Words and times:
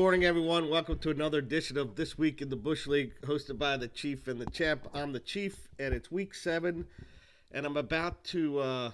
Morning, 0.00 0.24
everyone. 0.24 0.70
Welcome 0.70 0.98
to 1.00 1.10
another 1.10 1.40
edition 1.40 1.76
of 1.76 1.94
This 1.94 2.16
Week 2.16 2.40
in 2.40 2.48
the 2.48 2.56
Bush 2.56 2.86
League, 2.86 3.12
hosted 3.20 3.58
by 3.58 3.76
the 3.76 3.86
Chief 3.86 4.28
and 4.28 4.40
the 4.40 4.46
Champ. 4.46 4.88
I'm 4.94 5.12
the 5.12 5.20
Chief, 5.20 5.68
and 5.78 5.92
it's 5.92 6.10
week 6.10 6.34
seven, 6.34 6.86
and 7.52 7.66
I'm 7.66 7.76
about 7.76 8.24
to 8.32 8.60
uh, 8.60 8.90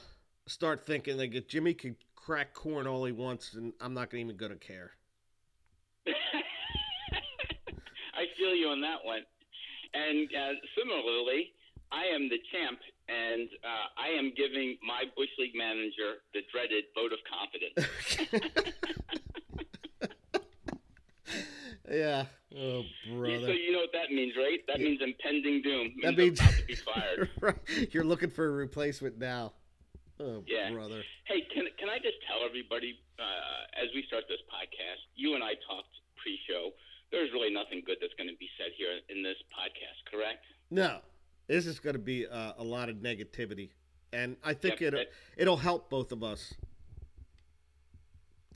start 0.48 0.84
thinking 0.84 1.16
that 1.18 1.48
Jimmy 1.48 1.74
can 1.74 1.94
crack 2.16 2.54
corn 2.54 2.88
all 2.88 3.04
he 3.04 3.12
wants, 3.12 3.54
and 3.54 3.72
I'm 3.80 3.94
not 3.94 4.12
even 4.14 4.36
going 4.36 4.50
to 4.50 4.58
care. 4.58 4.90
I 6.08 6.12
feel 8.36 8.56
you 8.56 8.66
on 8.66 8.80
that 8.80 9.04
one. 9.04 9.20
And 9.94 10.28
uh, 10.28 10.54
similarly, 10.76 11.52
I 11.92 12.06
am 12.12 12.28
the 12.28 12.38
champ, 12.50 12.80
and 13.08 13.48
uh, 13.62 13.86
I 13.96 14.08
am 14.08 14.32
giving 14.36 14.76
my 14.84 15.04
Bush 15.16 15.30
League 15.38 15.54
manager 15.54 16.24
the 16.34 16.40
dreaded 16.50 16.86
vote 16.96 17.12
of 17.12 17.20
confidence. 17.30 17.78
yeah. 21.90 22.24
Oh, 22.56 22.82
brother. 23.14 23.40
So 23.40 23.52
you 23.52 23.72
know 23.72 23.78
what 23.80 23.92
that 23.92 24.10
means, 24.10 24.34
right? 24.36 24.60
That 24.68 24.78
Yeah. 24.78 24.84
means 24.88 25.00
impending 25.02 25.62
doom. 25.62 25.88
Means 25.96 26.02
That 26.02 26.16
means 26.16 26.40
I'm 26.40 26.46
about 26.48 26.58
to 26.60 26.66
be 26.66 26.74
fired. 26.74 27.30
right. 27.40 27.94
You're 27.94 28.04
looking 28.04 28.30
for 28.30 28.46
a 28.46 28.50
replacement 28.50 29.18
now. 29.18 29.52
Oh, 30.20 30.42
Yeah. 30.46 30.70
brother. 30.72 31.02
Hey, 31.26 31.42
can 31.52 31.66
can 31.78 31.88
I 31.88 31.98
just 31.98 32.16
tell 32.26 32.44
everybody 32.44 32.98
uh, 33.18 33.82
as 33.82 33.88
we 33.94 34.02
start 34.06 34.24
this 34.28 34.40
podcast? 34.52 35.02
You 35.14 35.34
and 35.34 35.42
I 35.44 35.54
talked 35.68 35.88
pre-show. 36.16 36.70
There's 37.12 37.30
really 37.32 37.50
nothing 37.52 37.82
good 37.84 37.98
that's 38.00 38.14
going 38.14 38.28
to 38.30 38.36
be 38.36 38.48
said 38.58 38.72
here 38.76 38.98
in 39.10 39.22
this 39.22 39.36
podcast, 39.52 40.10
correct? 40.10 40.44
No, 40.70 41.00
this 41.46 41.66
is 41.66 41.78
going 41.78 41.94
to 41.94 42.02
be 42.02 42.26
uh, 42.26 42.54
a 42.58 42.64
lot 42.64 42.88
of 42.88 42.96
negativity, 42.96 43.70
and 44.12 44.36
I 44.42 44.54
think 44.54 44.80
Yep, 44.80 44.88
it'll 44.88 44.98
that- 45.00 45.12
it'll 45.36 45.56
help 45.56 45.90
both 45.90 46.10
of 46.12 46.22
us. 46.24 46.54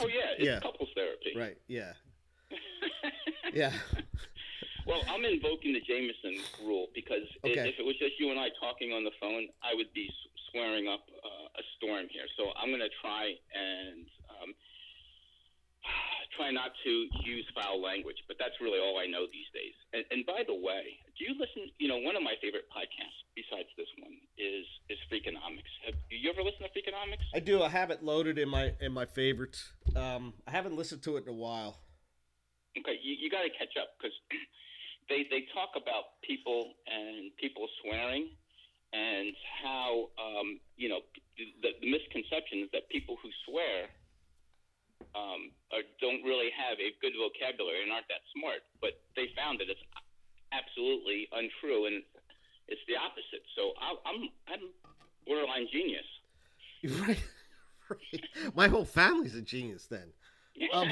Oh 0.01 0.06
yeah, 0.08 0.14
it's 0.39 0.45
Yeah. 0.45 0.61
couples 0.61 0.89
therapy. 0.95 1.33
Right? 1.36 1.58
Yeah. 1.69 1.92
Yeah. 3.53 3.73
Well, 4.87 5.05
I'm 5.06 5.23
invoking 5.25 5.70
the 5.77 5.84
Jameson 5.87 6.43
rule 6.67 6.89
because 6.97 7.23
Okay. 7.45 7.69
if 7.69 7.79
it 7.79 7.84
was 7.87 7.95
just 8.03 8.19
you 8.19 8.31
and 8.34 8.41
I 8.41 8.48
talking 8.59 8.91
on 8.91 9.05
the 9.05 9.12
phone, 9.20 9.47
I 9.62 9.70
would 9.77 9.92
be 9.95 10.11
swearing 10.51 10.89
up 10.89 11.07
uh, 11.23 11.47
a 11.61 11.62
storm 11.77 12.09
here. 12.11 12.27
So 12.37 12.51
I'm 12.59 12.70
going 12.75 12.83
to 12.83 12.91
try 12.98 13.39
and 13.55 14.09
um, 14.27 14.51
try 16.37 16.51
not 16.51 16.73
to 16.83 16.91
use 17.23 17.47
foul 17.55 17.79
language, 17.79 18.17
but 18.27 18.34
that's 18.41 18.57
really 18.61 18.81
all 18.81 18.98
I 18.98 19.07
know 19.07 19.31
these 19.31 19.47
days. 19.55 19.77
And, 19.92 20.03
and 20.11 20.27
by 20.27 20.42
the 20.42 20.55
way, 20.59 20.98
do 21.14 21.23
you 21.23 21.39
listen? 21.39 21.70
You 21.79 21.87
know, 21.87 21.98
one 21.98 22.17
of 22.17 22.23
my 22.25 22.35
favorite 22.42 22.67
podcasts 22.75 23.20
besides 23.37 23.69
this 23.77 23.87
one 24.01 24.17
is 24.39 24.67
is 24.89 24.98
Freakonomics. 25.07 25.70
Have 25.87 25.95
you 26.11 26.31
ever 26.31 26.42
listen 26.42 26.67
to 26.67 26.73
Freakonomics? 26.75 27.27
I 27.35 27.39
do. 27.39 27.62
I 27.62 27.69
have 27.69 27.91
it 27.91 28.03
loaded 28.03 28.39
in 28.39 28.48
my 28.48 28.73
in 28.81 28.91
my 28.91 29.05
favorites. 29.07 29.70
Um, 29.95 30.35
I 30.47 30.51
haven't 30.51 30.75
listened 30.75 31.03
to 31.05 31.17
it 31.17 31.25
in 31.25 31.31
a 31.31 31.37
while. 31.37 31.79
Okay, 32.79 32.99
you, 33.03 33.17
you 33.19 33.29
got 33.31 33.43
to 33.43 33.51
catch 33.51 33.75
up 33.81 33.99
because 33.99 34.15
they 35.11 35.27
they 35.31 35.47
talk 35.55 35.75
about 35.75 36.21
people 36.23 36.75
and 36.87 37.35
people 37.37 37.67
swearing 37.83 38.31
and 38.92 39.35
how 39.63 40.11
um, 40.19 40.58
you 40.77 40.89
know 40.89 41.01
the, 41.39 41.70
the 41.80 41.89
misconception 41.91 42.67
is 42.67 42.69
that 42.73 42.89
people 42.91 43.17
who 43.23 43.30
swear 43.47 43.91
um, 45.14 45.51
are, 45.73 45.83
don't 46.01 46.23
really 46.23 46.51
have 46.55 46.79
a 46.79 46.95
good 47.03 47.14
vocabulary 47.17 47.83
and 47.83 47.91
aren't 47.92 48.09
that 48.09 48.23
smart. 48.36 48.63
But 48.80 49.01
they 49.17 49.30
found 49.35 49.59
that 49.61 49.70
it's 49.70 49.83
absolutely 50.53 51.27
untrue 51.33 51.86
and 51.86 52.03
it's 52.69 52.83
the 52.86 52.98
opposite. 52.98 53.42
So 53.57 53.75
I, 53.79 53.95
I'm 54.07 54.20
I'm 54.51 54.64
borderline 55.27 55.67
genius. 55.73 56.07
Right. 56.83 57.23
right. 57.91 58.55
My 58.55 58.69
whole 58.69 58.86
family's 58.86 59.35
a 59.35 59.42
genius. 59.42 59.86
Then. 59.86 60.13
Um, 60.75 60.89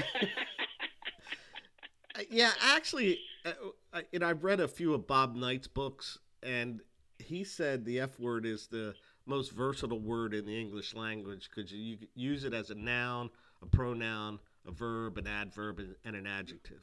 Yeah, 2.31 2.53
actually, 2.63 3.21
uh, 3.45 3.53
I, 3.93 4.03
you 4.13 4.19
know, 4.19 4.29
I've 4.29 4.45
read 4.45 4.61
a 4.61 4.69
few 4.69 4.95
of 4.95 5.07
Bob 5.07 5.37
Knight's 5.37 5.69
books, 5.69 6.19
and 6.43 6.81
he 7.19 7.45
said 7.45 7.85
the 7.85 8.01
F 8.01 8.19
word 8.19 8.47
is 8.47 8.67
the 8.69 8.95
most 9.27 9.53
versatile 9.53 10.01
word 10.01 10.35
in 10.35 10.47
the 10.47 10.59
English 10.59 10.95
language 10.95 11.49
because 11.55 11.71
you 11.73 11.97
can 11.99 12.09
use 12.15 12.45
it 12.45 12.55
as 12.55 12.71
a 12.71 12.75
noun, 12.75 13.31
a 13.63 13.67
pronoun, 13.67 14.39
a 14.67 14.71
verb, 14.71 15.19
an 15.19 15.27
adverb, 15.27 15.79
and, 15.79 15.95
and 16.05 16.17
an 16.17 16.27
adjective. 16.27 16.83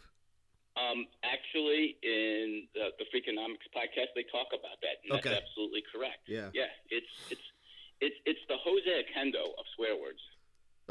Um, 0.78 1.08
actually, 1.24 1.98
in 2.04 2.68
the, 2.76 2.90
the 3.00 3.06
Freakonomics 3.06 3.68
podcast, 3.76 4.12
they 4.16 4.26
talk 4.32 4.48
about 4.52 4.78
that, 4.82 5.00
and 5.04 5.18
Okay. 5.20 5.30
that's 5.30 5.44
absolutely 5.48 5.84
correct. 5.94 6.28
Yeah. 6.28 6.50
Yeah, 6.54 6.66
it's 6.90 7.08
it's 7.30 7.42
it's 8.02 8.16
it's 8.26 8.40
the 8.50 8.56
Jose 8.64 8.84
Oquendo 8.86 9.44
of 9.58 9.66
swear 9.76 9.96
words. 9.96 10.20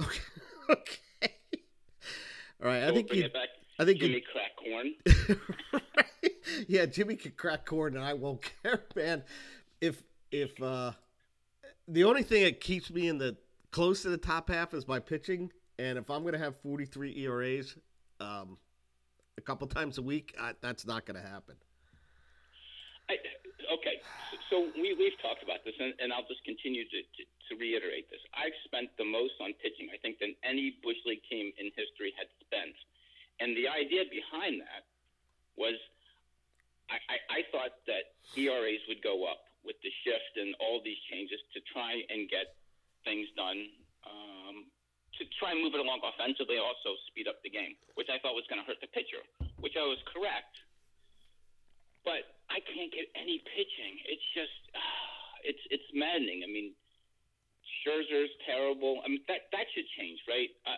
Okay. 0.00 0.21
okay. 0.71 1.32
All 2.62 2.69
right. 2.69 2.82
I 2.82 2.88
So 2.88 2.94
think 2.94 3.09
bring 3.09 3.21
you. 3.21 3.28
I 3.78 3.84
think 3.84 4.00
Jimmy 4.00 4.14
you. 4.14 4.22
crack 4.32 4.56
corn. 4.56 4.94
right? 5.94 6.32
Yeah, 6.68 6.86
Jimmy 6.86 7.16
can 7.16 7.32
crack 7.32 7.66
corn, 7.66 7.96
and 7.96 8.04
I 8.04 8.14
won't 8.14 8.42
care, 8.62 8.84
man. 8.94 9.24
If 9.80 10.02
if 10.30 10.60
uh, 10.62 10.92
the 11.88 12.04
only 12.04 12.22
thing 12.22 12.44
that 12.44 12.60
keeps 12.60 12.90
me 12.90 13.08
in 13.08 13.18
the 13.18 13.36
close 13.70 14.02
to 14.02 14.10
the 14.10 14.18
top 14.18 14.48
half 14.48 14.74
is 14.74 14.86
my 14.86 15.00
pitching, 15.00 15.50
and 15.78 15.98
if 15.98 16.10
I'm 16.10 16.22
going 16.22 16.34
to 16.34 16.38
have 16.38 16.56
43 16.60 17.18
ERAs, 17.24 17.76
um, 18.20 18.58
a 19.36 19.40
couple 19.40 19.66
times 19.66 19.98
a 19.98 20.02
week, 20.02 20.34
I, 20.40 20.52
that's 20.60 20.86
not 20.86 21.06
going 21.06 21.20
to 21.20 21.26
happen. 21.28 21.56
I, 23.10 23.14
okay, 23.74 24.00
so 24.48 24.70
we 24.76 24.94
we've 24.94 25.18
talked 25.20 25.42
about 25.42 25.60
this, 25.64 25.74
and, 25.78 25.92
and 25.98 26.12
I'll 26.12 26.26
just 26.30 26.44
continue 26.44 26.84
to, 26.84 26.98
to 27.02 27.22
to 27.50 27.52
reiterate 27.60 28.08
this. 28.08 28.20
I've 28.32 28.56
spent 28.64 28.88
the 28.96 29.04
most 29.04 29.36
on 29.40 29.52
pitching, 29.60 29.92
I 29.92 29.98
think, 30.00 30.18
than 30.18 30.32
any 30.40 30.78
bush 30.80 30.96
league 31.04 31.20
team 31.28 31.52
in 31.60 31.68
history 31.76 32.16
had 32.16 32.32
spent, 32.40 32.72
and 33.40 33.56
the 33.56 33.66
idea 33.68 34.04
behind 34.10 34.60
that 34.60 34.86
was 35.56 35.74
I, 36.90 36.98
I, 37.08 37.16
I 37.30 37.40
thought 37.48 37.74
that 37.88 38.12
ERAs 38.36 38.82
would 38.88 39.00
go 39.00 39.24
up 39.24 39.48
with 39.64 39.76
the 39.80 39.92
shift 40.04 40.36
and 40.36 40.52
all 40.60 40.84
these 40.84 41.00
changes 41.08 41.40
to 41.56 41.60
try 41.72 42.04
and 42.12 42.28
get 42.28 42.60
things 43.08 43.28
done, 43.32 43.64
um, 44.04 44.68
to 45.16 45.24
try 45.40 45.56
and 45.56 45.64
move 45.64 45.72
it 45.72 45.80
along 45.80 46.04
offensively, 46.04 46.60
also 46.60 46.92
speed 47.08 47.24
up 47.24 47.40
the 47.40 47.52
game, 47.52 47.72
which 47.96 48.12
I 48.12 48.20
thought 48.20 48.36
was 48.36 48.44
going 48.52 48.60
to 48.60 48.66
hurt 48.68 48.80
the 48.84 48.92
pitcher, 48.92 49.24
which 49.60 49.76
I 49.80 49.84
was 49.88 49.96
correct. 50.12 50.52
But 52.04 52.36
I 52.52 52.60
can't 52.60 52.92
get 52.92 53.08
any 53.16 53.40
pitching. 53.56 53.94
It's 54.04 54.28
just, 54.36 54.58
it's 55.48 55.64
it's 55.72 55.88
maddening. 55.96 56.44
I 56.44 56.48
mean, 56.52 56.76
Scherzer's 57.80 58.32
terrible. 58.44 59.00
I 59.00 59.08
mean, 59.08 59.24
that 59.28 59.48
that 59.56 59.64
should 59.72 59.88
change, 59.96 60.20
right? 60.28 60.52
I, 60.68 60.76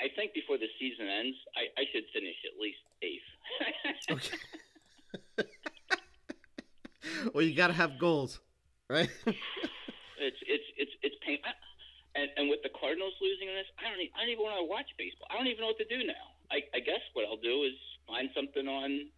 I- 0.00 0.04
I 0.04 0.08
think 0.16 0.32
before 0.34 0.56
the 0.58 0.68
season 0.78 1.06
ends, 1.08 1.36
I, 1.56 1.68
I 1.80 1.84
should 1.92 2.04
finish 2.12 2.36
at 2.48 2.58
least 2.60 2.80
eighth. 3.02 3.28
Okay. 4.10 5.44
well, 7.34 7.44
you 7.44 7.54
got 7.54 7.68
to 7.68 7.72
have 7.74 7.98
goals, 7.98 8.40
right? 8.88 9.10
It's 10.20 10.36
it's 10.44 10.68
it's 10.76 10.92
it's 11.00 11.16
pain. 11.24 11.40
I, 11.48 11.56
and 12.12 12.28
and 12.36 12.44
with 12.52 12.60
the 12.60 12.68
Cardinals 12.76 13.16
losing 13.24 13.48
in 13.48 13.56
this, 13.56 13.64
I 13.80 13.88
don't 13.88 13.96
even, 14.04 14.12
I 14.12 14.20
don't 14.20 14.32
even 14.36 14.44
want 14.44 14.60
to 14.60 14.68
watch 14.68 14.92
baseball. 15.00 15.24
I 15.32 15.40
don't 15.40 15.48
even 15.48 15.64
know 15.64 15.72
what 15.72 15.80
to 15.80 15.88
do 15.88 16.04
now. 16.04 16.36
I, 16.52 16.60
I 16.76 16.80
guess 16.84 17.00
what 17.16 17.24
I'll 17.24 17.40
do 17.40 17.64
is 17.64 17.72
find 18.04 18.28
something 18.36 18.68
on 18.68 19.08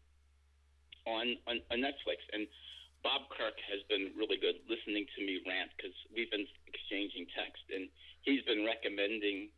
on 1.10 1.34
on, 1.50 1.58
on 1.74 1.78
Netflix. 1.82 2.22
And 2.30 2.46
Bob 3.02 3.26
Kirk 3.34 3.58
has 3.66 3.82
been 3.90 4.14
really 4.14 4.38
good 4.38 4.62
listening 4.70 5.10
to 5.18 5.26
me 5.26 5.42
rant 5.42 5.74
because 5.74 5.90
we've 6.14 6.30
been 6.30 6.46
exchanging 6.70 7.26
text, 7.34 7.66
and 7.74 7.90
he's 8.22 8.46
been 8.46 8.62
recommending 8.62 9.50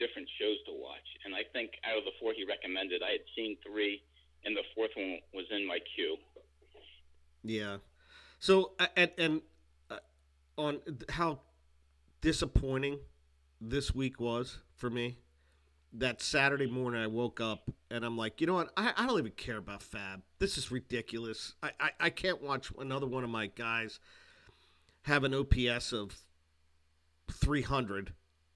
different 0.00 0.28
shows 0.40 0.56
to 0.66 0.72
watch. 0.72 1.06
And 1.24 1.34
I 1.34 1.42
think 1.52 1.72
out 1.84 1.98
of 1.98 2.04
the 2.04 2.16
four 2.18 2.32
he 2.32 2.44
recommended, 2.44 3.02
I 3.02 3.12
had 3.12 3.26
seen 3.36 3.56
three, 3.64 4.02
and 4.44 4.56
the 4.56 4.64
fourth 4.74 4.90
one 4.96 5.20
was 5.32 5.44
in 5.50 5.66
my 5.66 5.78
queue. 5.94 6.16
Yeah. 7.44 7.76
So 8.40 8.72
and 8.96 9.10
and 9.18 9.42
uh, 9.90 9.98
on 10.56 10.80
how 11.10 11.40
disappointing 12.20 12.98
this 13.60 13.94
week 13.94 14.18
was 14.18 14.58
for 14.74 14.90
me. 14.90 15.18
That 15.92 16.22
Saturday 16.22 16.68
morning, 16.68 17.02
I 17.02 17.08
woke 17.08 17.40
up 17.40 17.68
and 17.90 18.04
I'm 18.04 18.16
like, 18.16 18.40
you 18.40 18.46
know 18.46 18.54
what? 18.54 18.70
I, 18.76 18.92
I 18.96 19.06
don't 19.08 19.18
even 19.18 19.32
care 19.32 19.56
about 19.56 19.82
Fab. 19.82 20.22
This 20.38 20.56
is 20.56 20.70
ridiculous. 20.70 21.54
I, 21.64 21.72
I, 21.80 21.90
I 21.98 22.10
can't 22.10 22.40
watch 22.40 22.70
another 22.78 23.08
one 23.08 23.24
of 23.24 23.30
my 23.30 23.48
guys 23.48 23.98
have 25.02 25.24
an 25.24 25.34
OPS 25.34 25.92
of 25.92 26.16
300 27.32 28.12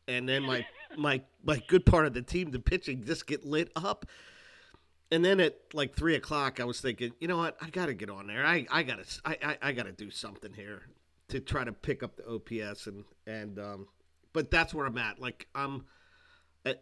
and 0.07 0.29
then 0.29 0.43
my 0.45 0.67
my 0.97 1.23
my 1.45 1.63
good 1.67 1.87
part 1.87 2.07
of 2.07 2.15
the 2.15 2.23
team, 2.23 2.51
the 2.51 2.59
pitching, 2.59 3.05
just 3.05 3.27
get 3.27 3.45
lit 3.45 3.71
up. 3.77 4.07
And 5.11 5.25
then 5.25 5.39
at 5.39 5.59
like 5.73 5.95
three 5.95 6.15
o'clock, 6.15 6.61
I 6.61 6.65
was 6.65 6.81
thinking, 6.81 7.13
you 7.21 7.29
know 7.29 7.37
what? 7.37 7.57
I 7.61 7.71
got 7.71 7.87
to 7.87 7.95
get 7.95 8.11
on 8.11 8.27
there. 8.27 8.45
I, 8.45 8.67
I 8.71 8.83
got 8.83 9.05
to 9.05 9.21
I, 9.25 9.37
I, 9.43 9.59
I 9.63 9.73
got 9.73 9.85
to 9.85 9.93
do 9.93 10.11
something 10.11 10.53
here 10.53 10.83
to 11.29 11.41
try 11.41 11.65
to 11.65 11.73
pick 11.73 12.03
up 12.03 12.17
the 12.17 12.29
OPS 12.29 12.87
and 12.87 13.05
and 13.27 13.59
um, 13.59 13.87
but 14.33 14.51
that's 14.51 14.75
where 14.75 14.87
I'm 14.87 14.99
at. 14.99 15.19
Like 15.19 15.47
I'm, 15.55 15.85
I, 16.67 16.75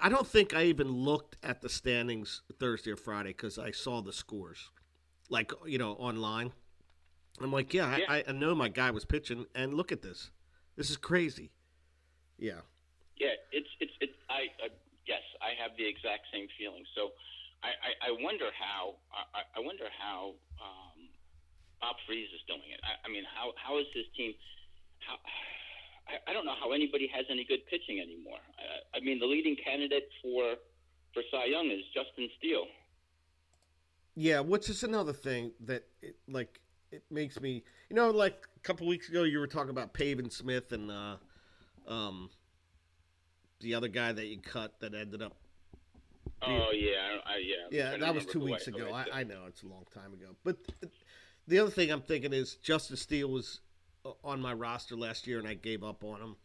I 0.00 0.08
don't 0.08 0.26
think 0.26 0.54
I 0.54 0.64
even 0.64 0.90
looked 0.90 1.36
at 1.42 1.60
the 1.60 1.68
standings 1.68 2.42
Thursday 2.58 2.90
or 2.90 2.96
Friday 2.96 3.30
because 3.30 3.58
I 3.58 3.70
saw 3.70 4.02
the 4.02 4.12
scores, 4.12 4.70
like 5.28 5.52
you 5.66 5.78
know 5.78 5.92
online. 5.92 6.52
I'm 7.40 7.52
like, 7.52 7.74
yeah, 7.74 7.98
Yeah. 7.98 8.04
I, 8.08 8.24
I 8.26 8.32
know 8.32 8.54
my 8.54 8.68
guy 8.68 8.90
was 8.90 9.04
pitching, 9.04 9.46
and 9.54 9.74
look 9.74 9.92
at 9.92 10.00
this. 10.00 10.30
This 10.76 10.90
is 10.90 10.96
crazy. 10.96 11.52
Yeah. 12.38 12.60
Yeah, 13.16 13.36
it's 13.52 13.68
it's 13.80 13.96
it. 14.00 14.12
I 14.28 14.52
uh, 14.60 14.72
yes, 15.08 15.24
I 15.40 15.56
have 15.56 15.72
the 15.76 15.88
exact 15.88 16.28
same 16.32 16.48
feeling. 16.60 16.84
So 16.92 17.16
I, 17.64 17.72
I, 17.72 17.90
I 18.08 18.10
wonder 18.20 18.52
how 18.52 19.00
I, 19.12 19.42
I 19.56 19.60
wonder 19.64 19.88
how 19.88 20.36
um, 20.60 21.08
Bob 21.80 21.96
Freeze 22.06 22.28
is 22.34 22.44
doing 22.44 22.68
it. 22.68 22.80
I, 22.84 23.00
I 23.04 23.08
mean, 23.08 23.24
how 23.24 23.56
how 23.56 23.78
is 23.80 23.88
his 23.94 24.04
team? 24.16 24.34
How 25.00 25.16
I, 26.08 26.30
I 26.30 26.32
don't 26.32 26.44
know 26.44 26.56
how 26.60 26.72
anybody 26.72 27.08
has 27.14 27.24
any 27.30 27.44
good 27.44 27.64
pitching 27.66 28.00
anymore. 28.00 28.42
I, 28.60 28.98
I 28.98 29.00
mean, 29.00 29.18
the 29.18 29.26
leading 29.26 29.56
candidate 29.56 30.08
for 30.22 30.60
for 31.14 31.22
Cy 31.30 31.46
Young 31.46 31.70
is 31.70 31.82
Justin 31.94 32.28
Steele. 32.38 32.68
Yeah, 34.14 34.40
which 34.40 34.68
is 34.70 34.82
another 34.82 35.12
thing 35.12 35.52
that 35.60 35.84
it, 36.00 36.16
like 36.28 36.60
it 36.90 37.04
makes 37.10 37.40
me, 37.40 37.64
you 37.90 37.96
know, 37.96 38.10
like 38.10 38.46
a 38.56 38.60
couple 38.60 38.86
weeks 38.86 39.08
ago 39.08 39.24
you 39.24 39.38
were 39.38 39.46
talking 39.46 39.70
about 39.70 39.92
Pavin 39.92 40.30
Smith 40.30 40.72
and 40.72 40.90
uh, 40.90 41.16
um, 41.86 42.30
the 43.60 43.74
other 43.74 43.88
guy 43.88 44.12
that 44.12 44.26
you 44.26 44.38
cut 44.38 44.78
that 44.80 44.94
ended 44.94 45.22
up. 45.22 45.34
Oh 46.42 46.70
yeah, 46.72 47.18
I, 47.24 47.36
yeah. 47.38 47.54
Yeah, 47.70 47.96
that 47.96 48.14
was 48.14 48.26
two 48.26 48.40
weeks 48.40 48.66
who 48.66 48.76
ago. 48.76 48.92
I. 48.92 49.20
I 49.20 49.24
know 49.24 49.44
it's 49.48 49.62
a 49.62 49.66
long 49.66 49.84
time 49.94 50.12
ago, 50.12 50.36
but 50.44 50.56
the 51.48 51.58
other 51.58 51.70
thing 51.70 51.90
I'm 51.90 52.02
thinking 52.02 52.32
is 52.32 52.56
Justin 52.56 52.96
Steele 52.96 53.30
was 53.30 53.60
uh, 54.04 54.10
on 54.24 54.40
my 54.40 54.52
roster 54.52 54.96
last 54.96 55.26
year 55.26 55.38
and 55.38 55.48
I 55.48 55.54
gave 55.54 55.82
up 55.82 56.04
on 56.04 56.20
him. 56.20 56.36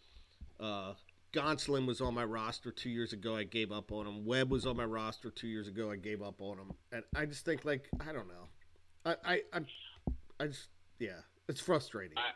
Uh, 0.60 0.94
Gonsolin 1.34 1.86
was 1.86 2.02
on 2.02 2.14
my 2.14 2.26
roster 2.26 2.72
two 2.72 2.90
years 2.90 3.14
ago. 3.14 3.36
I 3.36 3.44
gave 3.44 3.72
up 3.72 3.92
on 3.92 4.06
him. 4.06 4.26
Webb 4.26 4.52
was 4.52 4.66
on 4.66 4.78
my 4.78 4.86
roster 4.86 5.30
two 5.30 5.48
years 5.48 5.68
ago. 5.68 5.90
I 5.90 5.96
gave 5.96 6.22
up 6.22 6.42
on 6.42 6.58
him, 6.58 6.72
and 6.92 7.04
I 7.16 7.26
just 7.26 7.46
think 7.46 7.66
like 7.66 7.88
I 8.00 8.12
don't 8.12 8.28
know. 8.28 8.48
I 9.06 9.16
I 9.26 9.42
I, 9.54 9.60
I 10.40 10.48
just 10.48 10.68
yeah, 11.00 11.22
it's 11.48 11.62
frustrating. 11.62 12.18
I, 12.18 12.32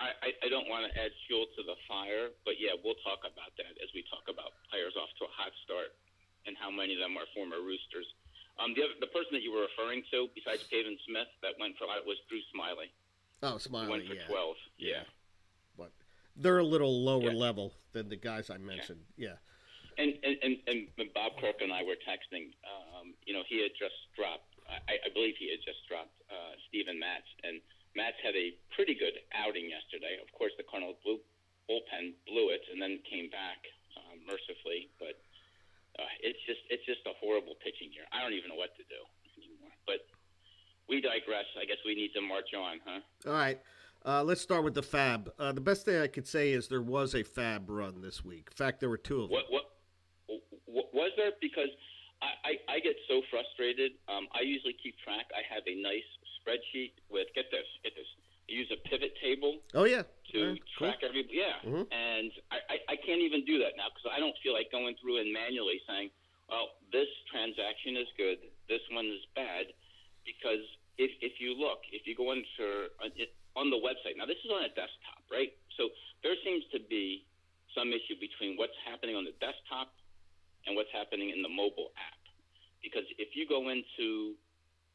I, 0.00 0.32
I- 0.46 0.48
don't 0.50 0.66
want 0.68 0.88
to 0.88 0.92
add 0.96 1.12
fuel 1.28 1.44
to 1.56 1.62
the 1.62 1.76
fire, 1.86 2.32
but 2.48 2.56
yeah, 2.58 2.72
we'll 2.80 2.98
talk 3.04 3.20
about 3.28 3.52
that 3.60 3.76
as 3.84 3.92
we 3.94 4.02
talk 4.08 4.24
about 4.32 4.56
players 4.72 4.96
off 4.96 5.12
to 5.20 5.28
a 5.28 5.32
hot 5.36 5.52
start 5.62 5.92
and 6.48 6.56
how 6.56 6.72
many 6.72 6.96
of 6.96 7.00
them 7.04 7.14
are 7.20 7.28
former 7.36 7.60
Roosters. 7.60 8.08
Um, 8.58 8.72
the 8.74 8.82
other, 8.88 8.96
the 9.00 9.12
person 9.12 9.32
that 9.36 9.44
you 9.44 9.52
were 9.52 9.64
referring 9.68 10.02
to, 10.10 10.28
besides 10.34 10.64
Pavin 10.72 10.96
Smith, 11.06 11.28
that 11.44 11.54
went 11.60 11.76
for 11.76 11.84
was 12.08 12.16
Drew 12.28 12.40
Smyly. 12.52 12.88
oh, 13.44 13.56
Smyly, 13.60 13.88
went 13.88 14.04
for 14.08 14.16
yeah, 14.16 14.26
twelve. 14.28 14.56
Yeah. 14.80 15.04
but 15.76 15.92
they're 16.36 16.58
a 16.60 16.66
little 16.66 16.92
lower 17.04 17.30
Yeah. 17.32 17.36
level 17.46 17.72
than 17.92 18.08
the 18.08 18.16
guys 18.16 18.48
I 18.50 18.56
mentioned. 18.58 19.04
Yeah, 19.16 19.36
And, 20.00 20.16
and, 20.24 20.36
and, 20.42 20.54
and 20.66 20.78
when 20.96 21.08
Bob 21.14 21.36
Kirk 21.40 21.60
and 21.60 21.72
I 21.72 21.84
were 21.84 21.96
texting, 22.08 22.52
um, 22.64 23.12
you 23.28 23.32
know, 23.36 23.44
he 23.48 23.60
had 23.62 23.72
just 23.78 23.96
dropped, 24.16 24.48
I, 24.68 24.96
I 25.04 25.08
believe 25.12 25.34
he 25.38 25.50
had 25.50 25.60
just 25.64 25.84
dropped 25.88 26.16
uh, 26.32 26.56
Steven 26.68 26.98
Matz. 26.98 27.28
And 27.44 27.60
Matz 27.96 28.18
had 28.22 28.36
a 28.38 28.54
pretty 28.74 28.94
good 28.94 29.18
outing 29.34 29.66
yesterday. 29.66 30.18
Of 30.22 30.30
course, 30.36 30.54
the 30.56 30.66
Cardinals 30.66 30.98
blew, 31.02 31.18
bullpen 31.66 32.14
blew 32.26 32.54
it 32.54 32.62
and 32.70 32.78
then 32.80 33.02
came 33.06 33.30
back 33.30 33.58
um, 33.98 34.22
mercifully. 34.26 34.90
But 34.98 35.18
uh, 35.98 36.10
it's 36.22 36.38
just 36.46 36.62
it's 36.70 36.86
just 36.86 37.02
a 37.06 37.14
horrible 37.18 37.58
pitching 37.58 37.90
year. 37.90 38.06
I 38.14 38.22
don't 38.22 38.34
even 38.34 38.54
know 38.54 38.60
what 38.60 38.74
to 38.78 38.84
do 38.86 39.00
anymore. 39.34 39.74
But 39.86 40.06
we 40.86 41.02
digress. 41.02 41.46
I 41.58 41.66
guess 41.66 41.82
we 41.84 41.94
need 41.94 42.14
to 42.14 42.22
march 42.22 42.54
on, 42.54 42.78
huh? 42.86 43.00
All 43.26 43.34
right. 43.34 43.58
Uh, 44.00 44.24
let's 44.24 44.40
start 44.40 44.64
with 44.64 44.72
the 44.72 44.82
Fab. 44.82 45.30
Uh, 45.38 45.52
the 45.52 45.60
best 45.60 45.84
thing 45.84 46.00
I 46.00 46.06
could 46.06 46.26
say 46.26 46.52
is 46.52 46.68
there 46.68 46.80
was 46.80 47.14
a 47.14 47.22
Fab 47.22 47.68
run 47.68 48.00
this 48.00 48.24
week. 48.24 48.48
In 48.50 48.56
fact, 48.56 48.80
there 48.80 48.88
were 48.88 48.96
two 48.96 49.22
of 49.22 49.28
them. 49.28 49.42
What 49.50 49.66
what, 50.26 50.40
what 50.64 50.88
was 50.94 51.10
there? 51.18 51.32
Because 51.40 51.68
I, 52.22 52.56
I, 52.70 52.76
I 52.76 52.80
get 52.80 52.96
so 53.08 53.20
frustrated. 53.30 53.92
Um, 54.08 54.28
I 54.32 54.40
usually 54.40 54.76
keep 54.82 54.96
track. 55.04 55.26
I 55.36 55.42
have 55.52 55.64
a 55.66 55.74
nice 55.80 56.06
spreadsheet 56.50 56.92
with 57.10 57.28
get 57.34 57.46
this, 57.54 57.66
get 57.86 57.94
this. 57.94 58.06
I 58.50 58.52
use 58.52 58.66
a 58.74 58.80
pivot 58.88 59.14
table 59.22 59.62
Oh 59.74 59.84
yeah. 59.86 60.02
to 60.34 60.58
cool. 60.78 60.90
track 60.90 60.98
every 61.06 61.22
yeah, 61.30 61.62
Mhm. 61.62 61.86
and 61.92 62.32
I, 62.50 62.58
I, 62.68 62.76
I 62.94 62.96
can't 62.96 63.22
even 63.22 63.44
do 63.44 63.58
that 63.62 63.76
now 63.78 63.88
because 63.94 64.10
I 64.10 64.18
don't 64.18 64.34
feel 64.42 64.52
like 64.54 64.70
going 64.72 64.96
through 64.98 65.18
and 65.22 65.32
manually 65.32 65.80
saying, 65.86 66.10
well, 66.48 66.74
this 66.90 67.06
transaction 67.30 67.96
is 67.96 68.08
good, 68.18 68.38
this 68.68 68.82
one 68.90 69.06
is 69.06 69.22
bad, 69.36 69.70
because 70.26 70.62
if 70.98 71.10
if 71.22 71.38
you 71.40 71.54
look, 71.54 71.78
if 71.92 72.06
you 72.06 72.14
go 72.18 72.32
into 72.32 72.90
on 73.56 73.70
the 73.70 73.78
website 73.78 74.16
now, 74.18 74.26
this 74.26 74.38
is 74.44 74.50
on 74.50 74.62
a 74.64 74.68
desktop, 74.74 75.22
right? 75.30 75.54
So 75.78 75.90
there 76.22 76.34
seems 76.44 76.64
to 76.74 76.80
be 76.90 77.26
some 77.74 77.92
issue 77.94 78.18
between 78.18 78.56
what's 78.58 78.74
happening 78.86 79.14
on 79.14 79.24
the 79.24 79.34
desktop 79.38 79.94
and 80.66 80.74
what's 80.74 80.90
happening 80.92 81.30
in 81.30 81.42
the 81.42 81.48
mobile 81.48 81.90
app, 81.98 82.18
because 82.82 83.06
if 83.18 83.34
you 83.34 83.46
go 83.46 83.70
into 83.70 84.34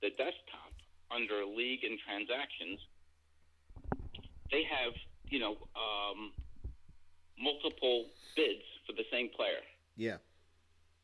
the 0.02 0.10
desktop 0.20 0.65
under 1.12 1.46
league 1.46 1.84
and 1.84 1.98
transactions, 2.06 2.80
they 4.52 4.64
have 4.64 4.94
you 5.30 5.40
know 5.40 5.58
um, 5.76 6.32
multiple 7.40 8.06
bids 8.36 8.64
for 8.86 8.94
the 8.94 9.06
same 9.12 9.30
player, 9.36 9.62
Yeah. 9.98 10.18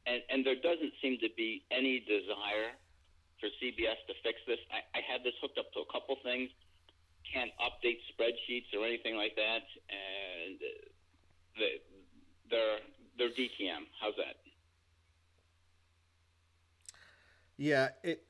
and 0.05 0.21
and 0.29 0.45
there 0.45 0.55
doesn't 0.55 0.93
seem 1.01 1.17
to 1.19 1.29
be 1.35 1.63
any 1.71 1.99
desire 2.01 2.73
for 3.39 3.47
CBS 3.61 3.97
to 4.07 4.13
fix 4.23 4.37
this. 4.47 4.59
I, 4.71 4.99
I 4.99 5.01
had 5.01 5.23
this 5.23 5.33
hooked 5.41 5.57
up 5.57 5.73
to 5.73 5.79
a 5.81 5.89
couple 5.91 6.15
things, 6.23 6.49
can't 7.33 7.51
update 7.57 7.97
spreadsheets 8.13 8.69
or 8.77 8.85
anything 8.85 9.15
like 9.15 9.35
that, 9.35 9.65
and 9.89 10.55
uh, 10.61 10.85
the, 11.57 11.67
they're 12.49 12.79
they're 13.17 13.29
DTM. 13.33 13.89
How's 13.99 14.15
that? 14.17 14.37
Yeah. 17.57 17.89
It. 18.03 18.23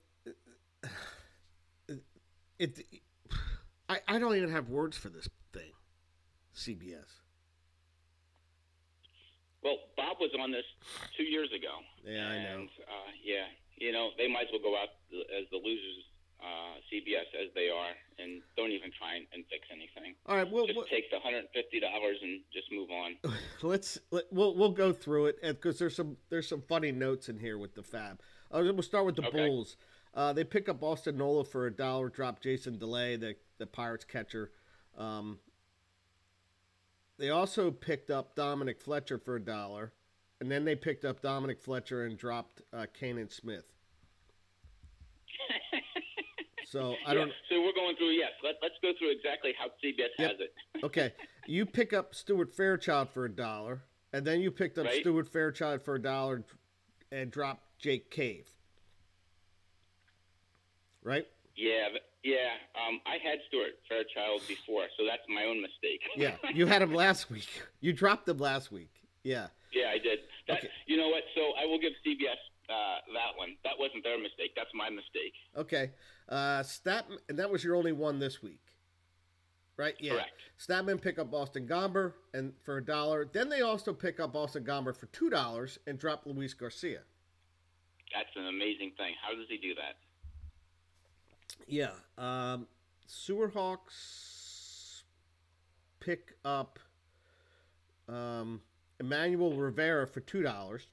It 2.62 2.80
I, 3.90 4.00
I 4.08 4.19
don't 4.19 4.36
even 4.36 4.52
have 4.52 4.69
words 4.69 4.96
for 4.98 5.10
this 5.10 5.28
thing. 5.52 5.72
CBS. 6.56 7.10
Well, 9.63 9.78
Bob 9.96 10.18
was 10.19 10.31
on 10.40 10.52
this 10.52 10.66
two 11.18 11.24
years 11.24 11.50
ago. 11.56 11.69
Yeah, 12.06 12.28
I 12.30 12.38
know. 12.44 12.60
and, 12.62 12.69
Uh, 12.88 13.12
yeah, 13.24 13.46
you 13.77 13.91
know 13.91 14.10
they 14.18 14.27
might 14.27 14.44
as 14.44 14.48
well 14.51 14.62
go 14.62 14.75
out 14.75 14.89
as 15.38 15.46
the 15.51 15.58
losers, 15.58 16.03
uh, 16.41 16.77
CBS 16.91 17.30
as 17.39 17.53
they 17.53 17.70
are, 17.70 17.94
and 18.18 18.41
don't 18.58 18.72
even 18.72 18.89
try 18.98 19.15
and, 19.15 19.27
and 19.34 19.44
fix 19.51 19.68
anything. 19.72 20.15
All 20.25 20.36
right. 20.38 20.50
Well, 20.50 20.65
Just 20.65 20.77
we'll- 20.77 20.88
take 20.88 21.12
the 21.12 21.20
hundred 21.20 21.39
and 21.39 21.50
fifty 21.53 21.80
dollars 21.80 22.18
and 22.24 22.41
just 22.51 22.72
move 22.72 22.89
on. 22.89 23.18
let's 23.62 24.00
let, 24.12 24.25
we'll 24.32 24.56
we'll 24.56 24.72
go 24.74 24.91
through 24.94 25.27
it 25.27 25.41
because 25.44 25.77
there's 25.77 25.96
some 25.96 26.18
there's 26.30 26.48
some 26.48 26.62
funny 26.62 26.91
notes 26.91 27.30
in 27.30 27.38
here 27.39 27.58
with 27.58 27.75
the 27.75 27.84
Fab. 27.84 28.20
Uh, 28.51 28.62
we'll 28.63 28.82
start 28.82 29.06
with 29.06 29.15
the 29.15 29.27
Okay. 29.27 29.48
Bulls. 29.48 29.77
Uh, 30.13 30.34
they 30.34 30.44
pick 30.44 30.68
up 30.68 30.84
Austin 30.84 31.18
Nola 31.18 31.44
for 31.46 31.68
a 31.68 31.72
dollar. 31.72 32.10
Drop 32.10 32.41
Jason 32.41 32.77
Delay, 32.77 33.15
the 33.15 33.36
the 33.58 33.65
Pirates 33.68 34.03
catcher. 34.06 34.51
Um, 34.98 35.39
they 37.18 37.30
also 37.30 37.72
picked 37.72 38.10
up 38.10 38.36
Dominic 38.36 38.82
Fletcher 38.82 39.18
for 39.18 39.36
a 39.36 39.41
dollar, 39.41 39.94
and 40.41 40.51
then 40.51 40.65
they 40.65 40.75
picked 40.75 41.06
up 41.06 41.22
Dominic 41.22 41.62
Fletcher 41.62 42.06
and 42.06 42.18
dropped 42.18 42.62
uh, 42.74 42.88
Canaan 42.94 43.30
Smith. 43.30 43.65
So 46.68 46.96
I 47.06 47.13
don't. 47.13 47.27
Yeah, 47.27 47.34
so 47.50 47.62
we're 47.62 47.74
going 47.74 47.96
through. 47.96 48.12
Yes, 48.12 48.32
let, 48.44 48.56
let's 48.62 48.75
go 48.82 48.91
through 49.00 49.12
exactly 49.12 49.53
how 49.58 49.68
CBS 49.68 50.10
Yep. 50.20 50.30
has 50.32 50.39
it. 50.39 50.53
Okay, 50.84 51.13
you 51.46 51.68
pick 51.68 51.94
up 51.94 52.15
Stuart 52.15 52.56
Fairchild 52.56 53.10
for 53.12 53.25
a 53.25 53.30
dollar, 53.32 53.84
and 54.13 54.25
then 54.25 54.41
you 54.41 54.50
picked 54.50 54.80
up 54.80 54.86
Right. 54.88 55.01
Stuart 55.01 55.27
Fairchild 55.27 55.84
for 55.84 55.94
a 55.94 56.01
dollar 56.01 56.44
and 57.12 57.30
dropped 57.30 57.77
Jake 57.77 58.10
Cave. 58.10 58.50
Right? 61.03 61.27
Yeah, 61.55 61.89
yeah. 62.24 62.58
Um, 62.75 63.01
I 63.05 63.17
had 63.24 63.39
Stuart 63.48 63.74
Fairchild 63.89 64.41
before, 64.48 64.86
so 64.98 65.05
that's 65.05 65.24
my 65.27 65.46
own 65.46 65.62
mistake. 65.62 66.01
Yeah, 66.15 66.36
you 66.53 66.65
had 66.65 66.81
him 66.81 66.93
last 66.93 67.29
week. 67.29 67.50
You 67.79 67.93
dropped 67.93 68.27
him 68.27 68.38
last 68.38 68.72
week. 68.72 68.91
Yeah. 69.24 69.48
yeah, 69.74 69.89
I 69.91 69.98
did. 69.98 70.20
That, 70.48 70.60
Okay. 70.60 70.70
You 70.88 70.98
know 70.98 71.10
what? 71.10 71.24
So 71.36 71.41
I 71.62 71.65
will 71.65 71.79
give 71.79 71.93
CBS 72.05 72.39
uh, 72.70 72.98
that 73.13 73.38
one. 73.38 73.55
That 73.63 73.74
wasn't 73.77 74.03
their 74.03 74.17
mistake. 74.17 74.53
That's 74.55 74.70
my 74.74 74.89
mistake. 74.89 75.34
Okay. 75.58 75.91
Uh, 76.29 76.63
Statman, 76.63 77.20
and 77.29 77.38
that 77.38 77.50
was 77.50 77.63
your 77.63 77.75
only 77.75 77.91
one 77.91 78.20
this 78.20 78.41
week, 78.41 78.62
right? 79.77 79.96
Yeah. 80.00 80.13
Correct. 80.13 80.31
Statman 80.60 81.01
pick 81.01 81.20
up 81.20 81.34
Austin 81.34 81.67
Gomber 81.67 82.13
and 82.34 82.53
for 82.63 82.77
a 82.77 82.86
dollar. 82.86 83.27
Then 83.31 83.50
they 83.50 83.62
also 83.62 83.93
pick 83.93 84.20
up 84.20 84.36
Austin 84.36 84.63
Gomber 84.63 84.96
for 84.96 85.08
two 85.08 85.29
dollars 85.29 85.77
and 85.86 86.00
drop 86.00 86.24
Luis 86.25 86.53
Garcia. 86.53 87.01
That's 88.13 88.29
an 88.36 88.48
amazing 88.48 88.93
thing. 88.98 89.13
How 89.22 89.36
does 89.36 89.48
he 89.50 89.58
do 89.58 89.74
that? 89.75 89.96
Yeah. 91.68 91.91
Um, 92.18 92.68
Sewerhawks 93.08 95.03
pick 96.00 96.34
up 96.44 96.80
um, 98.10 98.62
Emmanuel 99.00 99.56
Rivera 99.56 100.08
for 100.08 100.20
two 100.20 100.41
dollars. 100.41 100.88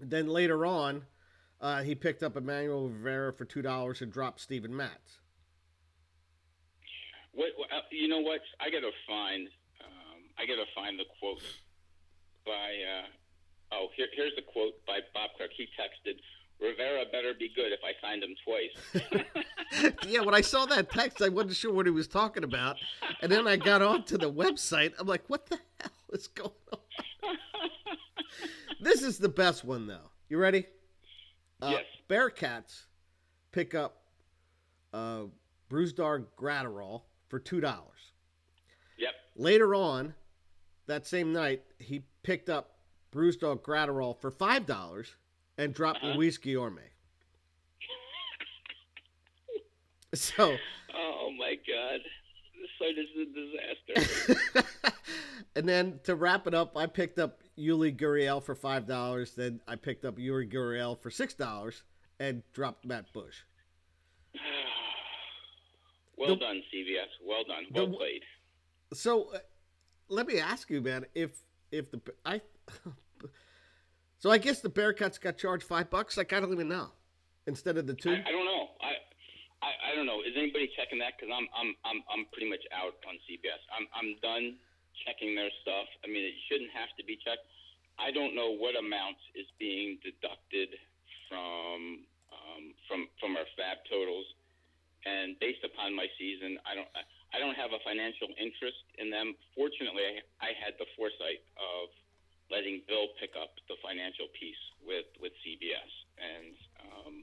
Then 0.00 0.28
later 0.28 0.66
on, 0.66 1.04
uh, 1.60 1.82
he 1.82 1.94
picked 1.94 2.22
up 2.22 2.36
Emmanuel 2.36 2.88
Rivera 2.88 3.32
for 3.32 3.44
two 3.44 3.62
dollars 3.62 4.02
and 4.02 4.12
dropped 4.12 4.40
Steven 4.40 4.76
Matz. 4.76 5.18
What, 7.32 7.50
uh, 7.72 7.80
you 7.90 8.08
know? 8.08 8.20
What 8.20 8.40
I 8.60 8.70
gotta 8.70 8.90
find. 9.06 9.48
Um, 9.84 10.20
I 10.38 10.46
gotta 10.46 10.64
find 10.74 10.98
the 10.98 11.04
quote 11.20 11.42
by. 12.44 12.52
Uh, 12.52 13.06
oh, 13.72 13.88
here, 13.96 14.08
here's 14.14 14.34
the 14.36 14.42
quote 14.42 14.74
by 14.86 15.00
Bob 15.12 15.30
Clark. 15.36 15.50
He 15.56 15.68
texted, 15.78 16.16
"Rivera 16.60 17.04
better 17.12 17.32
be 17.38 17.50
good 17.54 17.72
if 17.72 17.80
I 17.84 17.92
signed 18.00 18.22
him 18.22 18.34
twice." 18.44 19.92
yeah, 20.06 20.20
when 20.20 20.34
I 20.34 20.40
saw 20.40 20.66
that 20.66 20.90
text, 20.90 21.22
I 21.22 21.28
wasn't 21.28 21.56
sure 21.56 21.72
what 21.72 21.86
he 21.86 21.92
was 21.92 22.08
talking 22.08 22.44
about, 22.44 22.76
and 23.22 23.30
then 23.30 23.46
I 23.46 23.56
got 23.56 23.82
onto 23.82 24.16
the 24.18 24.30
website. 24.32 24.92
I'm 24.98 25.06
like, 25.06 25.24
what 25.28 25.46
the 25.46 25.58
hell 25.80 25.90
is 26.12 26.26
going 26.28 26.50
on? 26.72 26.78
this 28.80 29.02
is 29.02 29.18
the 29.18 29.28
best 29.28 29.64
one 29.64 29.86
though. 29.86 30.10
You 30.28 30.38
ready? 30.38 30.66
Uh, 31.60 31.72
Yes. 31.72 31.84
Bearcats 32.08 32.84
pick 33.52 33.74
up 33.74 34.02
uh, 34.92 35.24
Brusdar 35.70 36.24
Graterol 36.38 37.02
for 37.28 37.38
two 37.38 37.60
dollars. 37.60 38.12
Yep. 38.98 39.12
Later 39.36 39.74
on, 39.74 40.14
that 40.86 41.06
same 41.06 41.32
night, 41.32 41.62
he 41.78 42.04
picked 42.22 42.48
up 42.48 42.76
Brusdar 43.12 43.58
Graterol 43.60 44.20
for 44.20 44.30
five 44.30 44.66
dollars 44.66 45.16
and 45.58 45.72
dropped 45.74 46.02
Uh-huh. 46.02 46.14
Luis 46.16 46.38
Guillorme. 46.38 46.78
So, 50.14 50.56
Oh 50.94 51.30
my 51.38 51.56
God, 51.66 52.00
this 52.54 52.70
site 52.78 52.96
is 52.96 53.08
a 53.20 53.94
disaster. 54.54 54.64
and 55.56 55.68
then 55.68 56.00
to 56.04 56.14
wrap 56.14 56.46
it 56.46 56.54
up, 56.54 56.76
I 56.76 56.86
picked 56.86 57.18
up 57.18 57.40
Yuli 57.58 57.94
Gurriel 57.94 58.42
for 58.42 58.54
five 58.54 58.86
dollars. 58.86 59.32
Then 59.34 59.60
I 59.68 59.76
picked 59.76 60.04
up 60.06 60.16
Yuli 60.16 60.50
Gurriel 60.50 60.98
for 60.98 61.10
six 61.10 61.34
dollars 61.34 61.82
and 62.18 62.42
dropped 62.54 62.86
Matt 62.86 63.12
Bush. 63.12 63.36
well 66.16 66.30
The- 66.30 66.36
done, 66.36 66.62
CBS. 66.72 67.08
Well 67.26 67.44
done. 67.46 67.64
the- 67.74 67.84
Well 67.84 67.98
played. 67.98 68.22
So, 68.94 69.34
uh, 69.34 69.38
let 70.08 70.26
me 70.26 70.38
ask 70.38 70.70
you, 70.70 70.80
man, 70.80 71.04
if 71.14 71.42
if 71.72 71.90
the 71.90 72.00
I, 72.24 72.40
so 74.18 74.30
I 74.30 74.38
guess 74.38 74.60
the 74.60 74.70
Bearcats 74.70 75.20
got 75.20 75.36
charged 75.36 75.64
five 75.64 75.90
bucks. 75.90 76.16
Like 76.16 76.32
I 76.32 76.40
don't 76.40 76.52
even 76.52 76.68
know, 76.68 76.88
instead 77.46 77.76
of 77.76 77.86
the 77.86 77.94
two. 77.94 78.10
I, 78.10 78.24
I 78.28 78.32
don't 78.32 78.44
know. 78.46 78.68
I, 78.80 78.92
I 79.62 79.70
I 79.92 79.94
don't 79.94 80.06
know. 80.06 80.20
Is 80.20 80.34
anybody 80.36 80.70
checking 80.76 80.98
that? 81.00 81.14
Because 81.18 81.32
I'm 81.34 81.48
I'm 81.56 81.74
I'm 81.84 82.02
I'm 82.12 82.22
pretty 82.32 82.48
much 82.48 82.62
out 82.72 82.94
on 83.08 83.16
CBS. 83.28 83.60
I'm 83.76 83.86
I'm 83.94 84.16
done 84.22 84.56
checking 85.04 85.34
their 85.36 85.50
stuff. 85.60 85.88
I 86.04 86.08
mean, 86.08 86.24
it 86.24 86.36
shouldn't 86.48 86.72
have 86.72 86.88
to 86.96 87.04
be 87.04 87.20
checked. 87.20 87.44
I 87.98 88.12
don't 88.12 88.36
know 88.36 88.52
what 88.52 88.76
amount 88.76 89.16
is 89.32 89.48
being 89.58 89.98
deducted 90.04 90.76
from 91.28 92.04
um, 92.32 92.62
from 92.88 93.08
from 93.20 93.36
our 93.36 93.48
fab 93.56 93.80
totals, 93.88 94.26
and 95.04 95.36
based 95.40 95.64
upon 95.64 95.96
my 95.96 96.06
season, 96.16 96.60
I 96.64 96.76
don't 96.76 96.88
I, 97.32 97.38
don't 97.40 97.56
have 97.56 97.72
a 97.72 97.80
financial 97.84 98.32
interest 98.40 98.80
in 98.96 99.12
them. 99.12 99.36
Fortunately, 99.52 100.02
I, 100.02 100.16
I 100.40 100.50
had 100.56 100.76
the 100.80 100.88
foresight 100.96 101.44
of 101.56 101.92
letting 102.50 102.82
Bill 102.86 103.10
pick 103.18 103.34
up 103.34 103.54
the 103.68 103.76
financial 103.82 104.30
piece 104.38 104.62
with 104.86 105.06
with 105.20 105.32
CBS, 105.42 105.92
and 106.18 106.54
um, 106.82 107.14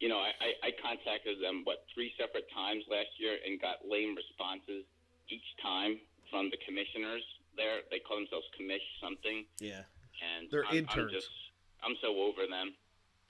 you 0.00 0.08
know, 0.08 0.20
I, 0.20 0.52
I, 0.60 0.70
contacted 0.76 1.40
them 1.40 1.64
what 1.64 1.88
three 1.94 2.12
separate 2.20 2.44
times 2.52 2.84
last 2.90 3.08
year 3.16 3.40
and 3.40 3.60
got 3.60 3.80
lame 3.88 4.12
responses 4.12 4.84
each 5.32 5.48
time 5.62 5.96
from 6.28 6.52
the 6.52 6.60
commissioners 6.68 7.24
there. 7.56 7.80
They 7.88 8.00
call 8.04 8.20
themselves 8.20 8.44
commish 8.52 8.84
something, 9.00 9.48
yeah, 9.60 9.88
and 10.20 10.48
They're 10.52 10.68
I'm, 10.68 10.84
interns. 10.84 11.12
I'm 11.12 11.16
just 11.16 11.32
I'm 11.80 11.96
so 12.04 12.12
over 12.20 12.44
them. 12.44 12.76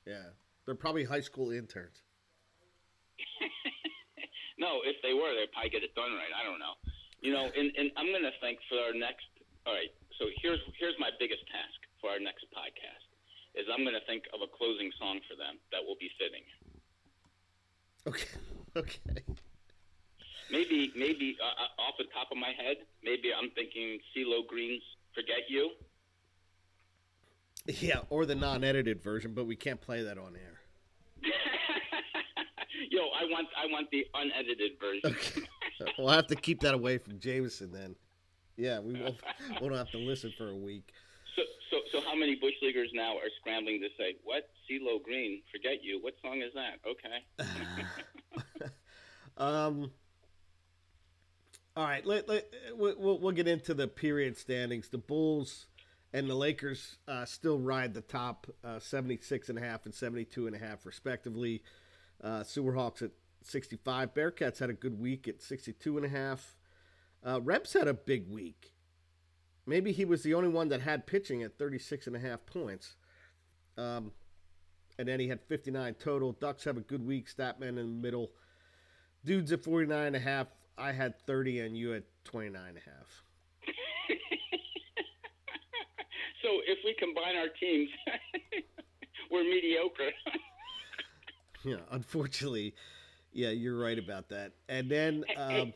yeah, 0.07 0.35
they're 0.67 0.79
probably 0.79 1.05
high 1.05 1.23
school 1.23 1.51
interns. 1.55 2.03
no, 4.59 4.83
if 4.83 4.99
they 5.03 5.15
were, 5.15 5.31
they'd 5.39 5.53
probably 5.55 5.71
get 5.71 5.83
it 5.87 5.95
done 5.95 6.13
right. 6.19 6.35
I 6.35 6.43
don't 6.43 6.59
know. 6.59 6.75
You 7.23 7.33
know, 7.33 7.47
and, 7.47 7.73
and 7.79 7.91
I'm 7.97 8.07
going 8.13 8.27
to 8.27 8.35
think 8.43 8.59
for 8.69 8.79
our 8.79 8.95
next. 8.95 9.27
All 9.67 9.75
right, 9.75 9.91
so 10.19 10.27
here's 10.43 10.61
here's 10.79 10.95
my 10.99 11.11
biggest 11.19 11.43
task 11.49 11.79
for 12.01 12.11
our 12.11 12.21
next 12.21 12.47
podcast 12.53 13.07
is 13.57 13.65
I'm 13.73 13.83
going 13.83 13.97
to 13.97 14.05
think 14.05 14.25
of 14.35 14.41
a 14.45 14.51
closing 14.53 14.93
song 15.01 15.21
for 15.29 15.35
them 15.35 15.57
that 15.73 15.81
will 15.81 15.97
be 15.99 16.11
fitting. 16.21 16.45
Okay, 18.07 18.29
okay. 18.77 19.25
Maybe 20.51 20.93
maybe 20.95 21.37
uh, 21.43 21.47
uh, 21.47 21.83
off 21.83 21.95
the 21.99 22.05
top 22.15 22.29
of 22.31 22.39
my 22.39 22.53
head, 22.57 22.77
maybe 23.03 23.33
I'm 23.37 23.51
thinking 23.51 23.99
CeeLo 24.15 24.47
Green's 24.47 24.83
"Forget 25.15 25.49
You." 25.49 25.71
Yeah, 27.67 28.01
or 28.11 28.27
the 28.27 28.37
non-edited 28.37 29.03
version, 29.03 29.35
but 29.35 29.47
we 29.47 29.57
can't 29.57 29.81
play 29.81 30.05
that 30.05 30.19
on 30.19 30.37
air. 30.37 30.61
Yo, 32.91 33.01
I 33.01 33.25
want 33.25 33.49
I 33.59 33.67
want 33.67 33.91
the 33.91 34.07
unedited 34.15 34.73
version. 34.79 35.17
Okay. 35.17 35.93
we'll 35.99 36.09
have 36.09 36.29
to 36.29 36.37
keep 36.37 36.61
that 36.61 36.75
away 36.75 36.99
from 36.99 37.19
Jameson 37.19 37.73
then. 37.73 37.97
Yeah, 38.57 38.81
we 38.81 39.01
won't. 39.01 39.17
won't 39.61 39.75
have 39.75 39.91
to 39.91 39.99
listen 39.99 40.33
for 40.37 40.51
a 40.51 40.57
week. 40.57 40.93
So, 41.35 41.43
so, 41.71 41.77
so 41.93 42.01
how 42.07 42.15
many 42.15 42.37
bush 42.37 42.55
leaguers 42.63 42.91
now 42.95 43.17
are 43.17 43.31
scrambling 43.41 43.81
to 43.81 43.89
say, 43.99 44.17
"What? 44.25 44.49
CeeLo 44.69 45.03
Green? 45.03 45.43
Forget 45.53 45.83
you? 45.85 46.03
What 46.03 46.15
song 46.23 46.43
is 46.43 46.53
that?" 46.55 46.81
Okay. 46.89 48.71
Um. 49.39 49.91
All 51.77 51.85
right, 51.85 52.07
let, 52.07 52.27
let 52.27 52.51
we'll, 52.75 53.19
we'll- 53.19 53.33
get 53.33 53.47
into 53.47 53.75
the 53.75 53.87
period 53.87 54.39
standings. 54.39 54.89
The 54.89 54.97
Bulls 54.97 55.67
and 56.15 56.27
the 56.27 56.35
Lakers 56.35 56.97
uh, 57.07 57.27
still 57.27 57.59
ride 57.59 57.93
the 57.93 58.01
top, 58.01 58.47
uh, 58.65 58.79
76 58.79 59.51
and 59.51 59.59
a 59.59 59.61
half 59.61 59.85
and 59.85 59.95
72 59.95 60.47
and 60.47 60.57
a 60.57 60.59
half 60.59 60.87
respectively. 60.87 61.63
Uh, 62.25 62.41
Sewerhawks 62.41 63.03
at 63.03 63.11
65. 63.43 64.15
Bearcats 64.15 64.59
had 64.59 64.71
a 64.71 64.73
good 64.73 64.99
week 64.99 65.29
at 65.29 65.43
62 65.43 65.99
and 65.99 66.07
a 66.07 66.09
half. 66.09 66.56
Uh, 67.27 67.41
Rebs 67.41 67.73
had 67.73 67.89
a 67.89 67.95
big 67.95 68.31
week. 68.31 68.73
Maybe 69.67 69.91
he 69.91 70.05
was 70.05 70.23
the 70.23 70.35
only 70.35 70.49
one 70.49 70.69
that 70.69 70.81
had 70.81 71.07
pitching 71.07 71.43
at 71.43 71.59
36 71.59 72.07
and 72.07 72.15
a 72.15 72.21
half 72.21 72.47
points. 72.47 72.95
Um, 73.77 74.13
and 74.99 75.09
then 75.09 75.19
he 75.19 75.29
had 75.29 75.43
59 75.43 75.95
total. 75.95 76.33
Ducks 76.33 76.65
have 76.65 76.77
a 76.77 76.81
good 76.81 77.05
week. 77.05 77.29
Statman 77.29 77.71
in 77.71 77.77
the 77.77 77.83
middle. 77.85 78.31
Dudes 79.25 79.51
at 79.51 79.65
49 79.65 80.07
and 80.07 80.17
a 80.17 80.21
half. 80.21 80.47
I 80.79 80.93
had 80.93 81.19
30 81.27 81.61
and 81.61 81.77
you 81.77 81.91
had 81.91 82.05
29 82.25 82.63
and 82.69 82.77
a 82.77 82.81
half. 82.81 83.23
so 86.43 86.49
if 86.67 86.79
we 86.85 86.95
combine 86.99 87.37
our 87.37 87.49
teams, 87.59 87.91
we're 89.31 89.43
mediocre. 89.43 90.11
Yeah, 91.65 91.79
unfortunately, 91.91 92.75
yeah, 93.33 93.49
you're 93.49 93.77
right 93.77 93.99
about 93.99 94.29
that. 94.29 94.53
And 94.69 94.89
then, 94.89 95.25
um, 95.37 95.51
hey, 95.51 95.75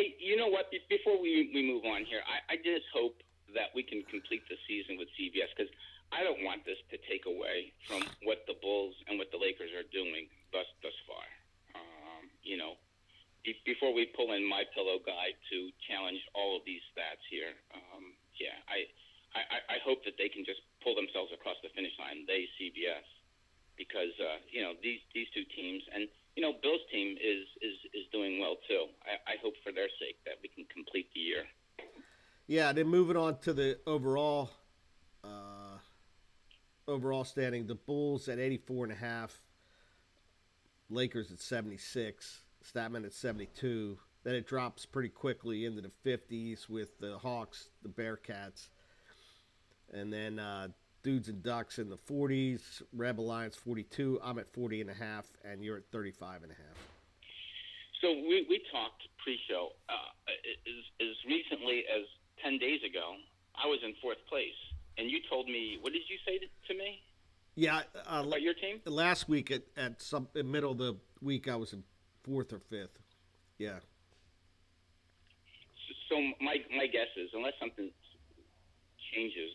you 0.00 0.36
know 0.36 0.48
what? 0.48 0.72
Before 0.88 1.20
we 1.20 1.50
we 1.52 1.60
move 1.60 1.84
on 1.84 2.04
here, 2.04 2.22
I, 2.24 2.54
I 2.54 2.56
just 2.56 2.88
hope 2.94 3.20
that 3.52 3.68
we 3.76 3.82
can 3.84 4.00
complete 4.08 4.42
the 4.48 4.56
season 4.64 4.96
with 4.96 5.08
CBS 5.20 5.52
because 5.52 5.68
I 6.12 6.24
don't 6.24 6.40
want 6.44 6.64
this 6.64 6.80
to 6.92 6.96
take 7.04 7.28
away 7.28 7.72
from 7.84 8.00
what 8.24 8.44
the 8.48 8.56
Bulls 8.64 8.96
and 9.08 9.18
what 9.20 9.28
the 9.32 9.40
Lakers 9.40 9.72
are 9.76 9.84
doing 9.92 10.28
thus 10.52 10.68
thus 10.80 10.96
far. 11.04 11.24
Um, 11.76 12.32
you 12.40 12.56
know, 12.56 12.80
be- 13.44 13.60
before 13.68 13.92
we 13.92 14.08
pull 14.16 14.32
in 14.32 14.44
my 14.44 14.64
pillow 14.72 14.96
guy 15.04 15.36
to 15.52 15.56
challenge 15.88 16.20
all 16.32 16.56
of 16.56 16.64
these 16.64 16.80
stats 16.92 17.20
here, 17.28 17.52
um, 17.76 18.16
yeah, 18.40 18.56
I, 18.68 18.88
I 19.36 19.40
I- 19.60 19.66
I 19.76 19.78
hope 19.84 20.04
that 20.08 20.16
they 20.16 20.28
can 20.32 20.44
just 20.48 20.60
pull 20.80 20.96
themselves 20.96 21.32
across 21.36 21.56
the 21.60 21.68
finish 21.76 21.92
line. 22.00 22.24
They 22.24 22.48
CBS 22.56 23.04
because 23.76 24.12
uh, 24.20 24.40
you 24.48 24.64
know 24.64 24.72
these 24.80 25.00
these 25.12 25.28
two 25.36 25.44
teams 25.52 25.84
and 25.92 26.08
you 26.36 26.42
know 26.42 26.52
Bill's 26.62 26.80
team 26.90 27.16
is 27.16 27.46
is 27.60 27.76
is 27.94 28.06
doing 28.12 28.40
well 28.40 28.56
too. 28.68 28.86
I, 29.04 29.32
I 29.32 29.34
hope 29.42 29.54
for 29.64 29.72
their 29.72 29.88
sake 30.00 30.16
that 30.26 30.34
we 30.42 30.48
can 30.48 30.64
complete 30.72 31.08
the 31.14 31.20
year. 31.20 31.44
yeah, 32.46 32.72
then 32.72 32.88
moving 32.88 33.16
on 33.16 33.38
to 33.40 33.52
the 33.52 33.78
overall, 33.86 34.50
uh, 35.24 35.78
overall 36.88 37.24
standing, 37.24 37.66
the 37.66 37.74
Bulls 37.74 38.28
at 38.28 38.38
84 38.38 38.84
and 38.84 38.92
a 38.92 38.96
half, 38.96 39.40
Lakers 40.90 41.30
at 41.30 41.38
76, 41.40 42.40
Statman 42.64 43.04
at 43.04 43.12
72. 43.12 43.98
Then 44.24 44.34
it 44.34 44.46
drops 44.46 44.86
pretty 44.86 45.08
quickly 45.08 45.64
into 45.64 45.82
the 45.82 45.90
50s 46.06 46.68
with 46.68 46.98
the 47.00 47.18
Hawks, 47.18 47.70
the 47.82 47.88
Bearcats, 47.88 48.68
and 49.92 50.12
then 50.12 50.38
uh, 50.38 50.68
Dudes 51.02 51.28
and 51.28 51.42
Ducks 51.42 51.78
in 51.78 51.88
the 51.88 51.96
40s, 51.96 52.82
Rebel 52.92 53.24
Alliance 53.24 53.56
42. 53.56 54.20
I'm 54.22 54.38
at 54.38 54.52
40 54.52 54.82
and 54.82 54.90
a 54.90 54.94
half, 54.94 55.26
and 55.44 55.64
you're 55.64 55.76
at 55.76 55.84
35 55.90 56.44
and 56.44 56.52
a 56.52 56.54
half. 56.54 56.76
So 58.00 58.10
we 58.12 58.44
we 58.48 58.60
talked 58.72 59.02
pre-show 59.22 59.68
uh, 59.88 59.94
as 60.26 61.08
as 61.08 61.14
recently 61.24 61.84
as 61.86 62.02
ten 62.42 62.58
days 62.58 62.80
ago. 62.82 63.14
I 63.54 63.68
was 63.68 63.78
in 63.84 63.94
fourth 64.02 64.18
place, 64.28 64.58
and 64.98 65.08
you 65.08 65.20
told 65.30 65.46
me 65.46 65.78
what 65.80 65.92
did 65.92 66.02
you 66.08 66.16
say 66.26 66.38
to, 66.38 66.46
to 66.72 66.78
me 66.78 67.00
Yeah, 67.54 67.82
uh, 67.94 68.24
about 68.26 68.42
your 68.42 68.54
team? 68.54 68.80
last 68.86 69.28
week 69.28 69.52
at, 69.52 69.62
at 69.76 70.02
some 70.02 70.26
in 70.34 70.50
middle 70.50 70.72
of 70.72 70.78
the 70.78 70.96
week 71.20 71.46
I 71.46 71.54
was 71.54 71.72
in 71.72 71.84
fourth 72.24 72.52
or 72.52 72.58
fifth. 72.58 72.98
Yeah. 73.58 73.78
So 76.08 76.20
my 76.40 76.56
my 76.76 76.88
guess 76.88 77.06
is 77.16 77.30
unless 77.34 77.54
something 77.60 77.88
changes, 79.14 79.52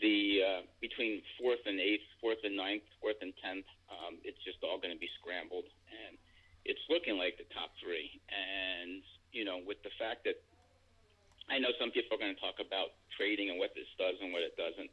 the 0.00 0.40
uh, 0.40 0.60
between 0.80 1.22
fourth 1.40 1.62
and 1.66 1.78
eighth, 1.78 2.04
fourth 2.20 2.40
and 2.44 2.56
ninth, 2.56 2.84
fourth 3.00 3.20
and 3.20 3.32
tenth, 3.44 3.68
um, 3.88 4.16
it's 4.24 4.40
just 4.44 4.58
all 4.64 4.80
going 4.80 4.92
to 4.92 5.00
be 5.00 5.08
scrambled, 5.20 5.68
and 5.88 6.16
it's 6.64 6.80
looking 6.88 7.16
like 7.16 7.36
the 7.36 7.48
top 7.52 7.72
three. 7.80 8.20
And 8.28 9.04
you 9.32 9.44
know, 9.44 9.60
with 9.64 9.80
the 9.84 9.92
fact 10.00 10.24
that 10.24 10.40
I 11.50 11.58
know 11.58 11.74
some 11.82 11.90
people 11.90 12.14
are 12.14 12.22
going 12.22 12.34
to 12.34 12.40
talk 12.40 12.62
about 12.62 12.94
trading 13.18 13.50
and 13.50 13.58
what 13.58 13.74
this 13.74 13.90
does 13.98 14.14
and 14.22 14.32
what 14.32 14.46
it 14.46 14.54
doesn't. 14.54 14.88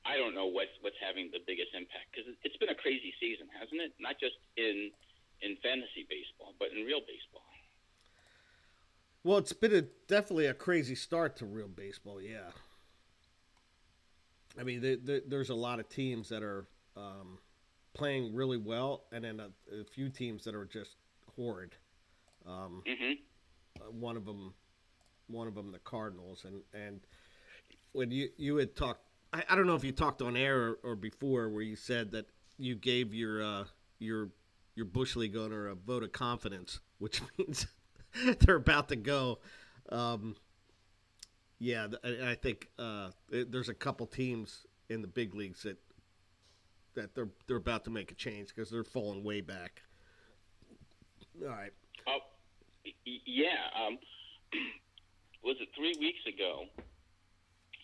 I 0.00 0.16
don't 0.16 0.32
know 0.34 0.48
what's 0.48 0.72
what's 0.80 0.96
having 0.96 1.28
the 1.28 1.44
biggest 1.44 1.76
impact 1.76 2.08
because 2.10 2.32
it's 2.42 2.56
been 2.56 2.72
a 2.72 2.80
crazy 2.80 3.12
season, 3.20 3.46
hasn't 3.52 3.84
it? 3.84 3.92
Not 4.00 4.16
just 4.16 4.40
in 4.56 4.90
in 5.44 5.60
fantasy 5.60 6.08
baseball, 6.08 6.56
but 6.58 6.72
in 6.72 6.88
real 6.88 7.04
baseball. 7.04 7.44
Well, 9.22 9.36
it's 9.36 9.52
been 9.52 9.74
a, 9.74 9.82
definitely 10.08 10.46
a 10.46 10.54
crazy 10.54 10.94
start 10.94 11.36
to 11.36 11.44
real 11.44 11.68
baseball. 11.68 12.22
Yeah. 12.22 12.56
I 14.58 14.62
mean, 14.62 14.80
there, 14.80 14.96
there, 14.96 15.20
there's 15.26 15.50
a 15.50 15.54
lot 15.54 15.80
of 15.80 15.88
teams 15.88 16.28
that 16.28 16.42
are 16.42 16.66
um, 16.96 17.38
playing 17.94 18.34
really 18.34 18.56
well, 18.56 19.04
and 19.12 19.24
then 19.24 19.40
a, 19.40 19.80
a, 19.80 19.84
few 19.84 20.08
teams 20.08 20.44
that 20.44 20.54
are 20.54 20.64
just 20.64 20.96
horrid. 21.36 21.74
Um, 22.46 22.82
mm-hmm. 22.86 24.00
One 24.00 24.16
of 24.16 24.24
them, 24.24 24.54
one 25.28 25.46
of 25.46 25.54
them, 25.54 25.72
the 25.72 25.78
Cardinals, 25.78 26.44
and 26.44 26.62
and 26.74 27.00
when 27.92 28.10
you 28.10 28.28
you 28.36 28.56
had 28.56 28.74
talked, 28.74 29.02
I, 29.32 29.44
I 29.48 29.56
don't 29.56 29.66
know 29.66 29.74
if 29.74 29.84
you 29.84 29.92
talked 29.92 30.22
on 30.22 30.36
air 30.36 30.58
or, 30.58 30.78
or 30.82 30.96
before, 30.96 31.48
where 31.48 31.62
you 31.62 31.76
said 31.76 32.10
that 32.12 32.26
you 32.58 32.74
gave 32.74 33.14
your 33.14 33.42
uh, 33.42 33.64
your 33.98 34.30
your 34.74 34.86
bush 34.86 35.16
league 35.16 35.36
owner 35.36 35.68
a 35.68 35.74
vote 35.74 36.02
of 36.02 36.12
confidence, 36.12 36.80
which 36.98 37.22
means 37.38 37.66
they're 38.40 38.56
about 38.56 38.88
to 38.88 38.96
go. 38.96 39.38
Um, 39.90 40.36
yeah, 41.60 41.88
I 42.24 42.34
think 42.34 42.68
uh, 42.78 43.10
there's 43.28 43.68
a 43.68 43.74
couple 43.74 44.06
teams 44.06 44.66
in 44.88 45.02
the 45.02 45.08
big 45.08 45.34
leagues 45.34 45.62
that 45.62 45.76
that 46.94 47.14
they're 47.14 47.28
they're 47.46 47.58
about 47.58 47.84
to 47.84 47.90
make 47.90 48.10
a 48.10 48.14
change 48.14 48.48
because 48.48 48.70
they're 48.70 48.82
falling 48.82 49.22
way 49.22 49.42
back. 49.42 49.82
All 51.42 51.48
right. 51.48 51.72
Oh, 52.08 52.18
yeah. 53.04 53.68
Um, 53.76 53.98
was 55.44 55.56
it 55.60 55.68
three 55.76 55.94
weeks 56.00 56.24
ago 56.26 56.64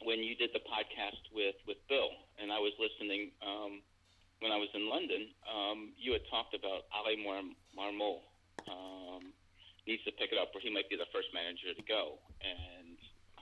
when 0.03 0.21
you 0.21 0.35
did 0.37 0.51
the 0.55 0.65
podcast 0.65 1.21
with 1.35 1.57
with 1.69 1.77
Bill 1.89 2.11
and 2.41 2.51
I 2.51 2.59
was 2.59 2.73
listening 2.81 3.31
um, 3.45 3.83
when 4.41 4.53
I 4.53 4.57
was 4.57 4.69
in 4.75 4.89
London? 4.89 5.29
Um, 5.45 5.93
you 5.99 6.13
had 6.13 6.23
talked 6.31 6.55
about 6.55 6.89
Oli 6.97 7.21
Mar- 7.21 7.57
Marmol 7.77 8.25
um, 8.73 9.33
needs 9.87 10.03
to 10.05 10.13
pick 10.13 10.33
it 10.33 10.39
up, 10.39 10.49
or 10.55 10.61
he 10.61 10.73
might 10.73 10.89
be 10.89 10.97
the 10.97 11.09
first 11.13 11.29
manager 11.33 11.77
to 11.77 11.85
go. 11.85 12.19
And 12.41 12.86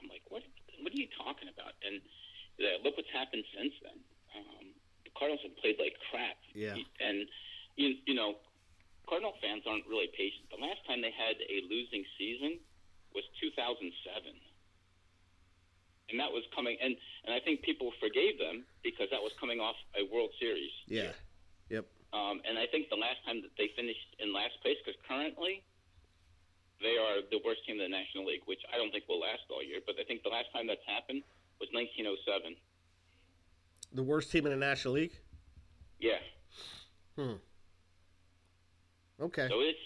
I'm 0.04 0.12
like, 0.12 0.24
what? 0.28 0.44
What 0.84 0.92
are 0.92 1.00
you 1.00 1.08
talking 1.16 1.48
about? 1.48 1.72
And 1.80 2.04
uh, 2.60 2.76
look 2.84 3.00
what's 3.00 3.10
happened 3.10 3.48
since 3.56 3.72
then. 3.80 3.98
Um, 4.36 4.64
the 5.08 5.12
Cardinals 5.16 5.40
have 5.48 5.56
played 5.64 5.80
like 5.80 5.96
crap. 6.12 6.36
Yeah. 6.52 6.76
And 7.00 7.24
you 7.80 7.96
you 8.04 8.12
know, 8.12 8.36
Cardinal 9.08 9.32
fans 9.40 9.64
aren't 9.64 9.88
really 9.88 10.12
patient. 10.12 10.52
The 10.52 10.60
last 10.60 10.84
time 10.84 11.00
they 11.00 11.14
had 11.16 11.40
a 11.40 11.64
losing 11.72 12.04
season 12.20 12.60
was 13.16 13.24
2007. 13.40 13.88
And 16.12 16.20
that 16.20 16.28
was 16.28 16.44
coming, 16.52 16.76
and, 16.84 16.92
and 17.24 17.32
I 17.32 17.40
think 17.40 17.64
people 17.64 17.88
forgave 17.96 18.36
them 18.36 18.68
because 18.84 19.08
that 19.08 19.24
was 19.24 19.32
coming 19.40 19.56
off 19.56 19.74
a 19.96 20.04
World 20.12 20.36
Series. 20.36 20.70
Yeah. 20.84 21.16
Yep. 21.72 21.88
Um, 22.12 22.44
and 22.44 22.60
I 22.60 22.68
think 22.68 22.92
the 22.92 23.00
last 23.00 23.24
time 23.24 23.40
that 23.40 23.56
they 23.56 23.72
finished 23.72 24.12
in 24.20 24.28
last 24.28 24.60
place, 24.60 24.76
because 24.84 25.00
currently 25.08 25.64
they 26.80 26.96
are 26.98 27.22
the 27.30 27.38
worst 27.44 27.64
team 27.66 27.80
in 27.80 27.90
the 27.90 27.96
National 27.96 28.26
League, 28.26 28.42
which 28.46 28.60
I 28.72 28.76
don't 28.76 28.90
think 28.90 29.04
will 29.08 29.20
last 29.20 29.46
all 29.50 29.62
year. 29.62 29.80
But 29.84 29.96
I 30.00 30.04
think 30.04 30.22
the 30.22 30.30
last 30.30 30.46
time 30.52 30.66
that's 30.66 30.84
happened 30.86 31.22
was 31.60 31.68
1907. 31.72 32.56
The 33.94 34.02
worst 34.02 34.30
team 34.32 34.46
in 34.46 34.52
the 34.52 34.58
National 34.58 34.94
League. 34.94 35.16
Yeah. 36.00 36.18
Hmm. 37.16 37.38
Okay. 39.20 39.46
So 39.48 39.60
it's 39.60 39.78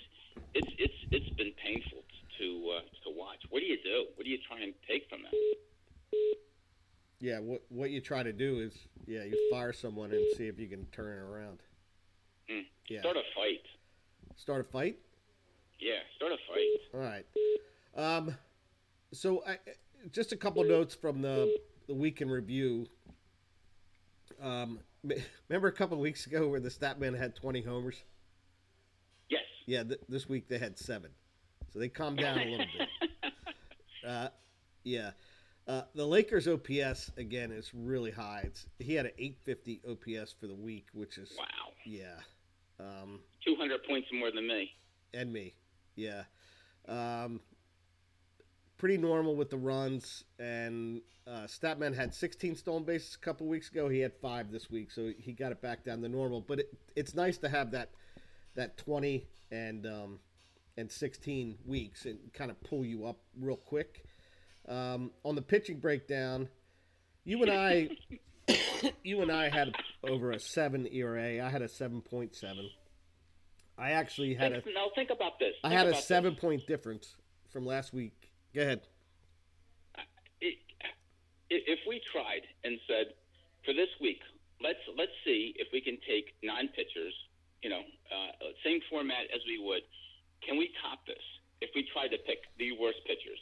it's 0.54 0.72
it's 0.78 1.00
it's 1.10 1.30
been 1.36 1.52
painful 1.62 2.02
to 2.38 2.72
uh, 2.76 2.80
to 3.04 3.16
watch. 3.16 3.44
What 3.50 3.60
do 3.60 3.66
you 3.66 3.76
do? 3.82 4.06
What 4.14 4.24
do 4.24 4.30
you 4.30 4.38
try 4.48 4.62
and 4.62 4.72
take 4.88 5.08
from 5.10 5.22
that? 5.22 5.34
Yeah, 7.20 7.40
what 7.40 7.62
what 7.68 7.90
you 7.90 8.00
try 8.00 8.22
to 8.22 8.32
do 8.32 8.60
is 8.60 8.72
yeah, 9.06 9.24
you 9.24 9.36
fire 9.50 9.72
someone 9.72 10.12
and 10.12 10.24
see 10.36 10.46
if 10.46 10.58
you 10.58 10.68
can 10.68 10.86
turn 10.86 11.18
it 11.18 11.20
around. 11.20 11.58
Mm. 12.50 12.64
Yeah. 12.88 13.00
Start 13.00 13.16
a 13.16 13.22
fight. 13.34 13.62
Start 14.36 14.60
a 14.60 14.64
fight. 14.64 14.96
Yeah, 15.80 15.98
start 16.16 16.32
a 16.32 16.36
fight. 16.48 16.94
All 16.94 17.00
right. 17.00 17.26
Um, 17.96 18.36
so 19.12 19.42
I, 19.46 19.58
just 20.12 20.32
a 20.32 20.36
couple 20.36 20.64
notes 20.64 20.94
from 20.94 21.22
the 21.22 21.58
the 21.86 21.94
week 21.94 22.20
in 22.20 22.30
review. 22.30 22.86
Um, 24.40 24.80
remember 25.48 25.68
a 25.68 25.72
couple 25.72 25.96
of 25.96 26.00
weeks 26.00 26.26
ago 26.26 26.48
where 26.48 26.60
the 26.60 26.68
Statman 26.68 27.18
had 27.18 27.34
20 27.34 27.62
homers? 27.62 28.02
Yes. 29.28 29.42
Yeah, 29.66 29.84
th- 29.84 30.00
this 30.08 30.28
week 30.28 30.48
they 30.48 30.58
had 30.58 30.78
seven, 30.78 31.10
so 31.72 31.78
they 31.78 31.88
calmed 31.88 32.18
down 32.18 32.38
a 32.38 32.44
little 32.44 32.66
bit. 32.78 32.88
Uh, 34.06 34.28
yeah. 34.84 35.10
Uh, 35.66 35.82
the 35.94 36.06
Lakers 36.06 36.48
OPS 36.48 37.10
again 37.18 37.50
is 37.52 37.72
really 37.74 38.10
high. 38.10 38.42
It's 38.44 38.66
he 38.78 38.94
had 38.94 39.04
an 39.04 39.12
850 39.18 39.82
OPS 39.90 40.34
for 40.40 40.46
the 40.46 40.54
week, 40.54 40.86
which 40.94 41.18
is 41.18 41.34
wow. 41.36 41.72
Yeah. 41.84 42.14
Um, 42.80 43.20
200 43.44 43.84
points 43.84 44.08
more 44.14 44.30
than 44.30 44.46
me. 44.46 44.70
And 45.12 45.30
me. 45.30 45.52
Yeah. 45.98 46.22
Um, 46.88 47.40
pretty 48.78 48.96
normal 48.96 49.34
with 49.34 49.50
the 49.50 49.56
runs. 49.56 50.24
And 50.38 51.02
uh, 51.26 51.46
Statman 51.46 51.94
had 51.94 52.14
16 52.14 52.56
stolen 52.56 52.84
bases 52.84 53.16
a 53.16 53.18
couple 53.18 53.46
weeks 53.46 53.68
ago. 53.68 53.88
He 53.88 53.98
had 53.98 54.14
five 54.14 54.50
this 54.50 54.70
week, 54.70 54.90
so 54.90 55.12
he 55.18 55.32
got 55.32 55.52
it 55.52 55.60
back 55.60 55.84
down 55.84 56.00
to 56.02 56.08
normal. 56.08 56.40
But 56.40 56.60
it, 56.60 56.78
it's 56.96 57.14
nice 57.14 57.36
to 57.38 57.48
have 57.48 57.72
that 57.72 57.90
that 58.54 58.76
20 58.78 59.26
and 59.50 59.86
um, 59.86 60.18
and 60.76 60.90
16 60.90 61.58
weeks 61.66 62.06
and 62.06 62.18
kind 62.32 62.50
of 62.50 62.60
pull 62.62 62.84
you 62.84 63.04
up 63.04 63.18
real 63.38 63.56
quick. 63.56 64.04
Um, 64.68 65.10
on 65.24 65.34
the 65.34 65.42
pitching 65.42 65.78
breakdown, 65.78 66.48
you 67.24 67.42
and 67.42 67.50
I, 67.50 67.90
you 69.02 69.22
and 69.22 69.32
I 69.32 69.48
had 69.48 69.74
over 70.04 70.30
a 70.30 70.38
seven 70.38 70.86
ERA. 70.92 71.44
I 71.44 71.48
had 71.48 71.62
a 71.62 71.68
7.7. 71.68 72.70
I 73.78 73.92
actually 73.92 74.34
had 74.34 74.52
think, 74.52 74.66
a. 74.66 74.72
Now 74.74 74.90
think 74.94 75.10
about 75.10 75.38
this. 75.38 75.54
I 75.62 75.68
think 75.70 75.78
had 75.78 75.88
a 75.88 75.94
seven 75.94 76.34
this. 76.34 76.40
point 76.40 76.66
difference 76.66 77.14
from 77.50 77.64
last 77.64 77.94
week. 77.94 78.32
Go 78.54 78.62
ahead. 78.62 78.80
if 81.50 81.78
we 81.88 82.00
tried 82.12 82.42
and 82.64 82.78
said, 82.86 83.14
for 83.64 83.72
this 83.72 83.88
week, 84.00 84.20
let's 84.60 84.82
let's 84.96 85.14
see 85.24 85.54
if 85.56 85.68
we 85.72 85.80
can 85.80 85.96
take 86.06 86.34
nine 86.42 86.68
pitchers, 86.74 87.14
you 87.62 87.70
know, 87.70 87.80
uh, 88.10 88.52
same 88.64 88.80
format 88.90 89.30
as 89.32 89.40
we 89.46 89.62
would. 89.62 89.82
Can 90.44 90.58
we 90.58 90.70
top 90.82 91.06
this? 91.06 91.22
If 91.60 91.70
we 91.74 91.86
tried 91.92 92.08
to 92.14 92.18
pick 92.26 92.38
the 92.58 92.72
worst 92.78 92.98
pitchers, 93.06 93.38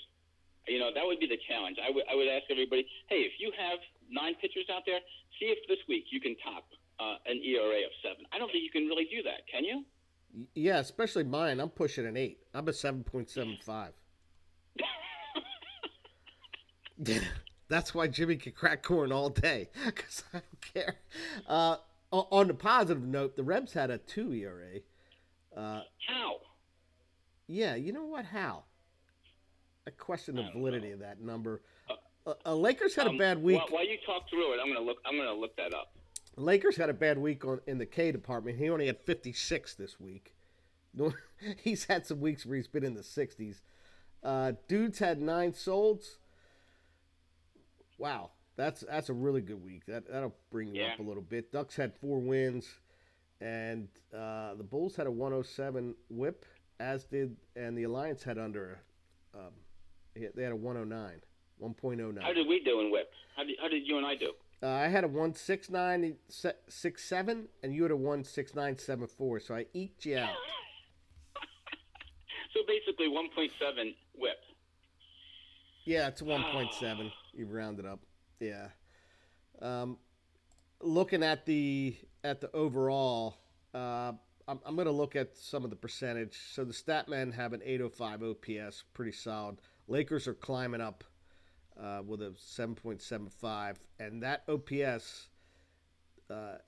you 0.69 0.79
know, 0.79 0.91
that 0.95 1.05
would 1.05 1.21
be 1.21 1.27
the 1.27 1.41
challenge. 1.49 1.79
I 1.81 1.91
would 1.91 2.05
I 2.11 2.15
would 2.15 2.29
ask 2.29 2.45
everybody, 2.51 2.87
hey, 3.09 3.25
if 3.25 3.41
you 3.41 3.53
have 3.57 3.79
nine 4.11 4.35
pitchers 4.41 4.69
out 4.69 4.85
there, 4.85 5.01
see 5.41 5.49
if 5.49 5.59
this 5.69 5.81
week 5.89 6.13
you 6.13 6.21
can 6.21 6.37
top 6.45 6.69
uh, 7.01 7.17
an 7.25 7.41
ERA 7.41 7.85
of 7.85 7.93
seven. 8.05 8.25
I 8.33 8.39
don't 8.39 8.51
think 8.53 8.65
you 8.65 8.71
can 8.71 8.87
really 8.87 9.09
do 9.09 9.23
that, 9.25 9.49
can 9.51 9.65
you? 9.65 9.85
Yeah, 10.55 10.79
especially 10.79 11.25
mine. 11.25 11.61
I'm 11.61 11.71
pushing 11.71 12.07
an 12.07 12.17
eight. 12.17 12.39
I'm 12.55 12.69
a 12.69 12.73
seven 12.73 13.05
point 13.05 13.31
seven 13.31 13.57
five. 13.63 13.93
That's 17.69 17.95
why 17.95 18.07
Jimmy 18.07 18.37
can 18.37 18.53
crack 18.53 18.83
corn 18.83 19.13
all 19.13 19.29
day 19.31 19.69
because 19.85 20.25
I 20.33 20.39
don't 20.39 20.75
care. 20.75 20.97
Uh, 21.47 21.77
on 22.13 22.47
the 22.49 22.55
positive 22.55 23.03
note, 23.03 23.37
the 23.37 23.43
Rebs 23.43 23.73
had 23.73 23.91
a 23.91 23.99
two 23.99 24.33
ERA. 24.33 24.81
Uh, 25.57 25.83
how? 26.07 26.37
Yeah, 27.47 27.75
you 27.75 27.93
know 27.93 28.05
what? 28.05 28.25
How? 28.25 28.65
I 29.87 29.91
question 29.91 30.37
the 30.37 30.49
validity 30.53 30.89
know. 30.89 30.95
of 30.95 31.01
that 31.01 31.21
number. 31.21 31.63
Uh, 32.27 32.35
uh, 32.45 32.55
Lakers 32.55 32.95
had 32.95 33.07
um, 33.07 33.15
a 33.15 33.19
bad 33.19 33.43
week. 33.43 33.59
While, 33.59 33.69
while, 33.69 33.87
you 33.87 33.97
talk 34.05 34.29
through 34.29 34.55
it, 34.55 34.61
I'm 34.61 34.73
gonna 34.73 34.85
look. 34.85 34.99
I'm 35.07 35.17
gonna 35.17 35.33
look 35.33 35.57
that 35.57 35.73
up. 35.73 35.93
Lakers 36.37 36.77
had 36.77 36.91
a 36.91 36.95
bad 36.95 37.19
week 37.19 37.45
on 37.45 37.61
in 37.67 37.79
the 37.79 37.87
K 37.87 38.13
department. 38.13 38.59
He 38.59 38.69
only 38.69 38.87
had 38.87 39.01
56 39.01 39.75
this 39.75 39.99
week. 39.99 40.35
he's 41.63 41.85
had 41.85 42.07
some 42.07 42.21
weeks 42.21 42.45
where 42.45 42.57
he's 42.57 42.69
been 42.69 42.85
in 42.85 42.95
the 42.95 43.03
60s. 43.03 43.61
Uh, 44.23 44.53
dudes 44.69 44.99
had 44.99 45.21
nine 45.21 45.53
solds. 45.53 46.17
Wow, 47.99 48.31
that's 48.57 48.83
that's 48.83 49.09
a 49.09 49.15
really 49.15 49.41
good 49.41 49.65
week. 49.65 49.87
That 49.87 50.11
that'll 50.11 50.35
bring 50.51 50.75
you 50.75 50.83
yeah. 50.83 50.93
up 50.93 50.99
a 50.99 51.03
little 51.03 51.23
bit. 51.23 51.53
Ducks 51.53 51.77
had 51.77 51.95
four 51.95 52.19
wins, 52.19 52.67
and 53.41 53.89
uh, 54.15 54.55
the 54.55 54.65
Bulls 54.65 54.97
had 54.97 55.07
a 55.07 55.11
107 55.11 55.95
WHIP, 56.09 56.45
as 56.81 57.05
did 57.05 57.37
and 57.55 57.77
the 57.79 57.85
Alliance 57.85 58.23
had 58.23 58.39
under. 58.39 58.81
Um, 59.35 59.53
they 60.15 60.43
had 60.43 60.53
a 60.53 60.57
109, 60.57 61.21
1.09. 61.63 62.23
How 62.23 62.33
did 62.33 62.49
we 62.49 62.61
do 62.61 62.81
in 62.81 62.91
WHIP? 62.91 63.11
How 63.37 63.45
did, 63.45 63.57
how 63.61 63.69
did 63.69 63.87
you 63.87 63.99
and 63.99 64.07
I 64.07 64.15
do? 64.15 64.33
Uh, 64.63 64.69
I 64.69 64.89
had 64.89 65.05
a 65.05 65.09
one 65.09 65.35
six 65.35 65.69
nine 65.69 66.17
six 66.69 67.05
seven, 67.05 67.49
and 67.63 67.75
you 67.75 67.83
had 67.83 67.93
a 67.93 67.97
one 67.97 68.25
six 68.25 68.55
nine 68.55 68.79
seven 68.79 69.07
four. 69.07 69.39
So 69.41 69.55
I 69.55 69.67
eked 69.75 70.07
you 70.07 70.19
out. 70.19 70.31
so 72.55 72.61
basically, 72.67 73.09
one 73.09 73.29
point 73.35 73.53
seven 73.61 73.95
whip. 74.15 74.39
Yeah, 75.85 76.09
it's 76.09 76.23
one 76.23 76.45
point 76.53 76.71
seven. 76.81 77.13
You 77.35 77.47
rounded 77.47 77.87
up. 77.87 78.01
Yeah. 78.41 78.69
Um, 79.61 79.99
looking 80.81 81.23
at 81.23 81.45
the 81.45 81.97
at 82.25 82.41
the 82.41 82.51
overall, 82.53 83.37
uh, 83.75 84.13
I'm, 84.49 84.61
I'm 84.65 84.75
going 84.75 84.87
to 84.87 84.93
look 84.93 85.17
at 85.17 85.37
some 85.37 85.65
of 85.65 85.71
the 85.71 85.77
percentage. 85.77 86.39
So 86.53 86.65
the 86.65 86.73
Statmen 86.73 87.33
have 87.35 87.53
an 87.53 87.61
805 87.65 88.23
OPS, 88.23 88.85
pretty 88.95 89.13
solid. 89.13 89.59
Lakers 89.89 90.27
are 90.27 90.35
climbing 90.35 90.81
up 90.81 91.05
uh, 91.81 92.03
with 92.07 92.23
a 92.23 92.31
7.75, 92.31 93.77
and 93.99 94.23
that 94.23 94.45
OPS, 94.49 95.29
uh, 96.31 96.59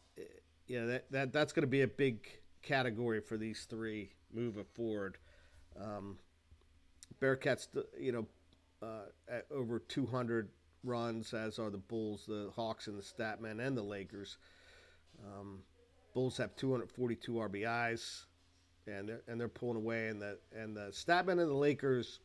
yeah, 0.66 0.84
that, 0.84 1.10
that 1.10 1.32
that's 1.32 1.52
going 1.52 1.62
to 1.62 1.66
be 1.66 1.82
a 1.82 1.88
big 1.88 2.28
category 2.62 3.20
for 3.20 3.36
these 3.36 3.66
three 3.68 4.12
moving 4.32 4.66
forward. 4.74 5.18
Um, 5.80 6.18
Bearcats, 7.20 7.68
you 7.98 8.12
know, 8.12 8.26
uh, 8.82 9.40
over 9.50 9.78
200 9.78 10.48
runs, 10.84 11.34
as 11.34 11.58
are 11.58 11.70
the 11.70 11.78
Bulls, 11.78 12.24
the 12.26 12.50
Hawks, 12.54 12.86
and 12.86 12.98
the 12.98 13.02
Statmen, 13.02 13.66
and 13.66 13.76
the 13.76 13.82
Lakers. 13.82 14.38
Um, 15.24 15.60
Bulls 16.14 16.36
have 16.36 16.54
242 16.56 17.32
RBIs, 17.32 18.24
and 18.86 19.08
they're, 19.08 19.22
and 19.26 19.40
they're 19.40 19.48
pulling 19.48 19.76
away, 19.76 20.08
and 20.08 20.20
the 20.20 20.38
and 20.56 20.76
the 20.76 20.90
Statmen 20.92 21.40
and 21.40 21.48
the 21.48 21.54
Lakers, 21.54 22.20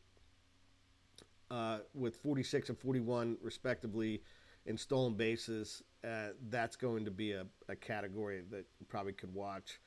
uh, 1.54 1.78
with 1.94 2.16
46 2.16 2.70
and 2.70 2.78
41 2.78 3.36
respectively, 3.40 4.22
in 4.66 4.76
stolen 4.76 5.14
bases. 5.14 5.82
Uh, 6.02 6.28
that's 6.50 6.76
going 6.76 7.04
to 7.04 7.10
be 7.10 7.32
a, 7.32 7.46
a 7.68 7.76
category 7.76 8.42
that 8.50 8.66
you 8.80 8.86
probably 8.88 9.12
could 9.12 9.32
watch. 9.32 9.80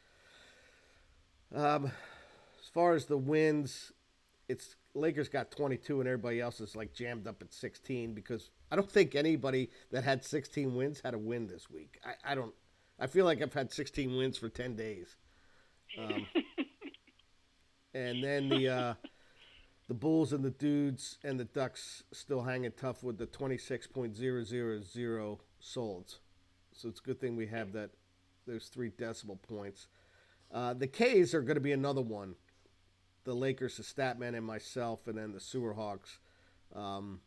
Um, 1.54 1.86
as 1.86 2.70
far 2.74 2.94
as 2.94 3.06
the 3.06 3.18
wins, 3.18 3.92
it's 4.48 4.76
Lakers 4.94 5.30
got 5.30 5.52
22 5.52 6.00
and 6.00 6.08
everybody 6.08 6.42
else 6.42 6.60
is 6.60 6.76
like 6.76 6.94
jammed 6.94 7.28
up 7.28 7.42
at 7.42 7.54
16 7.54 8.14
because 8.14 8.50
I 8.72 8.76
don't 8.76 8.90
think 8.90 9.16
anybody 9.16 9.70
that 9.92 10.04
had 10.04 10.24
16 10.24 10.74
wins 10.76 11.02
had 11.04 11.14
a 11.14 11.20
win 11.20 11.48
this 11.48 11.70
week. 11.70 12.00
I, 12.06 12.32
I 12.32 12.36
don't. 12.36 12.54
I 13.00 13.06
feel 13.06 13.26
like 13.26 13.42
I've 13.44 13.54
had 13.54 13.72
16 13.72 14.16
wins 14.18 14.38
for 14.38 14.50
10 14.50 14.76
days. 14.76 15.16
Um, 16.00 16.26
and 17.94 18.24
then 18.24 18.50
the 18.50 18.70
uh, 18.70 18.94
the 19.88 19.94
Bulls 19.94 20.34
and 20.34 20.44
the 20.44 20.52
Dudes 20.52 21.18
and 21.24 21.40
the 21.40 21.46
Ducks 21.46 22.04
still 22.12 22.44
hanging 22.44 22.74
tough 22.78 23.04
with 23.04 23.18
the 23.18 23.28
26.000 23.28 25.40
solds. 25.62 26.18
So 26.74 26.90
it's 26.90 27.00
a 27.00 27.04
good 27.04 27.20
thing 27.20 27.36
we 27.36 27.48
have 27.48 27.74
that 27.74 27.90
those 28.46 28.68
three 28.68 28.92
decimal 28.98 29.38
points. 29.38 29.88
Uh, 30.52 30.74
the 30.74 30.88
K's 30.88 31.34
are 31.34 31.42
going 31.42 31.56
to 31.56 31.62
be 31.62 31.74
another 31.74 32.02
one. 32.02 32.36
The 33.26 33.34
Lakers, 33.34 33.78
the 33.78 33.84
Statman, 33.84 34.36
and 34.36 34.46
myself, 34.46 35.08
and 35.08 35.18
then 35.18 35.34
the 35.34 35.40
Sewer 35.40 35.74
Hawks. 35.74 36.20
Um, 36.74 37.20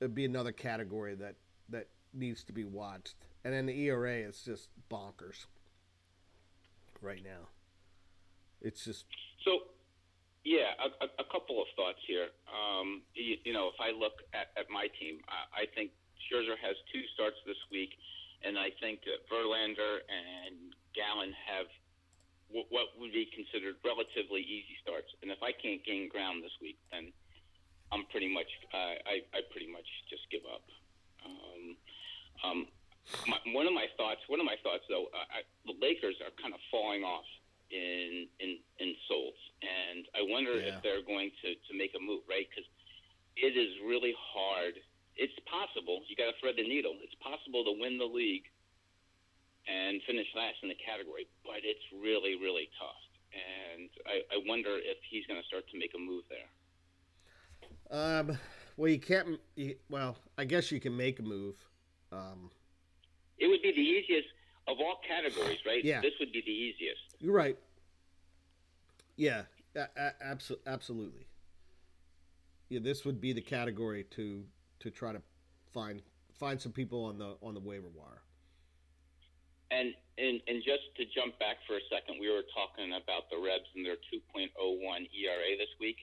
it'd 0.00 0.14
be 0.14 0.26
another 0.26 0.52
category 0.52 1.14
that 1.14 1.36
that 1.70 1.88
needs 2.12 2.44
to 2.44 2.52
be 2.52 2.64
watched. 2.64 3.14
And 3.44 3.54
then 3.54 3.66
the 3.66 3.86
ERA 3.86 4.16
is 4.16 4.42
just 4.42 4.68
bonkers 4.90 5.46
right 7.00 7.22
now. 7.22 7.48
It's 8.60 8.84
just 8.84 9.06
so. 9.44 9.58
Yeah, 10.44 10.76
a, 10.76 11.08
a 11.24 11.26
couple 11.32 11.56
of 11.56 11.68
thoughts 11.72 12.04
here. 12.04 12.28
Um, 12.52 13.00
you, 13.16 13.40
you, 13.48 13.56
know, 13.56 13.72
if 13.72 13.80
I 13.80 13.96
look 13.96 14.20
at, 14.36 14.52
at 14.60 14.68
my 14.68 14.92
team, 15.00 15.24
I, 15.24 15.64
I 15.64 15.72
think 15.72 15.96
Scherzer 16.28 16.60
has 16.60 16.76
two 16.92 17.00
starts 17.16 17.40
this 17.48 17.56
week, 17.72 17.96
and 18.44 18.60
I 18.60 18.68
think 18.76 19.00
Verlander 19.32 20.04
and 20.04 20.76
Gallen 20.92 21.32
have 21.48 21.64
what 22.52 22.92
would 23.00 23.10
be 23.10 23.26
considered 23.32 23.80
relatively 23.82 24.44
easy 24.44 24.76
starts. 24.84 25.08
And 25.24 25.32
if 25.32 25.40
I 25.40 25.50
can't 25.50 25.82
gain 25.82 26.12
ground 26.12 26.44
this 26.44 26.54
week, 26.60 26.76
then 26.92 27.10
I'm 27.90 28.04
pretty 28.12 28.28
much 28.28 28.46
uh, 28.70 29.00
I, 29.08 29.24
I 29.32 29.40
pretty 29.48 29.72
much 29.72 29.88
just 30.12 30.28
give 30.30 30.44
up. 30.44 30.62
Um, 31.24 31.64
um, 32.44 32.58
my, 33.26 33.40
one 33.56 33.66
of 33.66 33.72
my 33.72 33.88
thoughts, 33.96 34.20
one 34.28 34.38
of 34.38 34.46
my 34.46 34.60
thoughts 34.60 34.84
though, 34.92 35.08
I, 35.16 35.42
the 35.64 35.74
Lakers 35.80 36.20
are 36.20 36.30
kind 36.36 36.52
of 36.52 36.60
falling 36.70 37.02
off 37.02 37.26
in 37.70 38.28
in 38.40 38.58
in 38.78 38.94
solds, 39.10 39.40
and 39.62 40.06
I 40.14 40.22
wonder 40.24 40.56
yeah. 40.56 40.76
if 40.76 40.82
they're 40.82 41.04
going 41.04 41.30
to 41.42 41.48
to 41.54 41.72
make 41.76 41.92
a 41.96 42.02
move, 42.02 42.22
right? 42.28 42.46
Because 42.48 42.68
it 43.36 43.56
is 43.56 43.70
really 43.86 44.14
hard. 44.16 44.74
It's 45.16 45.34
possible. 45.46 46.02
You 46.08 46.16
got 46.16 46.30
to 46.30 46.36
thread 46.40 46.54
the 46.56 46.66
needle. 46.66 46.94
It's 47.02 47.14
possible 47.22 47.64
to 47.64 47.74
win 47.78 47.98
the 47.98 48.08
league 48.08 48.46
and 49.66 50.00
finish 50.06 50.26
last 50.36 50.58
in 50.62 50.68
the 50.68 50.78
category, 50.78 51.26
but 51.44 51.62
it's 51.62 51.82
really, 51.94 52.36
really 52.36 52.68
tough. 52.78 53.00
And 53.32 53.90
I, 54.06 54.22
I 54.34 54.38
wonder 54.46 54.76
if 54.76 54.98
he's 55.10 55.26
going 55.26 55.40
to 55.40 55.46
start 55.46 55.64
to 55.70 55.78
make 55.78 55.92
a 55.94 55.98
move 55.98 56.24
there. 56.30 56.50
Um, 57.90 58.38
well, 58.76 58.90
you 58.90 58.98
can't. 58.98 59.40
You, 59.56 59.76
well, 59.88 60.16
I 60.38 60.44
guess 60.44 60.70
you 60.70 60.80
can 60.80 60.96
make 60.96 61.18
a 61.18 61.22
move. 61.22 61.56
Um, 62.12 62.50
it 63.38 63.48
would 63.48 63.62
be 63.62 63.72
the 63.72 63.80
easiest 63.80 64.28
of 64.66 64.78
all 64.80 65.00
categories, 65.06 65.58
right? 65.66 65.84
Yeah. 65.84 66.00
This 66.00 66.12
would 66.20 66.32
be 66.32 66.42
the 66.44 66.50
easiest. 66.52 67.00
You're 67.18 67.34
right. 67.34 67.58
Yeah, 69.16 69.42
a- 69.76 69.88
a- 69.96 70.36
absolutely. 70.66 71.26
Yeah, 72.68 72.80
this 72.82 73.04
would 73.04 73.20
be 73.20 73.32
the 73.32 73.42
category 73.42 74.04
to 74.16 74.44
to 74.80 74.90
try 74.90 75.12
to 75.12 75.22
find 75.72 76.02
find 76.38 76.60
some 76.60 76.72
people 76.72 77.04
on 77.04 77.18
the 77.18 77.36
on 77.42 77.54
the 77.54 77.60
waiver 77.60 77.88
wire. 77.94 78.22
And, 79.70 79.94
and 80.18 80.40
and 80.48 80.62
just 80.64 80.82
to 80.96 81.04
jump 81.14 81.38
back 81.38 81.56
for 81.66 81.76
a 81.76 81.84
second, 81.90 82.18
we 82.20 82.28
were 82.30 82.42
talking 82.54 82.92
about 82.94 83.30
the 83.30 83.36
Rebs 83.36 83.66
and 83.74 83.84
their 83.84 83.96
2.01 84.12 84.50
ERA 84.54 85.56
this 85.58 85.68
week. 85.80 85.96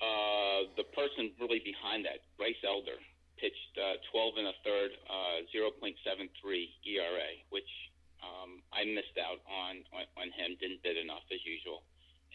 Uh, 0.00 0.64
the 0.76 0.84
person 0.96 1.30
really 1.40 1.60
behind 1.60 2.04
that, 2.06 2.24
Bryce 2.38 2.56
Elder, 2.66 2.96
pitched 3.40 3.74
uh, 3.80 3.96
12 4.12 4.44
and 4.44 4.48
a 4.52 4.56
third, 4.62 4.90
uh, 5.08 5.40
0.73 5.48 5.96
ERA, 5.96 7.30
which 7.48 7.68
um, 8.20 8.60
I 8.70 8.84
missed 8.84 9.16
out 9.16 9.40
on, 9.48 9.80
on 9.96 10.04
on 10.20 10.28
him. 10.36 10.60
Didn't 10.60 10.84
bid 10.84 11.00
enough 11.00 11.24
as 11.32 11.40
usual. 11.42 11.82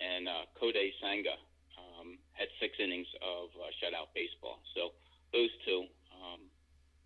And 0.02 0.28
uh, 0.28 0.50
Kodai 0.58 0.92
Senga 1.00 1.38
um, 1.78 2.18
had 2.34 2.50
six 2.60 2.76
innings 2.82 3.08
of 3.22 3.54
uh, 3.56 3.70
shutout 3.78 4.12
baseball. 4.18 4.60
So 4.74 4.98
those 5.32 5.54
two 5.64 5.86
um, 6.12 6.50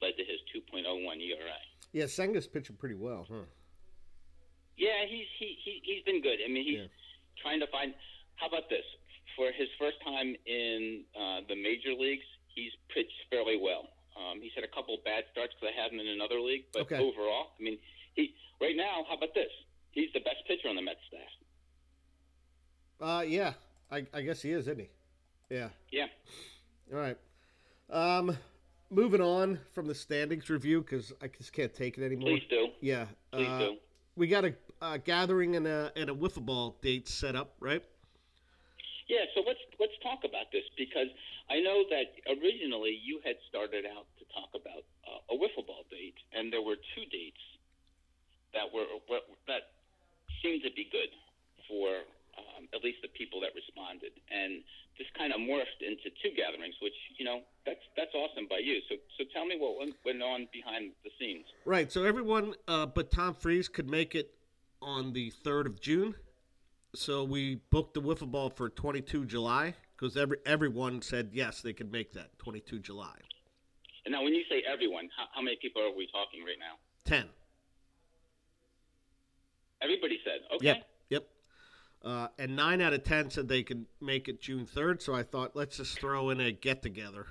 led 0.02 0.16
to 0.18 0.24
his 0.24 0.40
2.01 0.56 0.88
ERA. 0.88 1.60
Yeah, 1.92 2.06
Senga's 2.06 2.48
pitching 2.48 2.78
pretty 2.80 2.96
well, 2.96 3.28
huh? 3.30 3.46
Yeah, 4.78 5.04
he's 5.06 5.28
he, 5.38 5.58
he 5.60 5.82
he's 5.84 6.04
been 6.08 6.22
good. 6.24 6.40
I 6.40 6.48
mean, 6.48 6.64
he's 6.64 6.88
yeah. 6.88 7.44
trying 7.44 7.60
to 7.60 7.68
find. 7.68 7.94
How 8.40 8.48
about 8.48 8.70
this? 8.70 8.88
For 9.36 9.52
his 9.52 9.68
first 9.78 10.00
time 10.04 10.36
in 10.48 11.04
uh, 11.16 11.44
the 11.48 11.56
major 11.56 11.92
leagues, 11.92 12.24
he's 12.60 12.76
pitched 12.94 13.16
fairly 13.30 13.58
well. 13.62 13.90
Um, 14.20 14.42
he's 14.42 14.52
had 14.54 14.64
a 14.64 14.68
couple 14.68 14.98
bad 15.06 15.24
starts 15.32 15.54
because 15.56 15.74
I 15.74 15.82
had 15.82 15.92
him 15.92 16.00
in 16.00 16.08
another 16.08 16.40
league, 16.40 16.66
but 16.74 16.84
okay. 16.84 17.00
overall, 17.00 17.56
I 17.60 17.64
mean, 17.64 17.78
he 18.16 18.36
right 18.60 18.76
now. 18.76 19.06
How 19.08 19.16
about 19.16 19.34
this? 19.34 19.52
He's 19.92 20.12
the 20.14 20.20
best 20.20 20.44
pitcher 20.48 20.68
on 20.68 20.76
the 20.76 20.82
Mets 20.82 21.00
staff. 21.08 21.32
Uh, 23.02 23.22
yeah, 23.22 23.54
I, 23.92 24.06
I 24.14 24.22
guess 24.22 24.42
he 24.42 24.52
is, 24.52 24.68
isn't 24.68 24.80
he? 24.80 24.90
Yeah. 25.50 25.70
Yeah. 25.92 26.08
All 26.94 27.00
right. 27.00 27.18
Um, 27.90 28.38
moving 28.90 29.22
on 29.22 29.60
from 29.74 29.88
the 29.88 29.96
standings 29.96 30.50
review 30.50 30.82
because 30.82 31.14
I 31.22 31.28
just 31.28 31.54
can't 31.54 31.74
take 31.74 31.98
it 31.98 32.04
anymore. 32.04 32.30
Please 32.30 32.44
do. 32.50 32.68
Yeah. 32.82 33.06
Please 33.32 33.48
uh, 33.48 33.60
do. 33.60 33.76
We 34.16 34.28
got 34.28 34.46
a, 34.46 34.54
a, 34.82 35.00
gathering 35.00 35.56
and 35.56 35.66
a 35.66 35.92
and 35.96 36.10
a 36.10 36.14
wiffle 36.14 36.46
ball 36.46 36.78
date 36.82 37.08
set 37.08 37.36
up, 37.36 37.54
right? 37.60 37.84
Yeah. 39.10 39.26
So 39.34 39.42
let's 39.42 39.60
let's 39.82 39.98
talk 40.06 40.22
about 40.24 40.54
this 40.54 40.64
because 40.78 41.10
I 41.50 41.60
know 41.60 41.84
that 41.90 42.14
originally 42.30 42.94
you 42.94 43.20
had 43.26 43.36
started 43.50 43.84
out 43.90 44.06
to 44.22 44.24
talk 44.30 44.54
about 44.54 44.86
uh, 45.04 45.34
a 45.34 45.36
wiffle 45.36 45.66
ball 45.66 45.84
date, 45.90 46.16
and 46.32 46.54
there 46.54 46.62
were 46.62 46.78
two 46.94 47.06
dates 47.10 47.42
that 48.54 48.70
were 48.70 48.86
that 49.50 49.74
seemed 50.46 50.62
to 50.64 50.72
be 50.72 50.88
good 50.94 51.10
for 51.68 52.06
um, 52.38 52.70
at 52.74 52.86
least 52.86 53.02
the 53.02 53.10
people 53.18 53.42
that 53.42 53.52
responded, 53.58 54.14
and 54.30 54.62
this 54.98 55.08
kind 55.18 55.34
of 55.34 55.42
morphed 55.42 55.82
into 55.82 56.14
two 56.22 56.30
gatherings, 56.38 56.76
which 56.82 56.96
you 57.18 57.26
know 57.26 57.42
that's 57.66 57.82
that's 57.98 58.14
awesome 58.14 58.46
by 58.46 58.62
you. 58.62 58.78
So 58.90 58.96
so 59.18 59.26
tell 59.34 59.46
me 59.46 59.58
what 59.58 59.82
went 60.06 60.22
on 60.22 60.48
behind 60.54 60.94
the 61.04 61.10
scenes. 61.18 61.46
Right. 61.66 61.92
So 61.92 62.04
everyone, 62.04 62.54
uh, 62.68 62.86
but 62.86 63.10
Tom 63.10 63.34
Freeze 63.34 63.68
could 63.68 63.90
make 63.90 64.14
it 64.14 64.38
on 64.82 65.14
the 65.14 65.30
third 65.30 65.66
of 65.66 65.82
June. 65.82 66.16
So 66.96 67.24
we 67.24 67.62
booked 67.70 67.94
the 67.94 68.02
wiffle 68.02 68.32
ball 68.32 68.50
for 68.50 68.70
22 68.70 69.26
July 69.26 69.76
because 69.96 70.18
every 70.18 70.38
everyone 70.46 71.02
said 71.02 71.30
yes 71.34 71.62
they 71.62 71.74
could 71.74 71.92
make 71.92 72.14
that 72.14 72.38
22 72.40 72.80
July. 72.80 73.16
And 74.06 74.14
now, 74.14 74.24
when 74.24 74.34
you 74.34 74.44
say 74.50 74.64
everyone, 74.72 75.10
how, 75.16 75.26
how 75.36 75.42
many 75.42 75.58
people 75.62 75.82
are 75.82 75.96
we 75.96 76.08
talking 76.08 76.44
right 76.44 76.58
now? 76.60 76.78
Ten. 77.06 77.28
Everybody 79.82 80.20
said 80.24 80.40
okay. 80.56 80.66
Yep. 80.66 80.88
Yep. 81.10 81.28
Uh, 82.04 82.28
and 82.38 82.56
nine 82.56 82.82
out 82.82 82.94
of 82.94 83.04
ten 83.04 83.30
said 83.30 83.48
they 83.48 83.64
could 83.64 83.86
make 84.02 84.28
it 84.28 84.42
June 84.42 84.66
third. 84.66 85.02
So 85.02 85.14
I 85.14 85.24
thought 85.24 85.56
let's 85.56 85.78
just 85.78 86.00
throw 86.00 86.30
in 86.32 86.40
a 86.40 86.52
get 86.52 86.82
together. 86.82 87.28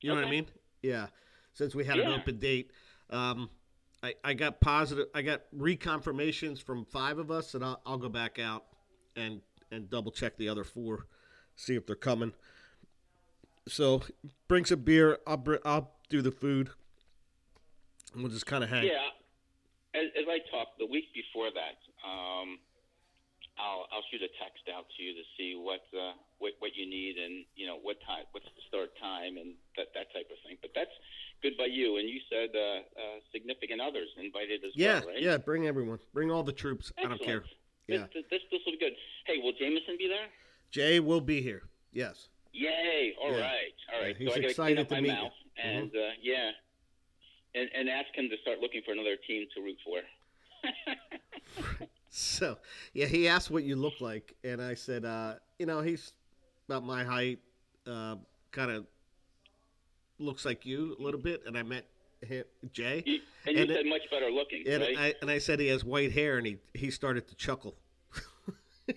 You 0.00 0.10
know 0.10 0.16
okay. 0.16 0.24
what 0.24 0.28
I 0.28 0.30
mean? 0.30 0.46
Yeah. 0.82 1.06
Since 1.54 1.74
we 1.74 1.84
had 1.84 1.96
yeah. 1.96 2.08
an 2.08 2.20
open 2.20 2.38
date, 2.38 2.70
um, 3.10 3.48
I, 4.04 4.14
I 4.22 4.34
got 4.34 4.60
positive. 4.60 5.06
I 5.14 5.22
got 5.22 5.42
reconfirmations 5.56 6.62
from 6.62 6.84
five 6.84 7.18
of 7.18 7.30
us, 7.30 7.54
and 7.54 7.64
I'll, 7.64 7.80
I'll 7.86 7.96
go 7.96 8.10
back 8.10 8.38
out 8.38 8.64
and 9.16 9.40
and 9.70 9.88
double 9.88 10.12
check 10.12 10.36
the 10.36 10.46
other 10.46 10.62
four, 10.62 11.06
see 11.56 11.74
if 11.74 11.86
they're 11.86 11.96
coming. 11.96 12.34
So 13.66 14.02
bring 14.46 14.66
some 14.66 14.80
beer. 14.80 15.18
I'll 15.26 15.38
br- 15.38 15.64
I'll 15.64 15.90
do 16.10 16.20
the 16.20 16.30
food. 16.30 16.68
And 18.12 18.22
we'll 18.22 18.30
just 18.30 18.44
kind 18.44 18.62
of 18.62 18.68
hang. 18.68 18.84
Yeah. 18.84 19.08
As, 19.94 20.06
as 20.20 20.26
I 20.28 20.38
talked 20.50 20.78
the 20.78 20.86
week 20.86 21.06
before 21.14 21.48
that, 21.54 21.78
um, 22.06 22.58
I'll 23.58 23.86
I'll 23.94 24.02
shoot 24.10 24.22
a 24.22 24.30
text 24.42 24.66
out 24.66 24.86
to 24.96 24.98
you 25.02 25.14
to 25.14 25.24
see 25.38 25.54
what 25.54 25.86
uh, 25.94 26.18
what 26.38 26.58
what 26.58 26.74
you 26.74 26.86
need 26.90 27.16
and 27.18 27.44
you 27.54 27.66
know 27.66 27.78
what 27.78 28.02
time 28.02 28.26
what's 28.32 28.46
the 28.50 28.64
start 28.66 28.90
time 28.98 29.38
and 29.38 29.54
that 29.76 29.94
that 29.94 30.10
type 30.10 30.26
of 30.30 30.38
thing. 30.42 30.58
But 30.60 30.74
that's 30.74 30.94
good 31.42 31.56
by 31.56 31.70
you. 31.70 31.98
And 31.98 32.08
you 32.08 32.18
said 32.26 32.50
uh, 32.50 32.82
uh, 32.98 33.18
significant 33.30 33.80
others 33.80 34.08
invited 34.18 34.64
as 34.64 34.72
yeah, 34.74 35.00
well, 35.00 35.14
right? 35.14 35.22
Yeah, 35.22 35.36
bring 35.38 35.66
everyone, 35.66 35.98
bring 36.12 36.30
all 36.30 36.42
the 36.42 36.52
troops. 36.52 36.92
Excellent. 36.98 37.06
I 37.06 37.16
don't 37.16 37.26
care. 37.26 37.44
Yeah, 37.86 38.06
this, 38.14 38.24
this 38.30 38.42
this 38.50 38.60
will 38.66 38.72
be 38.74 38.82
good. 38.82 38.96
Hey, 39.26 39.38
will 39.38 39.52
Jameson 39.52 39.96
be 39.98 40.08
there? 40.08 40.26
Jay 40.70 40.98
will 40.98 41.20
be 41.20 41.40
here. 41.40 41.62
Yes. 41.92 42.28
Yay! 42.52 43.14
All 43.20 43.32
yeah. 43.32 43.40
right, 43.40 43.76
all 43.92 44.00
right. 44.02 44.16
Yeah, 44.18 44.24
he's 44.26 44.34
so 44.34 44.48
excited 44.48 44.88
to 44.88 45.00
meet 45.00 45.12
you. 45.12 45.30
and 45.62 45.90
uh, 45.90 46.14
yeah, 46.22 46.50
and 47.54 47.68
and 47.74 47.88
ask 47.88 48.08
him 48.14 48.28
to 48.30 48.36
start 48.42 48.58
looking 48.60 48.82
for 48.84 48.92
another 48.92 49.16
team 49.26 49.46
to 49.54 49.62
root 49.62 49.78
for. 49.84 50.00
So, 52.16 52.58
yeah, 52.92 53.06
he 53.06 53.26
asked 53.26 53.50
what 53.50 53.64
you 53.64 53.74
look 53.74 54.00
like, 54.00 54.36
and 54.44 54.62
I 54.62 54.74
said, 54.74 55.04
uh, 55.04 55.34
you 55.58 55.66
know, 55.66 55.80
he's 55.80 56.12
about 56.68 56.84
my 56.84 57.02
height, 57.02 57.40
uh, 57.88 58.14
kind 58.52 58.70
of 58.70 58.86
looks 60.20 60.44
like 60.44 60.64
you 60.64 60.94
a 60.96 61.02
little 61.02 61.18
bit, 61.18 61.42
and 61.44 61.58
I 61.58 61.64
met 61.64 61.86
him, 62.24 62.44
Jay, 62.72 63.02
You, 63.04 63.18
and 63.46 63.56
you 63.56 63.62
And 63.64 63.72
said 63.72 63.86
much 63.86 64.02
better 64.12 64.30
looking, 64.30 64.62
and 64.64 64.80
right? 64.80 64.96
I 64.96 65.14
and 65.22 65.28
I 65.28 65.38
said 65.38 65.58
he 65.58 65.66
has 65.66 65.84
white 65.84 66.12
hair, 66.12 66.38
and 66.38 66.46
he 66.46 66.58
he 66.72 66.92
started 66.92 67.26
to 67.26 67.34
chuckle. 67.34 67.74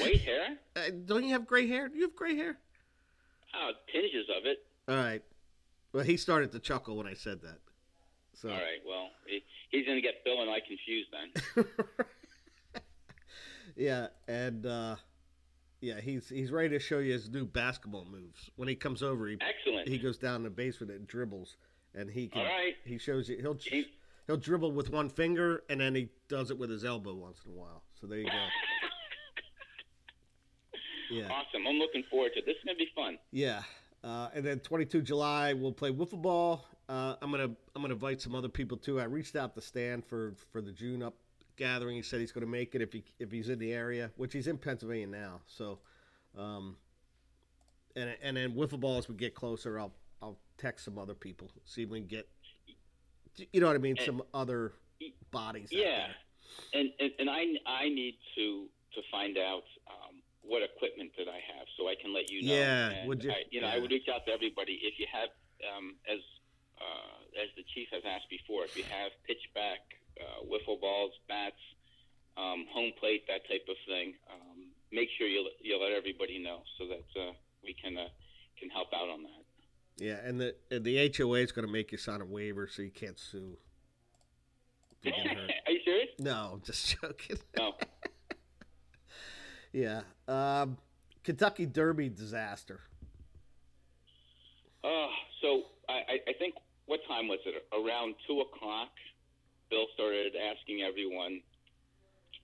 White 0.00 0.20
hair? 0.22 0.56
Uh, 0.74 0.80
don't 1.04 1.24
you 1.24 1.32
have 1.32 1.46
gray 1.46 1.66
hair? 1.66 1.88
Do 1.88 1.96
you 1.96 2.04
have 2.04 2.16
gray 2.16 2.36
hair? 2.36 2.56
Oh, 3.54 3.72
tinges 3.92 4.30
of 4.34 4.46
it. 4.46 4.64
All 4.88 4.96
right. 4.96 5.22
Well, 5.92 6.04
he 6.04 6.16
started 6.16 6.52
to 6.52 6.58
chuckle 6.58 6.96
when 6.96 7.06
I 7.06 7.14
said 7.14 7.42
that. 7.42 7.58
So 8.34 8.48
All 8.48 8.54
right. 8.54 8.80
Well, 8.86 9.10
he, 9.26 9.42
he's 9.70 9.84
going 9.86 9.96
to 9.98 10.02
get 10.02 10.24
Bill 10.24 10.40
and 10.42 10.50
I 10.50 10.58
confused 10.60 11.08
then. 11.12 11.64
yeah, 13.76 14.06
and 14.26 14.66
uh, 14.66 14.96
yeah, 15.80 16.00
he's 16.00 16.28
he's 16.28 16.50
ready 16.50 16.68
to 16.70 16.78
show 16.78 16.98
you 16.98 17.12
his 17.12 17.30
new 17.30 17.44
basketball 17.44 18.04
moves. 18.10 18.50
When 18.56 18.68
he 18.68 18.74
comes 18.74 19.02
over, 19.02 19.26
he 19.28 19.34
Excellent. 19.40 19.88
he 19.88 19.98
goes 19.98 20.18
down 20.18 20.42
the 20.42 20.50
basement 20.50 20.92
and 20.92 21.06
dribbles, 21.06 21.56
and 21.94 22.10
he 22.10 22.28
can 22.28 22.40
All 22.42 22.46
right. 22.46 22.74
he 22.84 22.98
shows 22.98 23.28
you 23.28 23.38
he'll 23.40 23.54
He- 23.62 23.86
he'll 24.26 24.36
dribble 24.36 24.72
with 24.72 24.90
one 24.90 25.08
finger, 25.08 25.62
and 25.70 25.80
then 25.80 25.94
he 25.94 26.08
does 26.28 26.50
it 26.50 26.58
with 26.58 26.70
his 26.70 26.84
elbow 26.84 27.14
once 27.14 27.38
in 27.46 27.52
a 27.52 27.54
while. 27.54 27.82
So 28.00 28.06
there 28.06 28.18
you 28.18 28.26
go. 28.26 28.30
Yeah, 31.10 31.24
Awesome. 31.30 31.66
I'm 31.66 31.76
looking 31.76 32.02
forward 32.10 32.32
to 32.34 32.40
it. 32.40 32.44
This 32.44 32.56
is 32.56 32.64
going 32.66 32.76
to 32.76 32.78
be 32.84 32.90
fun. 32.94 33.16
yeah. 33.32 33.62
Uh, 34.04 34.28
and 34.34 34.44
then 34.44 34.60
22 34.60 35.02
July 35.02 35.52
we'll 35.52 35.72
play 35.72 35.90
wiffle 35.90 36.20
ball. 36.22 36.64
Uh, 36.88 37.16
I'm 37.20 37.30
gonna 37.30 37.50
I'm 37.74 37.82
gonna 37.82 37.94
invite 37.94 38.20
some 38.20 38.34
other 38.34 38.48
people 38.48 38.76
too. 38.76 39.00
I 39.00 39.04
reached 39.04 39.36
out 39.36 39.54
to 39.54 39.60
Stan 39.60 40.02
for 40.02 40.34
for 40.52 40.60
the 40.60 40.72
June 40.72 41.02
up 41.02 41.14
gathering. 41.56 41.96
He 41.96 42.02
said 42.02 42.20
he's 42.20 42.32
gonna 42.32 42.46
make 42.46 42.74
it 42.74 42.80
if 42.80 42.92
he 42.92 43.04
if 43.18 43.30
he's 43.30 43.48
in 43.48 43.58
the 43.58 43.72
area, 43.72 44.10
which 44.16 44.32
he's 44.32 44.46
in 44.46 44.56
Pennsylvania 44.56 45.06
now. 45.06 45.40
So, 45.46 45.80
um, 46.38 46.76
and 47.94 48.16
and 48.22 48.36
then 48.36 48.52
wiffle 48.52 48.80
ball 48.80 48.98
as 48.98 49.08
we 49.08 49.16
get 49.16 49.34
closer, 49.34 49.78
I'll 49.78 49.92
I'll 50.22 50.38
text 50.56 50.84
some 50.84 50.98
other 50.98 51.14
people 51.14 51.50
see 51.64 51.82
if 51.82 51.90
we 51.90 52.00
can 52.00 52.08
get, 52.08 52.28
you 53.52 53.60
know 53.60 53.66
what 53.66 53.76
I 53.76 53.78
mean, 53.78 53.96
some 54.04 54.22
other 54.34 54.72
bodies. 55.30 55.68
Yeah. 55.70 56.06
And, 56.72 56.88
and 56.98 57.10
and 57.18 57.30
I 57.30 57.44
I 57.66 57.88
need 57.88 58.14
to 58.36 58.66
to 58.94 59.02
find 59.10 59.36
out 59.38 59.64
um, 59.86 60.07
what 60.48 60.62
equipment 60.64 61.12
that 61.20 61.28
I 61.28 61.40
have 61.52 61.66
so 61.76 61.88
I 61.88 61.94
can 62.00 62.12
let 62.16 62.30
you 62.32 62.40
know. 62.42 62.54
Yeah, 62.56 62.88
And 62.90 63.08
would 63.08 63.22
you- 63.22 63.30
I, 63.30 63.44
you 63.50 63.60
know, 63.60 63.68
yeah. 63.68 63.74
I 63.74 63.78
would 63.78 63.90
reach 63.92 64.08
out 64.08 64.24
to 64.26 64.32
everybody 64.32 64.80
if 64.82 64.98
you 64.98 65.06
have 65.12 65.28
um, 65.76 65.96
as 66.08 66.18
uh, 66.80 67.42
as 67.42 67.48
the 67.56 67.64
chief 67.74 67.88
has 67.92 68.02
asked 68.06 68.30
before, 68.30 68.64
if 68.64 68.76
you 68.76 68.84
have 68.84 69.10
pitchback, 69.28 69.82
uh, 70.20 70.46
wiffle 70.46 70.80
balls, 70.80 71.12
bats, 71.28 71.58
um, 72.36 72.64
home 72.72 72.92
plate, 73.00 73.26
that 73.26 73.42
type 73.48 73.66
of 73.68 73.74
thing, 73.86 74.14
um, 74.32 74.70
make 74.92 75.08
sure 75.18 75.26
you 75.26 75.48
you 75.60 75.76
let 75.82 75.92
everybody 75.92 76.38
know 76.38 76.62
so 76.78 76.86
that 76.86 77.20
uh, 77.20 77.32
we 77.62 77.74
can 77.74 77.98
uh, 77.98 78.08
can 78.58 78.70
help 78.70 78.88
out 78.94 79.08
on 79.10 79.22
that. 79.24 79.42
Yeah, 79.98 80.18
and 80.24 80.40
the 80.40 80.54
and 80.70 80.84
the 80.84 81.12
HOA 81.16 81.40
is 81.40 81.52
gonna 81.52 81.66
make 81.68 81.90
you 81.92 81.98
sign 81.98 82.20
a 82.20 82.24
waiver 82.24 82.68
so 82.68 82.82
you 82.82 82.90
can't 82.92 83.18
sue. 83.18 83.58
you. 85.02 85.12
Are 85.66 85.72
you 85.72 85.80
serious? 85.84 86.08
No, 86.20 86.50
I'm 86.54 86.62
just 86.62 86.96
joking. 87.00 87.38
No. 87.56 87.74
Yeah. 89.72 90.02
Um, 90.26 90.76
Kentucky 91.24 91.66
Derby 91.66 92.08
disaster. 92.08 92.80
Uh, 94.84 95.08
so 95.42 95.62
I, 95.88 96.20
I- 96.28 96.32
think 96.38 96.54
what 96.86 97.00
time 97.06 97.28
was 97.28 97.40
it? 97.44 97.54
Around 97.74 98.14
two 98.26 98.40
o'clock, 98.40 98.88
Bill 99.70 99.86
started 99.94 100.32
asking 100.36 100.80
everyone 100.82 101.42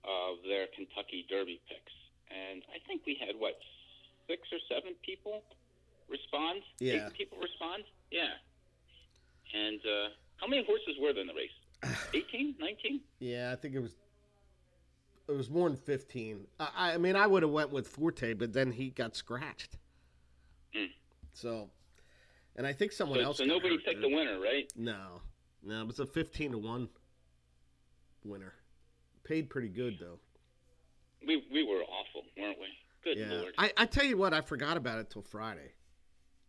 of 0.03 0.37
their 0.47 0.67
Kentucky 0.75 1.25
Derby 1.29 1.59
picks, 1.67 1.93
and 2.29 2.61
I 2.69 2.77
think 2.85 3.01
we 3.07 3.17
had 3.19 3.33
what 3.39 3.55
six 4.27 4.41
or 4.51 4.59
seven 4.69 4.93
people 5.03 5.41
respond. 6.09 6.61
Yeah. 6.79 7.07
Eight 7.07 7.13
people 7.17 7.37
respond. 7.41 7.83
Yeah. 8.11 8.37
And 9.53 9.79
uh, 9.81 10.09
how 10.37 10.47
many 10.47 10.63
horses 10.65 10.95
were 11.01 11.13
there 11.13 11.21
in 11.21 11.27
the 11.27 11.33
race? 11.33 11.57
18, 12.13 12.55
19? 12.59 12.99
Yeah, 13.19 13.51
I 13.51 13.55
think 13.55 13.73
it 13.73 13.79
was. 13.79 13.95
It 15.27 15.31
was 15.31 15.49
more 15.49 15.67
than 15.69 15.77
fifteen. 15.77 16.45
I, 16.59 16.93
I 16.93 16.97
mean, 16.97 17.15
I 17.15 17.25
would 17.27 17.41
have 17.43 17.51
went 17.51 17.71
with 17.71 17.87
Forte, 17.87 18.33
but 18.33 18.53
then 18.53 18.71
he 18.71 18.89
got 18.89 19.15
scratched. 19.15 19.77
Mm. 20.75 20.89
So, 21.33 21.69
and 22.55 22.67
I 22.67 22.73
think 22.73 22.91
someone 22.91 23.19
So, 23.19 23.25
else. 23.25 23.37
so 23.39 23.43
nobody 23.45 23.77
picked 23.77 24.01
the 24.01 24.09
winner, 24.09 24.39
right? 24.39 24.71
No, 24.75 25.21
no, 25.63 25.81
it 25.81 25.87
was 25.87 25.99
a 25.99 26.05
fifteen 26.05 26.51
to 26.51 26.57
one 26.59 26.89
winner. 28.23 28.53
Paid 29.23 29.49
pretty 29.49 29.69
good 29.69 29.97
though. 29.99 30.19
We 31.25 31.43
we 31.51 31.63
were 31.63 31.81
awful, 31.83 32.21
weren't 32.37 32.57
we? 32.59 32.67
Good 33.03 33.17
yeah, 33.17 33.33
lord. 33.39 33.53
I, 33.57 33.71
I 33.77 33.85
tell 33.87 34.05
you 34.05 34.17
what, 34.17 34.33
I 34.33 34.41
forgot 34.41 34.77
about 34.77 34.99
it 34.99 35.09
till 35.09 35.21
Friday. 35.23 35.73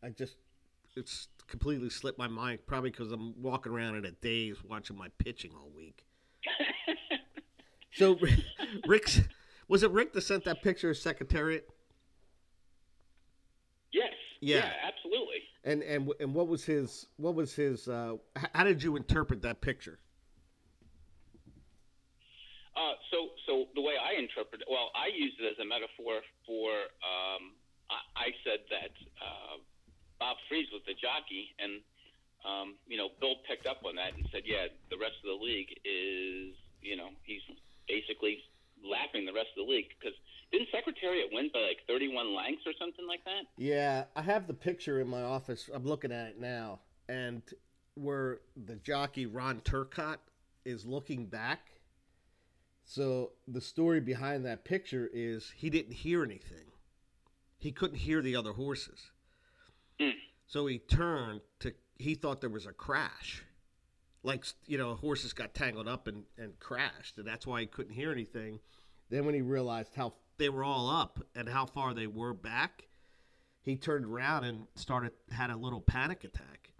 I 0.02 0.10
just 0.10 0.36
it's 0.96 1.28
completely 1.46 1.88
slipped 1.88 2.18
my 2.18 2.28
mind. 2.28 2.58
Probably 2.66 2.90
because 2.90 3.10
I'm 3.12 3.40
walking 3.40 3.72
around 3.72 3.96
in 3.96 4.04
a 4.04 4.10
daze 4.10 4.62
watching 4.62 4.96
my 4.98 5.08
pitching 5.18 5.52
all 5.54 5.70
week. 5.74 6.04
So 7.96 8.18
Rick's 8.86 9.20
was 9.68 9.82
it 9.82 9.90
Rick 9.90 10.12
that 10.12 10.20
sent 10.22 10.44
that 10.44 10.62
picture 10.62 10.90
of 10.90 10.96
Secretariat? 10.96 11.68
yes. 13.92 14.12
Yeah. 14.40 14.70
absolutely. 14.86 15.42
And 15.64 15.82
and 15.82 16.12
and 16.20 16.34
what 16.34 16.46
was 16.46 16.64
his 16.64 17.06
what 17.16 17.34
was 17.34 17.54
his 17.54 17.88
uh, 17.88 18.16
how 18.54 18.64
did 18.64 18.82
you 18.82 18.96
interpret 18.96 19.42
that 19.42 19.60
picture? 19.60 19.98
Uh, 22.76 22.92
so, 23.10 23.32
so 23.48 23.64
the 23.74 23.80
way 23.80 23.96
I 23.96 24.20
interpret 24.20 24.60
it, 24.60 24.68
well, 24.68 24.92
I 24.92 25.08
used 25.08 25.40
it 25.40 25.48
as 25.48 25.56
a 25.58 25.64
metaphor 25.64 26.20
for. 26.44 26.68
Um, 27.00 27.56
I, 27.88 28.28
I 28.28 28.28
said 28.44 28.68
that 28.68 28.92
uh, 29.16 29.56
Bob 30.20 30.36
Freeze 30.46 30.68
was 30.70 30.82
the 30.84 30.92
jockey, 30.92 31.56
and 31.56 31.80
um, 32.44 32.76
you 32.86 33.00
know, 33.00 33.08
Bill 33.18 33.40
picked 33.48 33.66
up 33.66 33.80
on 33.88 33.96
that 33.96 34.12
and 34.12 34.28
said, 34.30 34.42
"Yeah, 34.44 34.68
the 34.92 35.00
rest 35.00 35.16
of 35.24 35.32
the 35.32 35.40
league 35.40 35.72
is, 35.88 36.52
you 36.84 37.00
know, 37.00 37.16
he's 37.24 37.40
basically 37.88 38.38
lapping 38.84 39.26
the 39.26 39.32
rest 39.32 39.48
of 39.56 39.66
the 39.66 39.72
league 39.72 39.88
because 39.98 40.16
didn't 40.52 40.68
Secretariat 40.70 41.28
win 41.32 41.50
by 41.52 41.60
like 41.60 41.78
31 41.88 42.34
lengths 42.34 42.62
or 42.66 42.72
something 42.78 43.06
like 43.06 43.24
that?" 43.24 43.44
Yeah, 43.56 44.04
I 44.14 44.22
have 44.22 44.46
the 44.46 44.54
picture 44.54 45.00
in 45.00 45.08
my 45.08 45.22
office. 45.22 45.68
I'm 45.72 45.84
looking 45.84 46.12
at 46.12 46.28
it 46.28 46.40
now, 46.40 46.80
and 47.08 47.42
where 47.94 48.40
the 48.56 48.76
jockey 48.76 49.26
Ron 49.26 49.60
Turcotte 49.60 50.18
is 50.64 50.84
looking 50.84 51.26
back. 51.26 51.80
So 52.84 53.32
the 53.48 53.60
story 53.60 54.00
behind 54.00 54.44
that 54.44 54.64
picture 54.64 55.10
is 55.12 55.52
he 55.56 55.70
didn't 55.70 55.94
hear 55.94 56.22
anything. 56.22 56.72
He 57.58 57.72
couldn't 57.72 57.98
hear 57.98 58.22
the 58.22 58.36
other 58.36 58.52
horses. 58.52 59.10
Hmm. 60.00 60.10
So 60.46 60.66
he 60.66 60.78
turned 60.78 61.40
to 61.60 61.74
he 61.98 62.14
thought 62.14 62.40
there 62.40 62.50
was 62.50 62.66
a 62.66 62.72
crash. 62.72 63.42
Like 64.26 64.44
you 64.66 64.76
know, 64.76 64.94
horses 64.94 65.32
got 65.32 65.54
tangled 65.54 65.86
up 65.86 66.08
and, 66.08 66.24
and 66.36 66.58
crashed, 66.58 67.16
and 67.16 67.26
that's 67.26 67.46
why 67.46 67.60
he 67.60 67.66
couldn't 67.66 67.94
hear 67.94 68.10
anything. 68.10 68.58
Then 69.08 69.24
when 69.24 69.34
he 69.34 69.40
realized 69.40 69.94
how 69.94 70.14
they 70.36 70.48
were 70.48 70.64
all 70.64 70.90
up 70.90 71.20
and 71.36 71.48
how 71.48 71.64
far 71.64 71.94
they 71.94 72.08
were 72.08 72.34
back, 72.34 72.88
he 73.62 73.76
turned 73.76 74.04
around 74.04 74.42
and 74.42 74.66
started 74.74 75.12
had 75.30 75.50
a 75.50 75.56
little 75.56 75.80
panic 75.80 76.24
attack. 76.24 76.72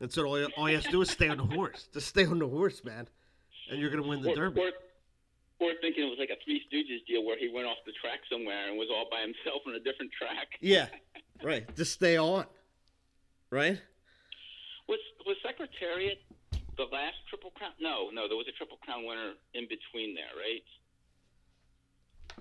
And 0.00 0.10
so 0.10 0.26
all, 0.26 0.44
all 0.56 0.66
he 0.66 0.74
has 0.74 0.84
to 0.84 0.90
do 0.90 1.00
is 1.02 1.10
stay 1.10 1.28
on 1.28 1.38
the 1.38 1.44
horse. 1.44 1.88
Just 1.92 2.08
stay 2.08 2.26
on 2.26 2.40
the 2.40 2.48
horse, 2.48 2.82
man, 2.84 3.08
and 3.70 3.80
you're 3.80 3.90
gonna 3.90 4.06
win 4.06 4.20
the 4.20 4.32
or, 4.32 4.34
derby. 4.34 4.60
Or, 4.60 4.70
or 5.60 5.72
thinking 5.80 6.04
it 6.04 6.10
was 6.10 6.18
like 6.18 6.30
a 6.30 6.44
Three 6.44 6.62
Stooges 6.66 7.06
deal 7.06 7.24
where 7.24 7.38
he 7.38 7.48
went 7.48 7.68
off 7.68 7.78
the 7.86 7.92
track 8.00 8.20
somewhere 8.30 8.68
and 8.68 8.76
was 8.76 8.88
all 8.90 9.06
by 9.08 9.20
himself 9.20 9.62
on 9.68 9.74
a 9.74 9.80
different 9.80 10.10
track. 10.18 10.48
Yeah, 10.60 10.88
right. 11.44 11.64
Just 11.76 11.92
stay 11.92 12.16
on, 12.16 12.46
right? 13.50 13.80
Was 14.88 14.98
was 15.26 15.36
Secretariat 15.46 16.18
the 16.78 16.84
last 16.84 17.16
Triple 17.28 17.50
Crown? 17.50 17.72
No, 17.80 18.08
no, 18.12 18.26
there 18.28 18.36
was 18.36 18.46
a 18.48 18.52
Triple 18.56 18.78
Crown 18.78 19.04
winner 19.04 19.32
in 19.52 19.64
between 19.68 20.14
there, 20.14 20.32
right? 20.38 20.62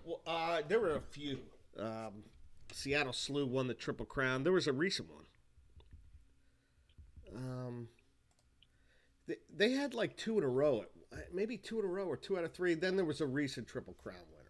Well, 0.06 0.21
uh, 0.26 0.62
there 0.67 0.80
were 0.80 0.95
a 0.95 1.02
few. 1.02 1.39
Um, 1.78 2.23
Seattle 2.71 3.13
Slew 3.13 3.45
won 3.45 3.67
the 3.67 3.73
Triple 3.73 4.06
Crown. 4.06 4.43
There 4.43 4.54
was 4.54 4.67
a 4.67 4.73
recent 4.73 5.10
one. 5.12 5.26
Um, 7.36 7.88
they, 9.28 9.36
they 9.54 9.71
had 9.71 9.93
like 9.93 10.15
two 10.15 10.38
in 10.38 10.43
a 10.43 10.47
row, 10.47 10.86
maybe 11.34 11.58
two 11.58 11.80
in 11.80 11.86
a 11.86 11.88
row 11.89 12.06
or 12.06 12.15
two 12.15 12.38
out 12.38 12.43
of 12.45 12.54
three. 12.54 12.73
Then 12.76 12.95
there 12.95 13.06
was 13.06 13.19
a 13.21 13.26
recent 13.28 13.67
Triple 13.67 13.95
Crown 14.02 14.15
winner. 14.32 14.43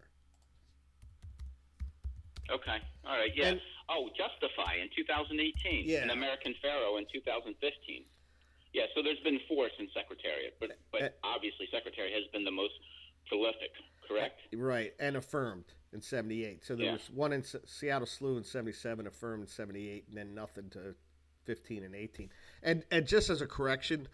Okay, 2.50 2.78
all 3.06 3.16
right, 3.18 3.30
yeah. 3.34 3.48
And- 3.48 3.60
oh, 3.90 4.08
Justify 4.16 4.76
in 4.76 4.88
2018, 4.96 5.84
Yeah. 5.88 6.02
and 6.02 6.10
American 6.10 6.54
Pharoah 6.62 6.98
in 6.98 7.06
2015. 7.12 8.04
Yeah, 8.72 8.84
so 8.94 9.02
there's 9.02 9.20
been 9.20 9.40
four 9.48 9.68
since 9.78 9.90
Secretariat, 9.94 10.56
but 10.60 10.70
but 10.92 11.02
Uh, 11.02 11.08
obviously 11.24 11.66
Secretariat 11.72 12.12
has 12.14 12.26
been 12.32 12.44
the 12.44 12.50
most 12.50 12.74
prolific, 13.26 13.72
correct? 14.06 14.40
Right, 14.54 14.94
and 14.98 15.16
affirmed. 15.16 15.64
in 15.90 16.02
'78. 16.02 16.62
So 16.64 16.76
there 16.76 16.84
Yeah. 16.84 16.92
was 16.92 17.08
one 17.08 17.32
in 17.32 17.40
S- 17.40 17.56
Seattle 17.64 18.04
Slew 18.06 18.36
in 18.36 18.44
'77, 18.44 19.06
affirmed 19.06 19.44
in 19.44 19.46
'78, 19.46 20.06
and 20.08 20.18
then 20.18 20.34
nothing 20.34 20.68
to 20.70 20.94
15 21.44 21.82
and 21.82 21.94
18. 21.94 22.30
And 22.62 22.84
and 22.90 23.08
just 23.08 23.30
as 23.30 23.40
a 23.40 23.46
correction, 23.46 24.06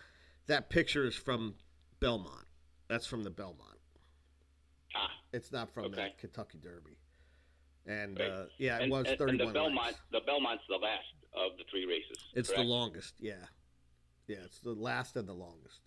that 0.46 0.70
picture 0.70 1.04
is 1.04 1.16
from 1.16 1.58
Belmont. 1.98 2.46
That's 2.86 3.08
from 3.08 3.24
the 3.24 3.30
Belmont. 3.30 3.80
Ah, 4.94 5.10
It's 5.32 5.50
not 5.50 5.68
from 5.74 5.90
the 5.90 6.10
Kentucky 6.16 6.58
Derby. 6.58 6.96
And 7.86 8.20
Right. 8.20 8.30
uh, 8.30 8.48
yeah, 8.58 8.78
it 8.78 8.82
and, 8.84 8.92
was 8.92 9.08
and, 9.08 9.18
31 9.18 9.40
and 9.40 9.48
the 9.48 9.52
Belmont, 9.52 9.86
laps. 9.86 10.00
the 10.12 10.20
Belmont's 10.20 10.64
the 10.68 10.78
last 10.78 11.12
of 11.32 11.56
the 11.58 11.64
three 11.64 11.86
races. 11.86 12.24
It's 12.34 12.52
the 12.52 12.62
longest. 12.62 13.14
Yeah, 13.18 13.44
yeah, 14.26 14.38
it's 14.44 14.58
the 14.60 14.72
last 14.72 15.16
and 15.16 15.28
the 15.28 15.32
longest. 15.32 15.80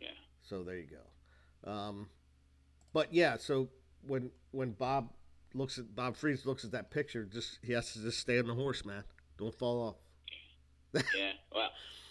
Yeah. 0.00 0.08
So 0.42 0.62
there 0.62 0.76
you 0.76 0.86
go. 0.86 1.70
Um, 1.70 2.08
but 2.92 3.12
yeah, 3.12 3.36
so 3.36 3.68
when 4.06 4.30
when 4.50 4.72
Bob 4.72 5.10
looks 5.54 5.78
at 5.78 5.94
Bob 5.94 6.16
Freeze 6.16 6.46
looks 6.46 6.64
at 6.64 6.72
that 6.72 6.90
picture, 6.90 7.24
just 7.24 7.58
he 7.62 7.72
has 7.72 7.92
to 7.92 8.00
just 8.00 8.18
stay 8.18 8.38
on 8.38 8.46
the 8.46 8.54
horse, 8.54 8.84
man. 8.84 9.04
Don't 9.38 9.54
fall 9.54 9.82
off. 9.88 9.96
Yeah. 11.16 11.32
Well, 11.54 11.68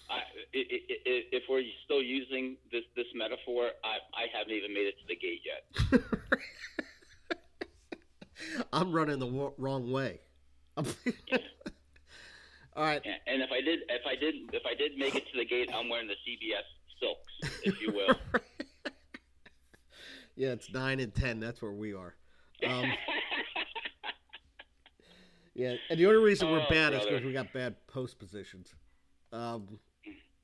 I, 0.10 0.14
i 0.14 0.20
i 0.20 0.60
i 0.60 1.24
if 1.32 1.44
we're 1.50 1.64
still 1.86 2.02
using 2.02 2.58
this 2.72 2.84
this 2.96 3.08
metaphor, 3.16 3.70
I 3.84 3.98
I 4.14 4.28
haven't 4.38 4.54
even 4.54 4.74
made 4.74 4.88
it 4.88 4.96
to 5.00 5.08
the 5.08 5.16
gate 5.16 5.42
yet. 5.44 5.62
I'm 8.74 8.92
running 8.94 9.20
the 9.20 9.26
wo- 9.26 9.54
wrong 9.58 9.92
way. 9.92 10.20
All 12.78 12.84
right. 12.84 13.02
And 13.26 13.42
if 13.42 13.52
I 13.52 13.60
did, 13.60 13.80
if 13.90 14.06
I 14.06 14.16
did, 14.16 14.36
if 14.54 14.64
I 14.66 14.76
did 14.76 14.98
make 14.98 15.16
it 15.16 15.26
to 15.32 15.38
the 15.38 15.46
gate, 15.46 15.72
I'm 15.74 15.90
wearing 15.90 16.08
the 16.08 16.14
CBS 16.14 16.64
silks, 17.00 17.58
if 17.64 17.82
you 17.82 17.92
will. 17.92 18.16
Yeah, 20.38 20.50
it's 20.50 20.72
nine 20.72 21.00
and 21.00 21.14
ten. 21.14 21.40
That's 21.40 21.64
where 21.64 21.72
we 21.72 21.96
are. 21.96 22.14
Um, 22.64 22.84
yeah, 25.56 25.74
and 25.90 26.00
the 26.00 26.06
only 26.06 26.24
reason 26.24 26.52
we're 26.52 26.60
Oh, 26.60 26.70
bad 26.70 26.94
is 26.94 27.04
because 27.04 27.24
we 27.24 27.34
got 27.34 27.52
bad 27.54 27.76
post 27.88 28.20
positions. 28.20 28.76
Um, 29.34 29.80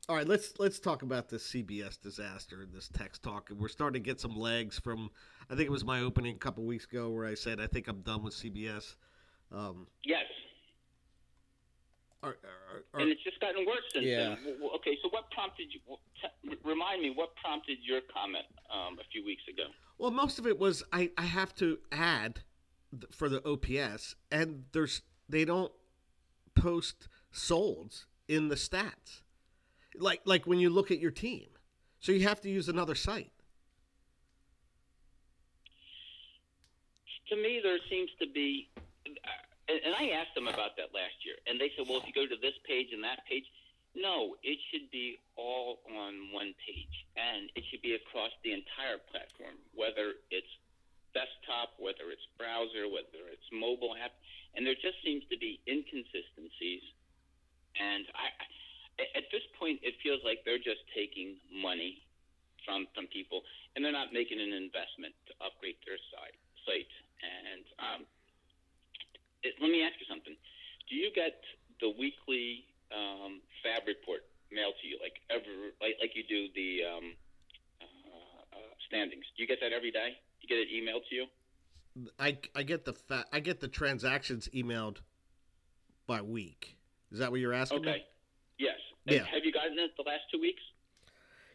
all 0.10 0.16
right, 0.16 0.28
let's 0.28 0.56
let's 0.58 0.80
talk 0.80 1.04
about 1.04 1.30
this 1.30 1.48
CBS 1.48 2.02
disaster 2.02 2.64
and 2.64 2.74
this 2.74 2.90
text 2.90 3.22
talk. 3.22 3.52
We're 3.56 3.68
starting 3.68 4.02
to 4.02 4.06
get 4.06 4.20
some 4.20 4.36
legs 4.36 4.80
from. 4.80 5.12
I 5.48 5.56
think 5.56 5.68
it 5.68 5.72
was 5.72 5.86
my 5.86 6.02
opening 6.02 6.36
a 6.36 6.40
couple 6.40 6.64
weeks 6.64 6.86
ago 6.86 7.12
where 7.12 7.28
I 7.28 7.36
said 7.36 7.62
I 7.62 7.68
think 7.68 7.88
I'm 7.88 8.02
done 8.02 8.24
with 8.24 8.34
CBS. 8.34 8.96
Um, 9.52 9.86
yes. 10.04 10.24
Are, 12.24 12.30
are, 12.30 12.84
are, 12.94 13.00
And 13.02 13.10
it's 13.12 13.22
just 13.24 13.40
gotten 13.40 13.66
worse 13.66 13.84
since 13.94 14.06
Yeah. 14.06 14.36
then. 14.36 14.58
Okay, 14.76 14.98
so 15.04 15.10
what 15.10 15.30
prompted 15.32 15.68
you? 15.72 15.80
w- 15.82 16.00
t- 16.22 16.50
r- 16.50 16.72
Remind 16.72 17.02
me, 17.02 17.12
what 17.14 17.36
prompted 17.36 17.78
your 17.82 18.02
comment 18.14 18.46
um, 18.74 18.98
a 19.00 19.04
few 19.12 19.26
weeks 19.26 19.44
ago? 19.48 19.64
Well, 19.98 20.12
most 20.12 20.40
of 20.40 20.48
it 20.48 20.58
was 20.58 20.84
I, 20.92 21.12
I 21.18 21.24
have 21.24 21.54
to 21.56 21.80
add 21.92 22.42
for 23.12 23.28
the 23.30 23.42
OPS, 23.48 24.16
and 24.32 24.66
there's 24.72 25.02
they 25.30 25.46
don't 25.46 25.72
post 26.56 27.08
solds 27.34 28.06
in 28.28 28.48
the 28.50 28.56
stats, 28.56 29.22
like 29.96 30.22
like 30.26 30.46
when 30.48 30.60
you 30.60 30.70
look 30.70 30.92
at 30.92 31.00
your 31.00 31.12
team, 31.12 31.48
so 32.00 32.12
you 32.12 32.28
have 32.28 32.40
to 32.42 32.50
use 32.50 32.70
another 32.70 32.96
site. 32.96 33.32
To 37.30 37.36
me, 37.36 37.62
there 37.64 37.78
seems 37.90 38.10
to 38.20 38.28
be, 38.32 38.70
and 39.70 39.80
and 39.84 39.94
I 39.96 40.16
asked 40.20 40.36
them 40.36 40.48
about 40.48 40.76
that 40.78 40.92
last 40.92 41.18
year, 41.24 41.36
and 41.48 41.60
they 41.60 41.72
said, 41.76 41.88
well, 41.88 42.00
if 42.02 42.08
you 42.08 42.16
go 42.16 42.28
to 42.28 42.40
this 42.40 42.56
page 42.68 42.92
and 42.92 43.04
that 43.04 43.24
page, 43.30 43.46
no, 43.96 44.36
it 44.42 44.58
should 44.72 44.90
be 44.90 45.22
all 45.38 45.80
on 45.86 46.34
one 46.34 46.58
page, 46.66 46.96
and 47.16 47.54
it 47.54 47.64
should 47.70 47.82
be 47.86 47.94
across 47.94 48.34
the 48.44 48.52
entire 48.52 48.98
platform, 49.14 49.56
whether 49.78 50.18
it's 50.34 50.50
desktop, 51.14 51.78
whether 51.78 52.10
it's 52.10 52.26
browser, 52.42 52.90
whether 52.90 53.30
it's 53.30 53.46
mobile 53.54 53.94
app, 53.94 54.18
and 54.58 54.66
there 54.66 54.78
just 54.78 54.98
seems 55.06 55.22
to 55.30 55.38
be 55.38 55.62
inconsistencies. 55.70 56.82
And 57.78 58.10
I, 58.18 58.34
at 59.14 59.30
this 59.30 59.46
point, 59.58 59.82
it 59.86 59.94
feels 60.02 60.22
like 60.26 60.42
they're 60.42 60.62
just 60.62 60.82
taking 60.94 61.38
money 61.50 62.02
from 62.66 62.90
from 62.98 63.06
people, 63.14 63.46
and 63.74 63.86
they're 63.86 63.96
not 63.96 64.10
making 64.10 64.42
an 64.42 64.54
investment 64.54 65.14
to 65.30 65.34
upgrade 65.46 65.78
their 65.86 66.02
site. 66.10 66.38
Site, 66.66 66.94
and 67.22 67.64
um, 67.78 68.02
it, 69.44 69.56
let 69.62 69.70
me 69.70 69.84
ask 69.84 69.94
you 70.00 70.08
something: 70.10 70.36
Do 70.90 70.96
you 70.96 71.12
get 71.14 71.40
the 71.80 71.90
weekly 71.90 72.66
um, 72.92 73.42
Fab 73.62 73.88
report 73.88 74.26
mailed 74.52 74.76
to 74.82 74.88
you, 74.88 74.98
like 75.02 75.20
every 75.30 75.76
like 75.82 75.96
like 76.00 76.16
you 76.16 76.24
do 76.28 76.48
the 76.56 76.84
um, 76.88 77.08
uh, 77.82 78.58
uh, 78.58 78.74
standings? 78.88 79.26
Do 79.36 79.44
you 79.44 79.48
get 79.48 79.60
that 79.62 79.74
every 79.74 79.92
day? 79.92 80.16
Do 80.40 80.48
you 80.48 80.50
get 80.50 80.60
it 80.64 80.70
emailed 80.72 81.08
to 81.10 81.16
you? 81.16 81.26
I, 82.18 82.38
I 82.56 82.64
get 82.64 82.86
the 82.86 82.94
fa- 82.94 83.26
I 83.32 83.40
get 83.40 83.60
the 83.60 83.68
transactions 83.68 84.50
emailed 84.54 84.98
by 86.08 86.22
week. 86.22 86.78
Is 87.12 87.20
that 87.20 87.32
what 87.32 87.40
you're 87.40 87.54
asking 87.54 87.84
me? 87.84 87.90
Okay. 87.90 88.04
Yes. 88.58 88.78
And 89.08 89.16
Yeah. 89.18 89.26
Have 89.26 89.46
you 89.46 89.52
gotten 89.52 89.78
it 89.78 89.92
the 89.98 90.04
last 90.04 90.24
two 90.32 90.40
weeks? 90.40 90.62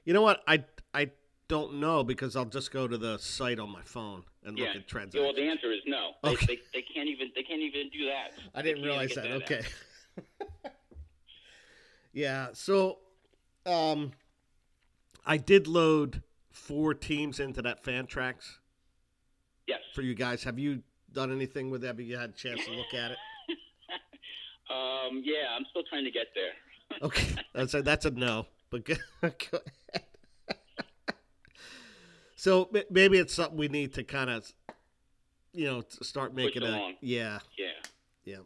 You 0.04 0.14
know 0.14 0.22
what? 0.22 0.42
I 0.46 0.64
I 0.94 1.10
don't 1.48 1.74
know 1.80 2.04
because 2.04 2.36
I'll 2.36 2.44
just 2.44 2.70
go 2.70 2.86
to 2.86 2.96
the 2.96 3.18
site 3.18 3.58
on 3.58 3.70
my 3.70 3.82
phone 3.82 4.24
and 4.48 4.56
look 4.58 4.64
Yeah. 4.66 4.70
at 4.70 4.76
Yeah, 4.76 4.82
transactions. 4.88 5.22
well, 5.22 5.34
the 5.34 5.48
answer 5.48 5.70
is 5.70 5.80
no. 5.86 6.12
They, 6.24 6.30
Okay. 6.30 6.46
they, 6.46 6.58
they 6.74 6.82
can't 6.82 7.08
even 7.08 7.28
they 7.34 7.42
can't 7.42 7.60
even 7.62 7.88
do 7.90 8.06
that. 8.06 8.32
I 8.54 8.62
didn't 8.62 8.82
realize 8.82 9.14
get 9.14 9.22
that. 9.22 9.30
Okay. 9.42 9.62
yeah. 12.12 12.48
So, 12.54 12.98
um, 13.66 14.12
I 15.26 15.36
did 15.36 15.66
load 15.66 16.22
four 16.50 16.94
teams 16.94 17.38
into 17.40 17.62
that 17.62 17.84
Fantrax 17.84 18.56
Yes. 19.66 19.80
for 19.94 20.02
you 20.02 20.14
guys. 20.14 20.42
Have 20.44 20.58
you 20.58 20.82
done 21.12 21.30
anything 21.30 21.70
with 21.70 21.82
that? 21.82 21.88
Have 21.88 22.00
you 22.00 22.16
had 22.16 22.30
a 22.30 22.32
chance 22.32 22.64
to 22.64 22.72
look 22.72 22.92
at 22.94 23.12
it? 23.12 23.18
Um, 24.70 25.22
yeah, 25.24 25.56
I'm 25.56 25.64
still 25.70 25.82
trying 25.88 26.04
to 26.04 26.10
get 26.10 26.26
there. 26.34 27.00
Okay, 27.00 27.26
that's 27.54 27.72
a, 27.72 27.80
that's 27.80 28.04
a 28.04 28.10
no. 28.10 28.46
But 28.68 28.84
go, 28.84 28.94
go 29.22 29.28
ahead. 29.28 29.62
So 32.38 32.70
m- 32.72 32.84
maybe 32.88 33.18
it's 33.18 33.34
something 33.34 33.58
we 33.58 33.66
need 33.66 33.94
to 33.94 34.04
kind 34.04 34.30
of, 34.30 34.50
you 35.52 35.66
know, 35.66 35.82
start 36.02 36.32
making 36.32 36.62
a 36.62 36.66
along. 36.66 36.94
yeah, 37.00 37.40
Yeah, 37.58 37.66
yeah. 38.24 38.36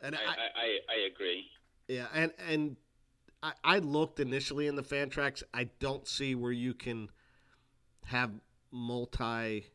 And 0.00 0.14
I, 0.14 0.18
I, 0.18 0.22
I, 0.22 0.28
I, 0.28 0.78
I 0.94 1.06
agree. 1.12 1.46
Yeah, 1.88 2.06
and 2.14 2.30
and 2.48 2.76
I, 3.42 3.52
I 3.64 3.78
looked 3.78 4.20
initially 4.20 4.68
in 4.68 4.76
the 4.76 4.84
Fantrax. 4.84 5.42
I 5.52 5.64
don't 5.80 6.06
see 6.06 6.36
where 6.36 6.52
you 6.52 6.74
can 6.74 7.08
have 8.04 8.30
multi 8.70 9.66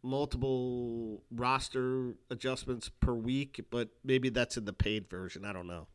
multiple 0.00 1.24
roster 1.32 2.14
adjustments 2.30 2.88
per 3.00 3.14
week, 3.14 3.64
but 3.70 3.88
maybe 4.04 4.28
that's 4.28 4.56
in 4.56 4.64
the 4.64 4.72
paid 4.72 5.10
version. 5.10 5.44
I 5.44 5.52
don't 5.52 5.66
know. 5.66 5.88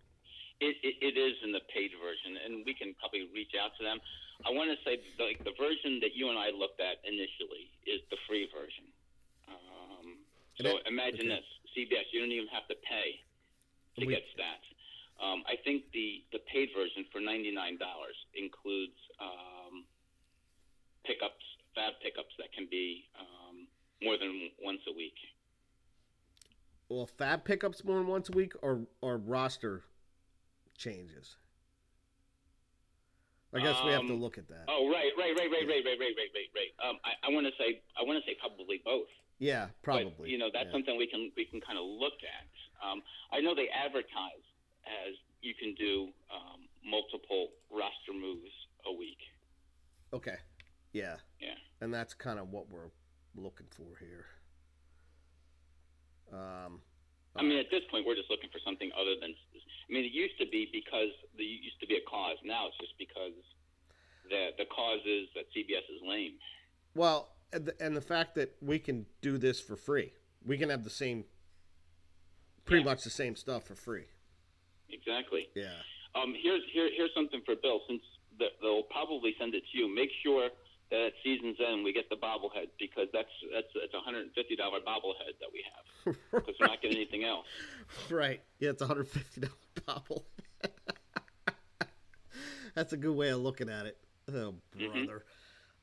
It, 0.59 0.75
it, 0.83 0.95
it 1.01 1.17
is 1.17 1.35
in 1.45 1.53
the 1.53 1.61
paid 1.73 1.91
version, 2.03 2.37
and 2.45 2.65
we 2.65 2.73
can 2.73 2.93
probably 2.99 3.29
reach 3.33 3.53
out 3.57 3.71
to 3.79 3.83
them. 3.85 3.99
I 4.45 4.51
want 4.51 4.69
to 4.73 4.77
say, 4.83 4.99
like 5.19 5.43
the 5.43 5.53
version 5.57 5.99
that 6.01 6.15
you 6.15 6.29
and 6.29 6.37
I 6.37 6.49
looked 6.49 6.79
at 6.81 6.97
initially 7.05 7.69
is 7.85 8.01
the 8.09 8.17
free 8.27 8.49
version. 8.53 8.89
Um, 9.47 10.17
so 10.59 10.79
imagine 10.87 11.31
okay. 11.31 11.41
this: 11.41 11.47
CBS, 11.77 12.09
you 12.11 12.21
don't 12.21 12.31
even 12.31 12.47
have 12.49 12.67
to 12.67 12.75
pay 12.87 13.21
to 13.99 14.05
We- 14.05 14.13
get 14.13 14.23
stats. 14.35 14.67
Um, 15.21 15.43
I 15.45 15.53
think 15.63 15.83
the 15.93 16.23
the 16.31 16.39
paid 16.51 16.69
version 16.75 17.05
for 17.11 17.21
ninety 17.21 17.51
nine 17.51 17.77
dollars 17.77 18.15
includes 18.33 18.97
um, 19.21 19.85
pickups, 21.05 21.45
fab 21.75 21.93
pickups 22.01 22.33
that 22.39 22.51
can 22.53 22.67
be 22.71 23.05
um, 23.19 23.67
more 24.01 24.17
than 24.17 24.49
once 24.63 24.81
a 24.89 24.93
week. 24.95 25.13
Well, 26.89 27.05
fab 27.05 27.45
pickups 27.45 27.83
more 27.83 27.97
than 27.99 28.07
once 28.07 28.29
a 28.29 28.31
week, 28.31 28.53
or 28.63 28.87
or 29.01 29.17
roster 29.17 29.83
changes. 30.75 31.37
I 33.53 33.59
guess 33.59 33.75
um, 33.79 33.85
we 33.85 33.91
have 33.91 34.07
to 34.07 34.15
um, 34.15 34.21
look 34.21 34.37
at 34.37 34.47
that. 34.47 34.65
Oh, 34.69 34.87
right, 34.87 35.11
right, 35.17 35.35
right, 35.35 35.51
right, 35.51 35.67
yeah. 35.67 35.75
right, 35.75 35.83
right, 35.83 35.99
right, 35.99 36.13
right, 36.15 36.31
right, 36.31 36.51
right. 36.55 36.71
Um, 36.79 36.95
I, 37.03 37.27
I 37.27 37.29
want 37.35 37.45
to 37.47 37.53
say, 37.59 37.83
I 37.99 38.03
want 38.07 38.23
to 38.23 38.25
say 38.25 38.37
probably 38.39 38.81
both. 38.83 39.11
Yeah, 39.39 39.67
probably. 39.83 40.13
But, 40.17 40.29
you 40.29 40.37
know, 40.37 40.49
that's 40.53 40.67
yeah. 40.67 40.71
something 40.71 40.95
we 40.97 41.07
can 41.07 41.31
we 41.35 41.45
can 41.45 41.59
kind 41.59 41.77
of 41.77 41.83
look 41.83 42.21
at. 42.21 42.47
Um, 42.79 43.01
I 43.33 43.41
know 43.41 43.55
they 43.55 43.67
advertise 43.73 44.45
as 44.85 45.17
you 45.41 45.53
can 45.57 45.73
do 45.75 46.09
um, 46.31 46.69
multiple 46.85 47.49
roster 47.71 48.13
moves 48.13 48.53
a 48.85 48.93
week. 48.93 49.17
Okay. 50.13 50.37
Yeah. 50.93 51.15
Yeah. 51.39 51.55
And 51.81 51.93
that's 51.93 52.13
kind 52.13 52.39
of 52.39 52.49
what 52.49 52.69
we're 52.69 52.91
looking 53.35 53.67
for 53.71 53.97
here. 53.99 54.25
Um, 56.31 56.81
I 57.35 57.43
mean, 57.43 57.59
at 57.59 57.71
this 57.71 57.81
point, 57.89 58.05
we're 58.05 58.15
just 58.15 58.29
looking 58.29 58.49
for 58.51 58.59
something 58.65 58.91
other 58.99 59.15
than. 59.19 59.31
I 59.31 59.89
mean, 59.93 60.05
it 60.05 60.11
used 60.11 60.37
to 60.39 60.45
be 60.47 60.67
because 60.71 61.11
there 61.35 61.45
used 61.45 61.79
to 61.79 61.87
be 61.87 61.95
a 61.95 62.01
cause. 62.09 62.37
Now 62.43 62.67
it's 62.67 62.77
just 62.77 62.93
because 62.99 63.33
the 64.29 64.49
the 64.57 64.65
cause 64.65 64.99
is 65.05 65.27
that 65.35 65.45
CBS 65.55 65.87
is 65.89 66.01
lame. 66.07 66.33
well, 66.95 67.29
and 67.53 67.65
the, 67.65 67.75
and 67.83 67.95
the 67.95 68.01
fact 68.01 68.35
that 68.35 68.55
we 68.61 68.79
can 68.79 69.05
do 69.21 69.37
this 69.37 69.59
for 69.59 69.75
free, 69.75 70.11
we 70.45 70.57
can 70.57 70.69
have 70.69 70.83
the 70.83 70.89
same, 70.89 71.25
pretty 72.65 72.83
Yeah. 72.83 72.91
much 72.91 73.03
the 73.03 73.09
same 73.09 73.35
stuff 73.35 73.63
for 73.65 73.75
free. 73.75 74.05
Exactly. 74.89 75.47
Yeah. 75.55 75.71
Um, 76.15 76.33
here's 76.41 76.61
here, 76.73 76.89
here's 76.95 77.13
something 77.15 77.41
for 77.45 77.55
Bill. 77.55 77.81
Since 77.87 78.01
the, 78.39 78.47
they'll 78.61 78.83
probably 78.83 79.35
send 79.39 79.55
it 79.55 79.63
to 79.71 79.77
you, 79.77 79.93
make 79.93 80.09
sure 80.23 80.49
at 80.91 81.13
season's 81.23 81.57
end 81.65 81.83
we 81.83 81.93
get 81.93 82.09
the 82.09 82.15
bobblehead 82.15 82.67
because 82.79 83.07
that's 83.13 83.29
that's 83.53 83.67
it's 83.75 83.93
a 83.93 83.99
hundred 83.99 84.23
and 84.23 84.31
fifty 84.33 84.55
dollar 84.55 84.79
bobblehead 84.79 85.39
that 85.39 85.49
we 85.51 85.63
have 85.63 86.15
because 86.31 86.55
we're 86.59 86.67
not 86.67 86.81
getting 86.81 86.97
anything 86.97 87.23
else. 87.23 87.47
Right. 88.09 88.41
Yeah, 88.59 88.71
it's 88.71 88.81
a 88.81 88.87
hundred 88.87 89.07
fifty 89.07 89.41
dollar 89.41 89.53
bobble. 89.85 90.25
that's 92.75 92.93
a 92.93 92.97
good 92.97 93.15
way 93.15 93.29
of 93.29 93.39
looking 93.39 93.69
at 93.69 93.85
it. 93.85 93.97
Oh, 94.29 94.55
brother. 94.75 95.23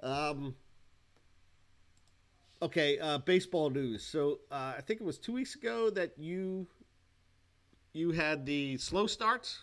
Mm-hmm. 0.03 0.07
Um. 0.07 0.55
Okay, 2.61 2.99
uh, 2.99 3.19
baseball 3.19 3.71
news. 3.71 4.03
So 4.03 4.41
uh, 4.51 4.75
I 4.77 4.81
think 4.81 5.01
it 5.01 5.05
was 5.05 5.19
two 5.19 5.33
weeks 5.33 5.55
ago 5.55 5.91
that 5.91 6.19
you 6.19 6.67
you 7.93 8.11
had 8.11 8.45
the 8.45 8.77
slow 8.79 9.07
starts, 9.07 9.61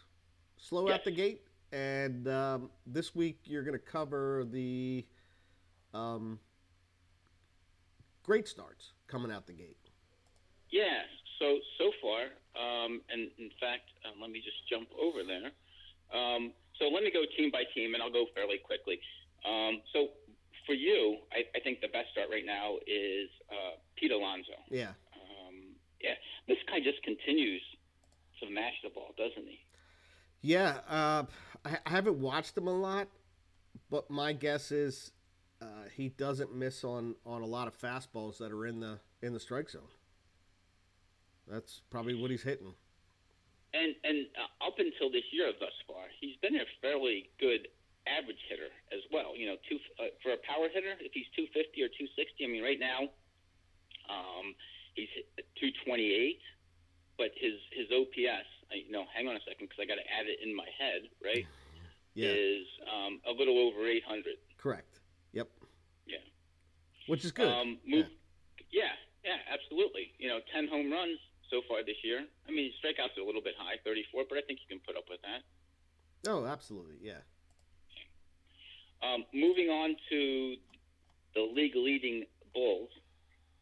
slow 0.57 0.87
yes. 0.87 0.95
out 0.95 1.03
the 1.03 1.11
gate, 1.11 1.41
and 1.71 2.27
um, 2.27 2.69
this 2.87 3.13
week 3.13 3.39
you're 3.43 3.63
going 3.63 3.77
to 3.77 3.85
cover 3.85 4.45
the 4.49 5.05
um, 5.95 6.39
great 8.23 8.47
starts 8.47 8.91
coming 9.07 9.31
out 9.31 9.47
the 9.47 9.53
gate. 9.53 9.77
Yeah. 10.71 11.01
So 11.39 11.57
so 11.77 11.91
far, 12.01 12.23
um, 12.55 13.01
and 13.09 13.29
in 13.37 13.49
fact, 13.59 13.91
um, 14.05 14.21
let 14.21 14.31
me 14.31 14.39
just 14.39 14.57
jump 14.69 14.89
over 14.99 15.19
there. 15.23 15.51
Um, 16.13 16.53
so 16.79 16.85
let 16.85 17.03
me 17.03 17.11
go 17.11 17.23
team 17.37 17.51
by 17.51 17.63
team, 17.73 17.93
and 17.93 18.03
I'll 18.03 18.11
go 18.11 18.25
fairly 18.33 18.57
quickly. 18.57 18.99
Um, 19.45 19.81
so 19.93 20.09
for 20.65 20.73
you, 20.73 21.17
I, 21.31 21.43
I, 21.55 21.59
think 21.61 21.81
the 21.81 21.87
best 21.89 22.09
start 22.11 22.29
right 22.31 22.45
now 22.45 22.77
is 22.87 23.29
uh, 23.51 23.77
Pete 23.95 24.11
Alonso. 24.11 24.53
Yeah. 24.69 24.89
Um, 25.13 25.75
yeah. 26.01 26.15
This 26.47 26.57
guy 26.67 26.79
just 26.79 27.03
continues 27.03 27.61
to 28.41 28.49
mash 28.49 28.73
the 28.83 28.89
ball, 28.89 29.13
doesn't 29.17 29.47
he? 29.47 29.59
Yeah. 30.41 30.79
Uh, 30.89 31.23
I, 31.63 31.77
I 31.85 31.89
haven't 31.89 32.19
watched 32.19 32.57
him 32.57 32.67
a 32.67 32.73
lot, 32.73 33.07
but 33.91 34.09
my 34.09 34.33
guess 34.33 34.71
is 34.71 35.11
uh, 35.65 35.89
he 35.95 36.09
doesn't 36.09 36.53
miss 36.53 36.83
on, 36.83 37.15
on 37.25 37.41
a 37.41 37.45
lot 37.45 37.67
of 37.67 37.77
fastballs 37.77 38.37
that 38.37 38.51
are 38.51 38.65
in 38.65 38.79
the 38.79 38.99
in 39.21 39.33
the 39.33 39.39
strike 39.39 39.69
zone. 39.69 39.89
That's 41.47 41.81
probably 41.89 42.13
what 42.13 42.29
he's 42.29 42.43
hitting. 42.43 42.73
And 43.73 43.95
and 44.03 44.27
uh, 44.37 44.67
up 44.67 44.77
until 44.77 45.09
this 45.11 45.25
year 45.31 45.51
thus 45.59 45.73
far, 45.87 46.05
he's 46.21 46.35
been 46.41 46.55
a 46.55 46.65
fairly 46.81 47.29
good 47.39 47.67
average 48.05 48.41
hitter 48.49 48.69
as 48.93 49.01
well. 49.11 49.35
You 49.35 49.47
know, 49.47 49.57
two 49.67 49.77
uh, 49.97 50.13
for 50.21 50.33
a 50.33 50.39
power 50.45 50.69
hitter, 50.69 50.93
if 51.01 51.11
he's 51.13 51.29
250 51.35 51.81
or 51.81 51.89
260. 51.89 52.45
I 52.45 52.47
mean, 52.47 52.63
right 52.63 52.79
now, 52.79 53.09
um, 54.09 54.53
he's 54.93 55.09
228, 55.57 56.37
but 57.17 57.33
his 57.35 57.57
his 57.73 57.89
OPS. 57.89 58.49
I, 58.69 58.81
you 58.85 58.91
know, 58.91 59.05
hang 59.13 59.27
on 59.27 59.37
a 59.37 59.43
second 59.45 59.69
because 59.69 59.81
I 59.81 59.85
got 59.85 60.01
to 60.01 60.07
add 60.09 60.25
it 60.25 60.41
in 60.41 60.53
my 60.55 60.69
head. 60.77 61.09
Right, 61.21 61.45
yeah. 62.13 62.29
is 62.29 62.65
um, 62.85 63.21
a 63.25 63.33
little 63.33 63.57
over 63.59 63.85
800. 63.85 64.37
Correct. 64.57 65.04
Which 67.07 67.25
is 67.25 67.31
good. 67.31 67.47
Um, 67.47 67.77
move, 67.85 68.07
yeah. 68.71 68.93
yeah, 69.23 69.33
yeah, 69.35 69.53
absolutely. 69.53 70.13
You 70.17 70.29
know, 70.29 70.39
10 70.53 70.67
home 70.67 70.91
runs 70.91 71.19
so 71.49 71.61
far 71.67 71.83
this 71.85 71.97
year. 72.03 72.25
I 72.47 72.51
mean, 72.51 72.71
strikeouts 72.81 73.17
are 73.17 73.21
a 73.21 73.25
little 73.25 73.43
bit 73.43 73.53
high, 73.57 73.77
34, 73.85 74.23
but 74.29 74.37
I 74.37 74.41
think 74.41 74.59
you 74.61 74.69
can 74.69 74.81
put 74.85 74.97
up 74.97 75.05
with 75.09 75.21
that. 75.21 75.41
Oh, 76.29 76.45
absolutely. 76.45 76.97
Yeah. 77.01 77.21
Um, 79.05 79.25
moving 79.33 79.69
on 79.69 79.95
to 80.09 80.55
the 81.35 81.41
league 81.41 81.75
leading 81.75 82.25
Bulls, 82.53 82.89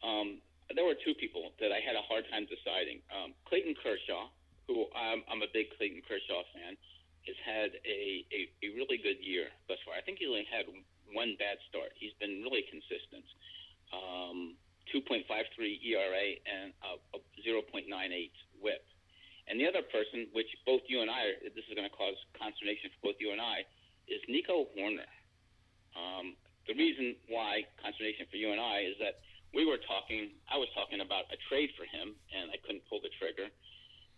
um, 0.05 0.39
there 0.75 0.85
were 0.85 0.95
two 0.95 1.17
people 1.17 1.51
that 1.59 1.73
I 1.73 1.81
had 1.81 1.97
a 1.97 2.05
hard 2.05 2.23
time 2.29 2.45
deciding. 2.47 3.01
Um, 3.11 3.33
Clayton 3.49 3.75
Kershaw, 3.81 4.29
who 4.69 4.87
I'm, 4.95 5.25
I'm, 5.27 5.41
a 5.41 5.49
big 5.51 5.73
Clayton 5.75 6.05
Kershaw 6.07 6.45
fan, 6.55 6.77
has 7.27 7.37
had 7.43 7.75
a, 7.83 8.23
a, 8.31 8.39
a, 8.63 8.67
really 8.77 8.99
good 9.01 9.19
year 9.19 9.51
thus 9.67 9.81
far. 9.83 9.95
I 9.95 10.03
think 10.05 10.19
he 10.19 10.27
only 10.27 10.47
had 10.47 10.69
one 11.13 11.37
bad 11.39 11.57
start. 11.69 11.93
He's 11.95 12.13
been 12.19 12.41
really 12.43 12.65
consistent. 12.69 13.25
Um, 13.93 14.57
2.53 14.91 15.23
ERA 15.25 16.25
and 16.43 16.75
a, 16.83 16.99
a 17.15 17.19
0.98 17.39 17.87
WHIP. 18.59 18.83
And 19.47 19.59
the 19.59 19.67
other 19.67 19.83
person, 19.91 20.27
which 20.31 20.47
both 20.65 20.81
you 20.87 21.03
and 21.03 21.11
I, 21.11 21.35
this 21.43 21.63
is 21.67 21.75
going 21.75 21.87
to 21.87 21.95
cause 21.95 22.15
consternation 22.35 22.91
for 22.95 23.11
both 23.11 23.19
you 23.19 23.31
and 23.31 23.39
I, 23.39 23.67
is 24.07 24.19
Nico 24.27 24.67
Hoerner. 24.75 25.07
Um, 25.95 26.35
the 26.67 26.75
reason 26.75 27.15
why 27.27 27.67
consternation 27.79 28.25
for 28.31 28.39
you 28.39 28.55
and 28.55 28.59
I 28.59 28.87
is 28.87 28.95
that 29.03 29.19
we 29.53 29.67
were 29.67 29.77
talking, 29.83 30.33
I 30.49 30.57
was 30.57 30.71
talking 30.73 31.03
about 31.03 31.29
a 31.29 31.37
trade 31.51 31.69
for 31.77 31.85
him, 31.85 32.17
and 32.33 32.49
I 32.49 32.57
couldn't 32.65 32.87
pull 32.89 33.03
the 33.03 33.13
trigger. 33.19 33.51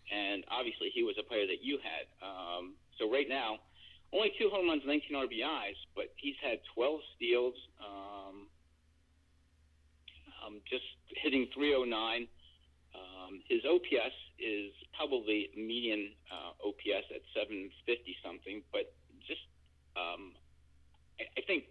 And 0.08 0.46
obviously, 0.48 0.94
he 0.94 1.02
was 1.02 1.18
a 1.18 1.26
player 1.26 1.44
that 1.50 1.60
you 1.60 1.82
had. 1.82 2.06
Um, 2.22 2.78
so 2.96 3.10
right 3.10 3.28
now, 3.28 3.58
only 4.16 4.32
two 4.38 4.48
home 4.50 4.68
runs, 4.68 4.82
19 4.86 5.12
RBIs, 5.12 5.76
but 5.94 6.12
he's 6.16 6.36
had 6.42 6.58
12 6.74 7.00
steals, 7.14 7.54
um, 7.80 8.48
um, 10.40 10.60
just 10.68 10.84
hitting 11.22 11.46
309. 11.54 12.26
Um, 12.96 13.42
his 13.48 13.60
OPS 13.68 14.16
is 14.38 14.72
probably 14.96 15.50
median 15.56 16.12
uh, 16.32 16.56
OPS 16.66 17.06
at 17.12 17.20
750 17.36 18.16
something, 18.24 18.62
but 18.72 18.94
just 19.28 19.44
um, 19.96 20.32
I, 21.20 21.24
I 21.36 21.42
think 21.46 21.64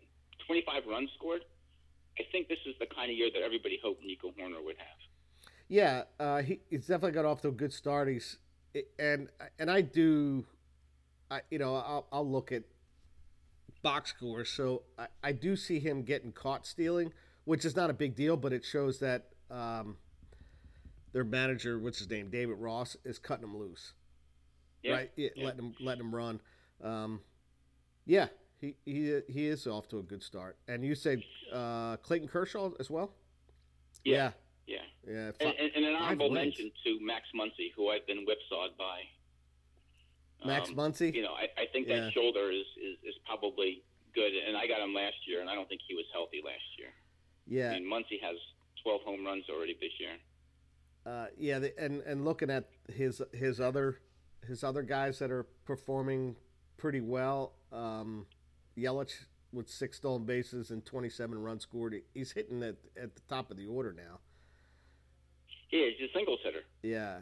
25 0.46 0.84
runs 0.88 1.10
scored. 1.18 1.42
I 2.20 2.24
think 2.32 2.48
this 2.48 2.60
is 2.66 2.76
the 2.80 2.86
kind 2.86 3.12
of 3.12 3.18
year 3.18 3.30
that 3.34 3.42
everybody 3.42 3.80
hoped 3.84 4.04
Nico 4.06 4.30
Hoerner 4.30 4.64
would 4.64 4.78
have. 4.78 5.00
Yeah, 5.68 6.04
uh, 6.20 6.42
he, 6.42 6.60
he's 6.70 6.88
definitely 6.88 7.12
got 7.12 7.26
off 7.26 7.42
to 7.42 7.50
a 7.50 7.52
good 7.52 7.74
start. 7.74 8.08
He's 8.08 8.38
and 9.00 9.30
and 9.58 9.72
I 9.72 9.82
do, 9.82 10.46
I 11.36 11.42
you 11.50 11.60
know 11.60 11.76
I'll, 11.76 12.08
I'll 12.12 12.30
look 12.30 12.52
at 12.52 12.64
box 13.82 14.12
scores. 14.12 14.50
So 14.50 14.84
I, 14.98 15.08
I 15.24 15.32
do 15.32 15.56
see 15.56 15.80
him 15.80 16.04
getting 16.04 16.32
caught 16.32 16.66
stealing, 16.66 17.14
which 17.44 17.66
is 17.66 17.76
not 17.76 17.90
a 17.90 17.94
big 17.94 18.16
deal, 18.16 18.38
but 18.38 18.54
it 18.54 18.64
shows 18.64 19.00
that 19.00 19.28
um, 19.52 19.98
their 21.14 21.24
manager, 21.24 21.78
what's 21.78 22.00
his 22.00 22.10
name, 22.10 22.30
David 22.30 22.58
Ross, 22.58 22.98
is 23.04 23.20
cutting 23.20 23.44
him 23.44 23.58
loose. 23.58 23.94
Yeah. 24.82 24.94
Right, 24.94 25.12
yeah, 25.16 25.30
yeah. 25.36 25.46
letting 25.46 25.60
him 25.66 25.76
letting 25.80 26.06
him 26.06 26.16
run. 26.16 26.40
Um, 26.84 27.22
yeah, 28.06 28.28
he 28.60 28.76
he 28.86 29.20
he 29.28 29.48
is 29.48 29.68
off 29.68 29.88
to 29.90 30.00
a 30.00 30.04
good 30.04 30.24
start. 30.24 30.58
And 30.68 30.86
you 30.86 30.96
said 30.96 31.22
uh, 31.52 31.98
Clayton 31.98 32.28
Kershaw 32.28 32.72
as 32.80 32.90
well. 32.90 33.12
Yeah. 34.04 34.32
Yeah. 34.68 34.78
Yeah. 35.08 35.32
and, 35.40 35.54
and, 35.60 35.72
and, 35.76 35.86
an 35.86 35.96
honorable 35.96 36.32
mention 36.32 36.72
to 36.84 37.00
Max 37.02 37.26
Muncy, 37.36 37.72
who 37.76 37.90
I've 37.90 38.06
been 38.08 38.26
whipsawed 38.26 38.78
by. 38.78 39.02
Max 40.44 40.70
um, 40.70 40.76
Muncy. 40.76 41.14
You 41.14 41.24
know, 41.24 41.34
I, 41.34 41.48
I 41.62 41.66
think 41.72 41.88
yeah. 41.88 42.02
that 42.02 42.14
shoulder 42.14 42.52
is, 42.52 42.66
is 42.78 42.98
is 43.04 43.16
probably 43.26 43.84
good, 44.14 44.32
and 44.48 44.58
I 44.58 44.68
got 44.68 44.82
him 44.82 44.94
last 44.94 45.16
year, 45.28 45.42
and 45.42 45.50
I 45.50 45.56
don't 45.56 45.70
think 45.70 45.82
he 45.88 45.96
was 45.96 46.06
healthy 46.12 46.42
last 46.44 46.66
year. 46.78 46.90
Yeah. 47.48 47.76
I 47.76 47.80
mean, 47.80 47.90
Muncy 47.90 48.22
has 48.22 48.36
12 48.84 49.02
home 49.02 49.26
runs 49.26 49.46
already 49.50 49.78
this 49.80 49.92
year. 50.00 50.18
Uh, 51.06 51.28
yeah, 51.38 51.60
the, 51.60 51.78
and 51.80 52.02
and 52.02 52.26
looking 52.26 52.50
at 52.50 52.66
his 52.92 53.22
his 53.32 53.60
other 53.60 54.00
his 54.48 54.64
other 54.64 54.82
guys 54.82 55.20
that 55.20 55.32
are 55.32 55.44
performing 55.66 56.36
pretty 56.78 57.02
well. 57.02 57.54
Um, 57.72 58.26
Yelich 58.78 59.14
with 59.54 59.70
six 59.70 59.98
stolen 59.98 60.26
bases 60.26 60.72
and 60.72 60.86
27 60.86 61.42
runs 61.42 61.64
scored. 61.64 61.96
He's 62.14 62.32
hitting 62.32 62.62
at, 62.64 62.76
at 63.02 63.16
the 63.16 63.22
top 63.30 63.52
of 63.52 63.58
the 63.58 63.68
order 63.68 63.94
now. 63.94 64.20
He 65.70 65.78
is. 65.78 65.96
He's 65.98 66.10
a 66.10 66.14
singles 66.18 66.40
hitter. 66.44 66.62
Yeah. 66.84 67.20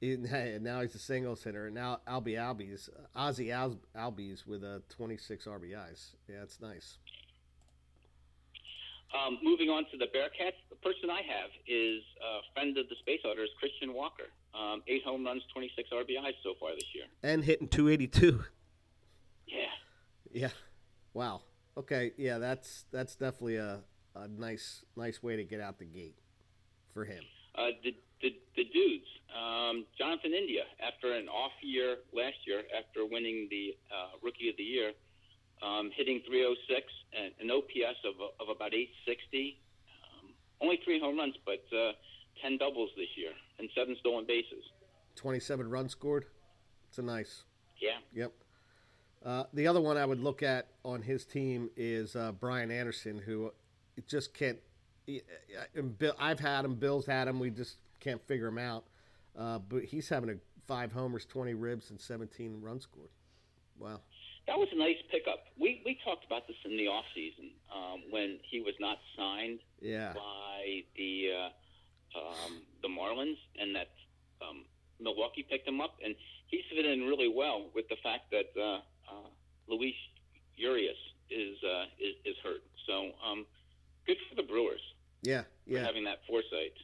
He, 0.00 0.16
now 0.16 0.80
he's 0.80 0.94
a 0.94 0.98
singles 0.98 1.42
hitter. 1.44 1.66
And 1.66 1.74
now 1.74 2.00
Albie 2.08 2.36
Albies, 2.36 2.88
Ozzie 3.14 3.48
Albies 3.48 4.46
with 4.46 4.64
a 4.64 4.82
26 4.88 5.44
RBIs. 5.44 6.14
Yeah, 6.28 6.42
it's 6.42 6.60
nice. 6.60 6.98
Um, 9.12 9.38
moving 9.42 9.68
on 9.68 9.84
to 9.90 9.98
the 9.98 10.06
Bearcats, 10.06 10.54
the 10.70 10.76
person 10.76 11.10
I 11.10 11.20
have 11.22 11.50
is 11.66 12.02
a 12.22 12.40
friend 12.54 12.78
of 12.78 12.88
the 12.88 12.94
Space 13.00 13.20
Otters, 13.24 13.50
Christian 13.58 13.92
Walker. 13.92 14.30
Um, 14.54 14.82
eight 14.88 15.02
home 15.04 15.24
runs, 15.24 15.42
26 15.52 15.90
RBIs 15.90 16.34
so 16.42 16.54
far 16.58 16.70
this 16.74 16.84
year. 16.94 17.04
And 17.22 17.44
hitting 17.44 17.68
282. 17.68 18.44
Yeah. 19.46 19.58
Yeah. 20.32 20.48
Wow. 21.12 21.42
Okay. 21.76 22.12
Yeah, 22.16 22.38
that's 22.38 22.84
that's 22.92 23.16
definitely 23.16 23.56
a, 23.56 23.80
a 24.14 24.28
nice 24.28 24.84
nice 24.96 25.22
way 25.22 25.36
to 25.36 25.44
get 25.44 25.60
out 25.60 25.78
the 25.78 25.84
gate 25.84 26.16
for 26.94 27.04
him. 27.04 27.22
Uh, 27.56 27.68
the, 27.82 27.94
the 28.22 28.36
the 28.56 28.64
dudes, 28.64 29.06
um, 29.32 29.86
Jonathan 29.96 30.32
India, 30.32 30.64
after 30.80 31.14
an 31.14 31.28
off 31.28 31.52
year 31.62 31.96
last 32.12 32.36
year, 32.46 32.62
after 32.76 33.06
winning 33.06 33.48
the 33.50 33.76
uh, 33.90 34.16
Rookie 34.22 34.50
of 34.50 34.56
the 34.56 34.62
Year, 34.62 34.92
um, 35.62 35.90
hitting 35.96 36.20
306 36.26 36.86
and 37.16 37.32
an 37.40 37.50
OPS 37.50 37.98
of 38.04 38.20
of 38.40 38.54
about 38.54 38.74
860. 38.74 39.58
Um, 40.04 40.34
only 40.60 40.80
three 40.84 41.00
home 41.00 41.18
runs, 41.18 41.34
but 41.44 41.64
uh, 41.76 41.92
10 42.42 42.58
doubles 42.58 42.90
this 42.96 43.08
year 43.16 43.32
and 43.58 43.68
seven 43.74 43.96
stolen 44.00 44.26
bases. 44.26 44.64
27 45.16 45.68
runs 45.68 45.92
scored. 45.92 46.26
It's 46.88 46.98
a 46.98 47.02
nice. 47.02 47.44
Yeah. 47.80 47.98
Yep. 48.14 48.32
Uh, 49.24 49.44
the 49.52 49.66
other 49.66 49.80
one 49.80 49.96
I 49.96 50.06
would 50.06 50.20
look 50.20 50.42
at 50.42 50.68
on 50.84 51.02
his 51.02 51.24
team 51.24 51.70
is 51.76 52.16
uh, 52.16 52.32
Brian 52.32 52.70
Anderson, 52.70 53.18
who 53.18 53.52
just 54.06 54.32
can't. 54.34 54.58
Bill, 55.98 56.14
I've 56.18 56.40
had 56.40 56.64
him. 56.64 56.74
Bill's 56.76 57.06
had 57.06 57.28
him. 57.28 57.38
We 57.38 57.50
just 57.50 57.76
can't 58.00 58.20
figure 58.26 58.48
him 58.48 58.58
out. 58.58 58.84
Uh, 59.38 59.58
but 59.58 59.84
he's 59.84 60.08
having 60.08 60.30
a 60.30 60.34
five 60.66 60.92
homers, 60.92 61.24
twenty 61.24 61.54
ribs, 61.54 61.90
and 61.90 62.00
seventeen 62.00 62.60
runs 62.60 62.82
scored. 62.84 63.10
Wow. 63.78 64.00
That 64.46 64.58
was 64.58 64.68
a 64.72 64.76
nice 64.78 64.96
pickup. 65.10 65.44
We 65.58 65.82
we 65.84 65.98
talked 66.04 66.24
about 66.24 66.46
this 66.48 66.56
in 66.64 66.76
the 66.76 66.88
off 66.88 67.04
season 67.14 67.50
um, 67.74 68.02
when 68.10 68.38
he 68.50 68.60
was 68.60 68.74
not 68.80 68.98
signed 69.16 69.60
Yeah. 69.80 70.12
by 70.14 70.82
the 70.96 71.30
uh, 72.14 72.18
um, 72.18 72.62
the 72.82 72.88
Marlins, 72.88 73.38
and 73.60 73.74
that 73.76 73.90
um, 74.42 74.64
Milwaukee 74.98 75.46
picked 75.48 75.68
him 75.68 75.80
up, 75.80 75.94
and 76.04 76.14
he's 76.48 76.62
fit 76.74 76.84
in 76.84 77.02
really 77.02 77.28
well 77.32 77.70
with 77.74 77.88
the 77.88 77.96
fact 78.02 78.32
that 78.32 78.50
uh, 78.60 78.80
uh, 79.08 79.28
Luis 79.68 79.94
Urias 80.56 80.96
is, 81.30 81.56
uh, 81.62 81.84
is 82.00 82.14
is 82.24 82.36
hurt. 82.42 82.62
So 82.88 83.12
um, 83.24 83.46
good 84.06 84.16
for 84.28 84.34
the 84.34 84.42
Brewers 84.42 84.80
Yeah. 85.22 85.42
for 85.66 85.74
Yeah. 85.74 85.84
having 85.84 86.04
that 86.04 86.20
foresight. 86.26 86.74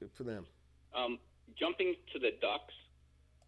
Good 0.00 0.10
for 0.16 0.24
them. 0.24 0.46
Um, 0.94 1.18
jumping 1.58 1.94
to 2.12 2.18
the 2.18 2.32
Ducks, 2.40 2.74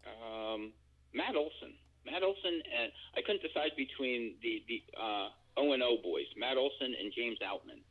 um, 0.06 0.72
Matt 1.14 1.36
Olson. 1.36 1.74
Matt 2.06 2.22
Olson 2.22 2.62
and 2.64 2.90
I 3.16 3.20
couldn't 3.20 3.42
decide 3.42 3.76
between 3.76 4.34
the 4.42 4.62
the 4.66 4.82
uh, 4.96 5.28
O 5.58 5.72
and 5.72 5.82
O 5.82 5.98
boys, 6.02 6.26
Matt 6.36 6.56
Olson 6.56 6.94
and 6.96 7.12
James 7.14 7.38
Outman. 7.44 7.84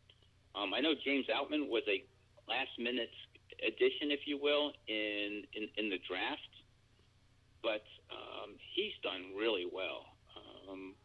Um, 0.56 0.74
I 0.74 0.82
know 0.82 0.94
James 1.06 1.28
Outman 1.30 1.70
was 1.70 1.84
a 1.88 2.04
last 2.50 2.74
minute 2.80 3.14
addition, 3.62 4.10
if 4.10 4.26
you 4.26 4.38
will, 4.42 4.74
in 4.88 5.44
in, 5.54 5.70
in 5.78 5.90
the 5.90 6.00
draft, 6.10 6.54
but 7.62 7.86
um, 8.10 8.58
he's 8.74 8.94
done 9.04 9.38
really 9.38 9.66
well. 9.72 10.06
Um, 10.36 10.96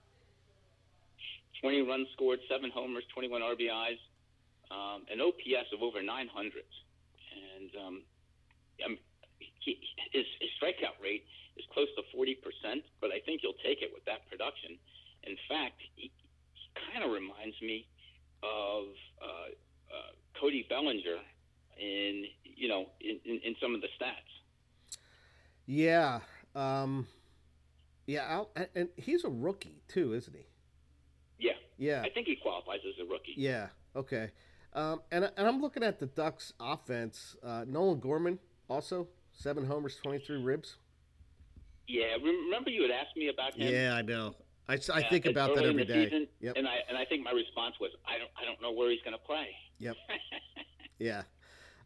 Twenty 1.60 1.80
runs 1.80 2.08
scored, 2.12 2.40
seven 2.48 2.70
homers, 2.74 3.04
twenty-one 3.14 3.40
RBIs, 3.40 3.96
um, 4.70 5.06
an 5.10 5.20
OPS 5.20 5.72
of 5.72 5.80
over 5.80 6.02
nine 6.02 6.28
hundred, 6.28 6.68
and 7.64 7.86
um, 7.86 8.02
um, 8.84 8.98
he, 9.38 9.78
his, 10.12 10.24
his 10.40 10.50
strikeout 10.60 11.02
rate 11.02 11.24
is 11.56 11.64
close 11.72 11.88
to 11.96 12.02
40%, 12.16 12.82
but 13.00 13.10
I 13.10 13.20
think 13.24 13.40
you'll 13.42 13.58
take 13.64 13.82
it 13.82 13.90
with 13.94 14.04
that 14.06 14.28
production. 14.28 14.76
In 15.24 15.36
fact, 15.48 15.80
he, 15.96 16.10
he 16.52 16.68
kind 16.92 17.04
of 17.04 17.10
reminds 17.10 17.60
me 17.62 17.86
of 18.42 18.84
uh, 19.22 19.48
uh, 19.94 20.12
Cody 20.40 20.66
Bellinger 20.68 21.18
in, 21.80 22.24
you 22.44 22.68
know, 22.68 22.86
in, 23.00 23.18
in, 23.24 23.40
in 23.44 23.56
some 23.60 23.74
of 23.74 23.80
the 23.80 23.88
stats. 24.00 24.98
Yeah. 25.66 26.20
Um, 26.54 27.06
yeah. 28.06 28.26
I'll, 28.28 28.50
and- 28.54 28.68
and 28.74 28.88
he's 28.96 29.24
a 29.24 29.30
rookie 29.30 29.82
too, 29.88 30.12
isn't 30.14 30.34
he? 30.34 30.46
Yeah, 31.38 31.52
Yeah. 31.78 32.02
I 32.04 32.10
think 32.10 32.26
he 32.26 32.36
qualifies 32.36 32.80
as 32.86 32.94
a 33.04 33.10
rookie. 33.10 33.34
Yeah. 33.36 33.68
Okay. 33.96 34.30
Um, 34.74 35.00
and 35.12 35.30
and 35.36 35.46
I'm 35.46 35.60
looking 35.60 35.82
at 35.82 35.98
the 36.00 36.06
Ducks' 36.06 36.52
offense. 36.58 37.36
Uh, 37.42 37.64
Nolan 37.66 38.00
Gorman 38.00 38.38
also 38.68 39.08
seven 39.32 39.66
homers, 39.66 39.96
twenty 40.02 40.18
three 40.18 40.42
ribs. 40.42 40.76
Yeah, 41.86 42.16
remember 42.22 42.70
you 42.70 42.82
had 42.82 42.90
asked 42.90 43.16
me 43.16 43.28
about 43.28 43.54
him? 43.54 43.72
Yeah, 43.72 43.94
I 43.94 44.02
know. 44.02 44.34
I 44.68 44.74
Yeah, 44.76 45.10
think 45.10 45.26
about 45.26 45.54
that 45.54 45.64
the 45.64 45.84
day. 45.84 46.04
season, 46.06 46.26
Yep. 46.40 46.56
And 46.56 46.66
I 46.66 46.76
and 46.88 46.96
I 46.96 47.04
think 47.04 47.22
my 47.22 47.32
response 47.32 47.74
was 47.80 47.90
I 48.06 48.18
don't 48.18 48.30
I 48.40 48.44
don't 48.44 48.60
know 48.62 48.72
where 48.72 48.90
he's 48.90 49.02
going 49.02 49.16
to 49.16 49.22
play. 49.24 49.48
Yep. 49.78 49.96
Yeah. 50.98 51.22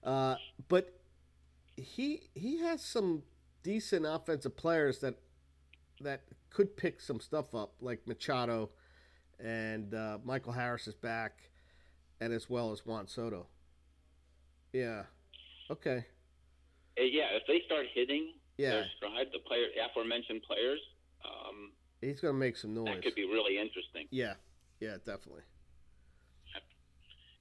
Uh, 0.05 0.36
but 0.68 1.01
he 1.76 2.28
he 2.34 2.59
has 2.61 2.84
some 2.84 3.22
decent 3.62 4.05
offensive 4.07 4.55
players 4.57 4.99
that 5.01 5.14
that 6.03 6.22
could 6.51 6.76
pick 6.76 7.01
some 7.01 7.18
stuff 7.18 7.55
up, 7.55 7.72
like 7.80 8.07
Machado 8.07 8.70
and 9.41 9.95
uh, 9.95 10.18
Michael 10.24 10.53
Harris 10.53 10.86
is 10.89 10.95
back, 10.95 11.51
and 12.21 12.33
as 12.33 12.49
well 12.51 12.73
as 12.73 12.85
Juan 12.85 13.07
Soto. 13.07 13.47
Yeah. 14.73 15.05
Okay. 15.71 16.05
Uh, 16.99 17.03
yeah, 17.03 17.29
if 17.37 17.43
they 17.47 17.61
start 17.66 17.87
hitting 17.95 18.33
Yeah. 18.57 18.71
their 18.71 18.87
stride, 18.97 19.29
the 19.33 19.39
player 19.41 19.66
aforementioned 19.89 20.43
players, 20.43 20.81
um, 21.25 21.73
He's 22.01 22.21
gonna 22.21 22.35
make 22.35 22.57
some 22.57 22.75
noise. 22.75 22.87
that 22.95 23.03
could 23.03 23.14
be 23.14 23.25
really 23.25 23.59
interesting. 23.59 24.07
Yeah. 24.11 24.35
Yeah. 24.81 24.97
Definitely. 25.05 25.43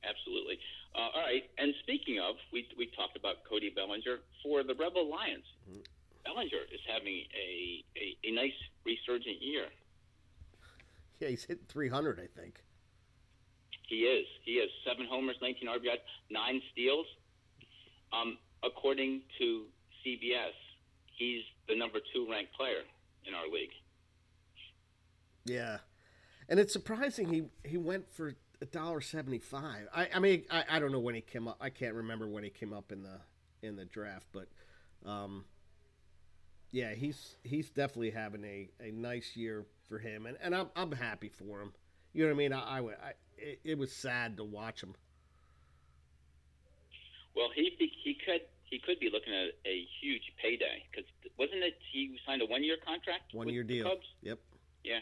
Absolutely. 0.04 0.58
Uh, 0.96 1.00
all 1.14 1.22
right. 1.22 1.44
And 1.58 1.74
speaking 1.84 2.20
of, 2.20 2.36
we 2.54 2.66
we 2.78 2.88
talked 2.96 3.18
about 3.18 3.44
Cody 3.50 3.70
Bellinger 3.76 4.20
for 4.42 4.64
the 4.64 4.74
Rebel 4.76 5.10
Lions. 5.10 5.44
Mm-hmm. 5.70 5.82
Bellinger 6.24 6.64
is 6.72 6.80
having 6.88 7.26
a, 7.36 7.84
a, 7.98 8.18
a 8.28 8.32
nice 8.32 8.54
resurgent 8.86 9.42
year. 9.42 9.66
Yeah, 11.20 11.30
he's 11.30 11.44
hitting 11.44 11.66
300, 11.68 12.20
I 12.20 12.28
think. 12.40 12.62
He 13.88 14.04
is. 14.04 14.26
He 14.44 14.60
has 14.60 14.70
seven 14.86 15.08
homers, 15.10 15.38
19 15.42 15.68
RBIs, 15.68 16.04
nine 16.30 16.62
steals. 16.72 17.06
Um, 18.14 18.38
according 18.64 19.22
to 19.40 19.66
CBS, 20.06 20.56
he's 21.18 21.44
the 21.68 21.76
number 21.76 22.00
two 22.14 22.28
ranked 22.30 22.54
player 22.54 22.84
in 23.26 23.34
our 23.34 23.46
league. 23.46 23.72
Yeah, 25.46 25.78
and 26.50 26.60
it's 26.60 26.74
surprising 26.74 27.30
he 27.30 27.44
he 27.64 27.78
went 27.78 28.12
for 28.12 28.34
a 28.62 28.66
dollar 28.66 29.02
seventy 29.02 29.40
five. 29.40 29.88
I 29.94 30.10
I 30.14 30.20
mean 30.20 30.44
I, 30.52 30.64
I 30.70 30.80
don't 30.80 30.92
know 30.92 31.00
when 31.00 31.16
he 31.16 31.22
came 31.22 31.48
up. 31.48 31.58
I 31.62 31.70
can't 31.70 31.96
remember 31.96 32.28
when 32.28 32.44
he 32.44 32.50
came 32.50 32.74
up 32.74 32.92
in 32.92 33.04
the 33.04 33.20
in 33.66 33.76
the 33.78 33.86
draft, 33.86 34.28
but 34.34 34.48
um, 35.06 35.46
yeah, 36.72 36.94
he's 36.94 37.38
he's 37.44 37.70
definitely 37.70 38.12
having 38.12 38.44
a, 38.44 38.70
a 38.82 38.92
nice 38.92 39.36
year 39.36 39.66
for 39.88 40.00
him, 40.00 40.26
and, 40.26 40.38
and 40.42 40.54
I'm 40.54 40.70
I'm 40.76 40.92
happy 40.92 41.30
for 41.30 41.62
him. 41.62 41.74
You 42.14 42.24
know 42.24 42.30
what 42.30 42.36
I 42.36 42.38
mean? 42.38 42.54
I, 42.54 42.60
I, 42.60 42.80
I 42.80 43.14
it, 43.38 43.60
it 43.64 43.78
was 43.78 43.92
sad 43.92 44.38
to 44.38 44.44
watch 44.44 44.82
him. 44.84 44.94
Well, 47.36 47.50
he 47.56 47.76
be, 47.78 47.92
he 48.04 48.16
could 48.26 48.42
he 48.64 48.80
could 48.80 49.00
be 49.00 49.10
looking 49.12 49.34
at 49.34 49.54
a 49.66 49.86
huge 50.02 50.24
payday 50.42 50.84
because 50.92 51.10
wasn't 51.38 51.64
it 51.64 51.78
he 51.92 52.18
signed 52.26 52.42
a 52.42 52.46
one 52.46 52.64
year 52.64 52.78
contract? 52.86 53.34
One 53.34 53.48
year 53.50 53.64
deal. 53.64 53.88
Cubs? 53.88 54.06
Yep. 54.22 54.40
Yeah, 54.84 55.00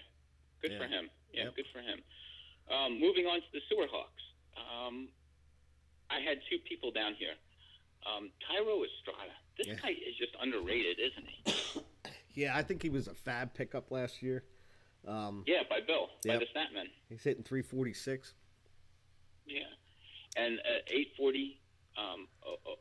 good 0.62 0.72
Yeah. 0.74 0.78
for 0.80 0.86
him. 0.88 1.10
Yeah, 1.34 1.44
Yep. 1.46 1.56
good 1.56 1.66
for 1.74 1.80
him. 1.82 2.02
Um, 2.70 3.00
moving 3.00 3.26
on 3.26 3.40
to 3.42 3.48
the 3.54 3.62
Sewer 3.70 3.88
Hawks. 3.88 4.22
Um, 4.58 5.10
I 6.10 6.20
had 6.20 6.40
two 6.50 6.58
people 6.68 6.92
down 6.92 7.14
here. 7.16 7.34
Um, 8.06 8.32
Thairo 8.50 8.84
Estrada. 8.86 9.32
This 9.58 9.68
Yeah. 9.68 9.76
guy 9.76 9.90
is 9.90 10.16
just 10.18 10.34
underrated, 10.42 11.00
isn't 11.00 11.28
he? 11.28 11.82
Yeah, 12.36 12.58
I 12.58 12.64
think 12.64 12.82
he 12.84 12.90
was 12.90 13.08
a 13.08 13.14
fab 13.14 13.54
pickup 13.54 13.92
last 13.92 14.22
year. 14.22 14.44
Um, 15.08 15.44
Yeah, 15.46 15.64
by 15.70 15.80
Bill, 15.86 16.10
by 16.26 16.38
the 16.38 16.46
Statman. 16.46 16.90
he's 17.10 17.24
hitting 17.24 17.44
three 17.44 17.62
forty 17.62 17.94
six. 17.94 18.34
Yeah, 19.46 19.70
and 20.38 20.58
uh, 20.60 20.90
840 21.22 21.62
um, 22.02 22.28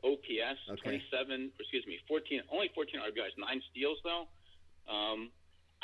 OPS, 0.02 0.58
Okay. 0.80 0.96
27. 1.12 1.52
Excuse 1.60 1.84
me, 1.86 1.98
14. 2.08 2.40
Only 2.50 2.70
14 2.74 3.00
RBIs, 3.04 3.36
nine 3.36 3.60
steals 3.70 3.98
though. 4.02 4.24
Um, 4.88 5.28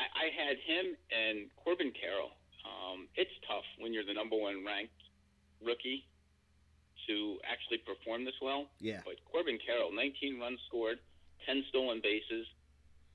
I, 0.01 0.09
I 0.09 0.27
had 0.33 0.57
him 0.65 0.97
and 1.13 1.51
Corbin 1.63 1.93
Carroll. 1.93 2.33
Um, 2.65 3.09
it's 3.15 3.31
tough 3.47 3.65
when 3.79 3.93
you're 3.93 4.07
the 4.09 4.15
number 4.17 4.37
one 4.37 4.65
ranked 4.65 4.97
rookie 5.61 6.09
to 7.09 7.37
actually 7.45 7.85
perform 7.85 8.25
this 8.25 8.37
well. 8.41 8.65
Yeah. 8.81 9.01
But 9.05 9.21
Corbin 9.31 9.59
Carroll, 9.61 9.93
19 9.93 10.41
runs 10.41 10.61
scored, 10.67 10.99
10 11.45 11.65
stolen 11.69 12.01
bases, 12.03 12.47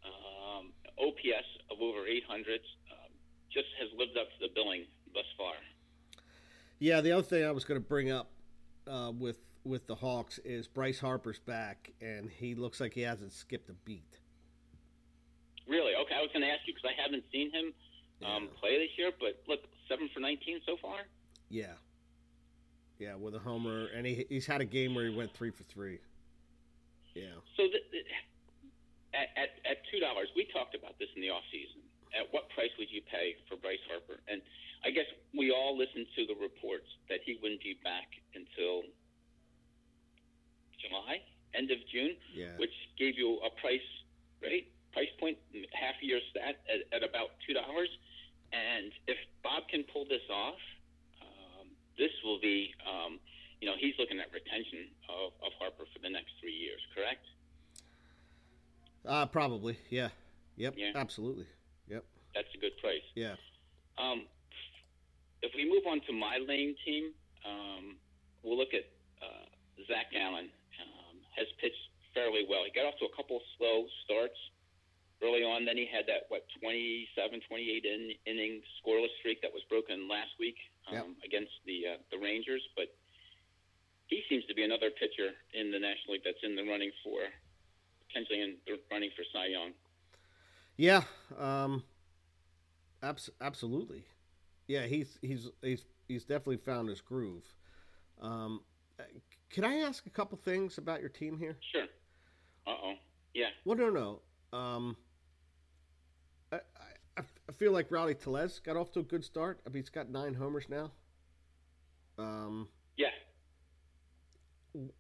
um, 0.06 0.70
OPS 1.02 1.50
of 1.74 1.82
over 1.82 2.06
800, 2.06 2.22
um, 2.30 2.85
just 3.56 3.68
has 3.80 3.90
lived 3.98 4.18
up 4.20 4.28
to 4.28 4.48
the 4.48 4.50
billing 4.54 4.84
thus 5.14 5.26
far. 5.38 5.54
Yeah, 6.78 7.00
the 7.02 7.14
other 7.14 7.24
thing 7.24 7.46
I 7.46 7.52
was 7.52 7.64
going 7.64 7.82
to 7.82 7.88
bring 7.88 8.12
up 8.12 8.30
uh, 8.86 9.12
with 9.18 9.40
with 9.64 9.88
the 9.88 9.96
Hawks 9.96 10.38
is 10.46 10.68
Bryce 10.68 11.00
Harper's 11.00 11.40
back, 11.40 11.90
and 12.00 12.30
he 12.30 12.54
looks 12.54 12.80
like 12.80 12.94
he 12.94 13.02
hasn't 13.02 13.32
skipped 13.34 13.68
a 13.70 13.74
beat. 13.74 14.20
Really? 15.68 15.94
Okay, 15.96 16.14
I 16.14 16.22
was 16.22 16.30
going 16.32 16.44
to 16.46 16.52
ask 16.52 16.62
you 16.68 16.74
because 16.76 16.92
I 16.96 17.02
haven't 17.02 17.24
seen 17.32 17.50
him 17.52 17.74
um, 18.24 18.44
Yeah. 18.44 18.60
play 18.60 18.78
this 18.78 18.92
year, 19.00 19.10
but 19.20 19.42
look, 19.48 19.62
seven 19.90 20.08
for 20.14 20.20
19 20.20 20.62
so 20.68 20.78
far. 20.80 20.98
Yeah, 21.50 21.74
yeah, 23.00 23.16
with 23.16 23.34
a 23.34 23.40
homer, 23.40 23.88
and 23.96 24.06
he 24.06 24.26
he's 24.30 24.46
had 24.46 24.62
a 24.62 24.66
game 24.66 24.94
where 24.94 25.08
he 25.10 25.16
went 25.16 25.34
three 25.34 25.50
for 25.50 25.64
three. 25.64 25.98
Yeah, 27.16 27.34
So 27.58 27.64
th- 27.64 27.90
th- 27.92 28.06
at, 29.16 29.30
at, 29.42 29.50
at 29.72 29.78
two 29.92 30.00
dollars, 30.02 30.28
we 30.36 30.46
talked 30.54 30.76
about 30.76 31.00
this 31.00 31.08
in 31.16 31.22
the 31.22 31.30
off 31.30 31.44
season. 31.52 31.82
At 32.16 32.32
what 32.32 32.48
price 32.56 32.72
would 32.80 32.88
you 32.90 33.02
pay 33.12 33.36
for 33.50 33.58
Bryce 33.60 33.84
Harper? 33.92 34.20
And 34.32 34.42
I 34.88 34.90
guess 34.92 35.06
we 35.36 35.52
all 35.52 35.78
listened 35.78 36.08
to 36.16 36.26
the 36.26 36.36
reports 36.40 36.88
that 37.10 37.20
he 37.26 37.38
wouldn't 37.42 37.62
be 37.62 37.76
back 37.84 38.08
until 38.34 38.84
July, 40.80 41.20
end 41.54 41.72
of 41.72 41.78
June, 41.92 42.16
yeah, 42.34 42.56
which 42.58 42.74
gave 42.98 43.18
you 43.18 43.40
a 43.44 43.50
price, 43.60 43.84
right? 44.42 44.64
Price 44.94 45.12
point, 45.20 45.38
half 45.74 45.96
a 46.02 46.06
year 46.06 46.20
stat 46.32 46.62
at, 46.72 46.88
at 46.96 47.04
about 47.08 47.36
two 47.46 47.54
dollars. 47.54 47.90
And 48.54 48.92
if 49.08 49.18
Bob 49.44 49.68
can 49.68 49.84
pull 49.92 50.06
this 50.06 50.24
off, 50.32 50.56
um, 51.22 51.68
this 51.98 52.12
will 52.24 52.40
be, 52.40 52.72
um, 52.88 53.20
you 53.60 53.68
know, 53.68 53.76
he's 53.78 53.96
looking 54.00 54.20
at 54.20 54.32
retention 54.32 54.88
of, 55.10 55.34
of 55.44 55.52
Harper 55.60 55.84
for 55.92 56.00
the 56.00 56.10
next 56.10 56.32
three 56.40 56.54
years, 56.56 56.80
correct? 56.96 57.26
uh, 59.06 59.26
probably. 59.26 59.78
Yeah, 59.90 60.10
yep, 60.56 60.76
Yeah. 60.78 60.92
absolutely. 60.96 61.46
That's 62.36 62.52
a 62.54 62.60
good 62.60 62.76
price. 62.84 63.02
yeah, 63.16 63.36
Um, 63.98 64.28
if 65.42 65.52
we 65.56 65.64
move 65.64 65.88
on 65.88 66.02
to 66.08 66.12
my 66.14 66.38
lane 66.38 66.76
team, 66.84 67.14
um, 67.48 67.96
we'll 68.44 68.58
look 68.58 68.74
at 68.76 68.84
uh, 69.24 69.48
Zach 69.88 70.12
Allen. 70.14 70.52
Um, 70.84 71.16
has 71.38 71.48
pitched 71.64 71.80
fairly 72.14 72.44
well. 72.50 72.64
He 72.68 72.72
got 72.76 72.86
off 72.88 73.00
to 73.00 73.06
a 73.08 73.16
couple 73.16 73.40
slow 73.58 73.88
starts, 74.04 74.36
early 75.24 75.44
on. 75.48 75.64
Then 75.64 75.78
he 75.78 75.88
had 75.88 76.04
that 76.12 76.28
what 76.28 76.44
27, 76.60 77.40
28 77.48 77.86
in, 77.88 78.12
inning 78.28 78.60
scoreless 78.84 79.12
streak 79.24 79.42
that 79.42 79.52
was 79.54 79.64
broken 79.72 80.08
last 80.12 80.36
week 80.40 80.58
um, 80.92 80.94
Yep. 80.96 81.06
against 81.24 81.56
the 81.66 81.96
uh, 81.96 81.98
the 82.12 82.20
Rangers. 82.20 82.62
But 82.76 82.92
he 84.08 84.24
seems 84.28 84.44
to 84.48 84.54
be 84.54 84.64
another 84.64 84.92
pitcher 84.92 85.32
in 85.56 85.72
the 85.72 85.80
National 85.80 86.14
League 86.20 86.24
that's 86.28 86.44
in 86.44 86.56
the 86.56 86.64
running 86.68 86.92
for 87.04 87.20
potentially 88.08 88.42
in 88.44 88.56
the 88.68 88.76
running 88.92 89.12
for 89.16 89.24
Cy 89.32 89.48
Young. 89.56 89.72
Yeah, 90.78 91.04
um, 91.40 91.84
abs- 93.06 93.30
absolutely. 93.42 94.04
Yeah, 94.68 94.86
he's 94.86 95.18
he's 95.22 95.50
he's 95.62 95.86
he's 96.08 96.24
definitely 96.26 96.58
found 96.58 96.90
his 96.90 97.02
groove. 97.02 97.44
Um, 98.22 98.62
can 99.50 99.64
I 99.64 99.76
ask 99.78 100.06
a 100.06 100.10
couple 100.10 100.38
things 100.38 100.78
about 100.78 101.02
your 101.02 101.10
team 101.10 101.38
here? 101.38 101.58
Sure. 101.72 101.86
Uh 102.68 102.72
oh. 102.84 102.94
Yeah. 103.34 103.50
Well, 103.66 103.78
no, 103.78 103.90
no. 103.90 104.58
Um, 104.58 104.96
I, 106.52 106.58
I, 107.18 107.22
I 107.50 107.52
feel 107.52 107.72
like 107.74 107.92
Rowdy 107.92 108.14
Tellez 108.16 108.60
got 108.60 108.78
off 108.78 108.92
to 108.94 109.00
a 109.02 109.04
good 109.04 109.24
start. 109.26 109.60
I 109.66 109.70
mean, 109.70 109.84
he's 109.84 109.90
got 109.90 110.10
nine 110.10 110.34
homers 110.34 110.66
now. 110.70 110.92
Um, 112.18 112.70
Yeah. 112.96 113.10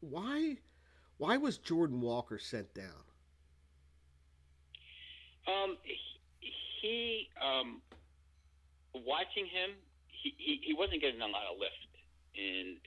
why, 0.01 0.58
why 1.18 1.38
was 1.38 1.58
Jordan 1.58 2.01
Walker 2.01 2.38
sent 2.38 2.74
down? 2.74 3.03
Um, 5.47 5.78
he, 5.84 5.95
he 6.82 7.30
um, 7.41 7.82
watching 9.04 9.46
him, 9.50 9.76
he, 10.08 10.32
he, 10.38 10.72
he 10.72 10.74
wasn't 10.74 11.02
getting 11.02 11.22
a 11.22 11.28
lot 11.28 11.43
of 11.52 11.60
lift 11.60 11.91
in, 12.36 12.80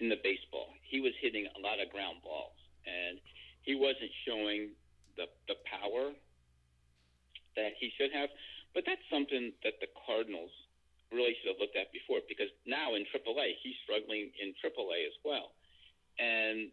in 0.00 0.08
the 0.08 0.20
baseball. 0.24 0.72
He 0.82 1.00
was 1.00 1.12
hitting 1.20 1.44
a 1.44 1.60
lot 1.60 1.80
of 1.80 1.92
ground 1.92 2.24
balls, 2.24 2.56
and 2.88 3.20
he 3.62 3.76
wasn't 3.76 4.10
showing 4.24 4.72
the 5.16 5.28
the 5.46 5.58
power 5.68 6.16
that 7.56 7.72
he 7.76 7.92
should 7.98 8.12
have. 8.12 8.32
But 8.72 8.86
that's 8.86 9.02
something 9.10 9.52
that 9.66 9.82
the 9.82 9.90
Cardinals 10.06 10.54
really 11.10 11.34
should 11.42 11.50
have 11.50 11.60
looked 11.60 11.74
at 11.74 11.90
before, 11.90 12.22
because 12.30 12.48
now 12.64 12.94
in 12.94 13.02
AAA, 13.10 13.58
he's 13.62 13.74
struggling 13.82 14.30
in 14.38 14.54
AAA 14.62 15.10
as 15.10 15.16
well, 15.26 15.58
and 16.22 16.70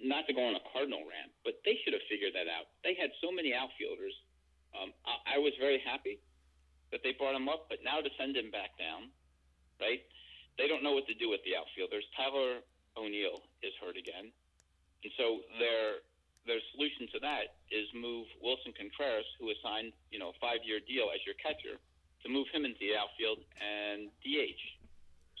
not 0.00 0.28
to 0.28 0.32
go 0.32 0.44
on 0.44 0.56
a 0.56 0.64
Cardinal 0.72 1.04
rant, 1.04 1.32
but 1.44 1.60
they 1.64 1.76
should 1.80 1.92
have 1.92 2.04
figured 2.08 2.36
that 2.36 2.48
out. 2.48 2.68
They 2.84 2.96
had 2.96 3.12
so 3.20 3.32
many 3.32 3.52
outfielders. 3.52 4.12
Um, 4.72 4.92
I, 5.04 5.36
I 5.36 5.38
was 5.40 5.52
very 5.60 5.80
happy 5.84 6.20
that 6.92 7.00
they 7.02 7.14
brought 7.14 7.34
him 7.34 7.48
up, 7.48 7.70
but 7.70 7.78
now 7.84 8.02
to 8.02 8.10
send 8.18 8.36
him 8.36 8.50
back 8.50 8.74
down, 8.78 9.10
right? 9.80 10.02
They 10.58 10.66
don't 10.66 10.82
know 10.82 10.92
what 10.92 11.06
to 11.06 11.14
do 11.14 11.30
with 11.30 11.40
the 11.46 11.56
outfielders. 11.56 12.04
Tyler 12.16 12.60
O'Neill 12.98 13.46
is 13.62 13.72
hurt 13.80 13.96
again, 13.96 14.34
and 15.02 15.12
so 15.16 15.40
their 15.58 16.04
their 16.48 16.60
solution 16.72 17.06
to 17.12 17.18
that 17.20 17.60
is 17.70 17.86
move 17.92 18.26
Willson 18.40 18.72
Contreras, 18.72 19.28
who 19.38 19.46
was 19.46 19.56
signed, 19.62 19.92
you 20.10 20.18
know, 20.18 20.32
a 20.32 20.36
five 20.40 20.64
year 20.64 20.80
deal 20.80 21.12
as 21.12 21.20
your 21.28 21.36
catcher, 21.36 21.76
to 22.24 22.26
move 22.28 22.48
him 22.52 22.64
into 22.64 22.80
the 22.80 22.96
outfield 22.96 23.44
and 23.60 24.08
DH. 24.24 24.60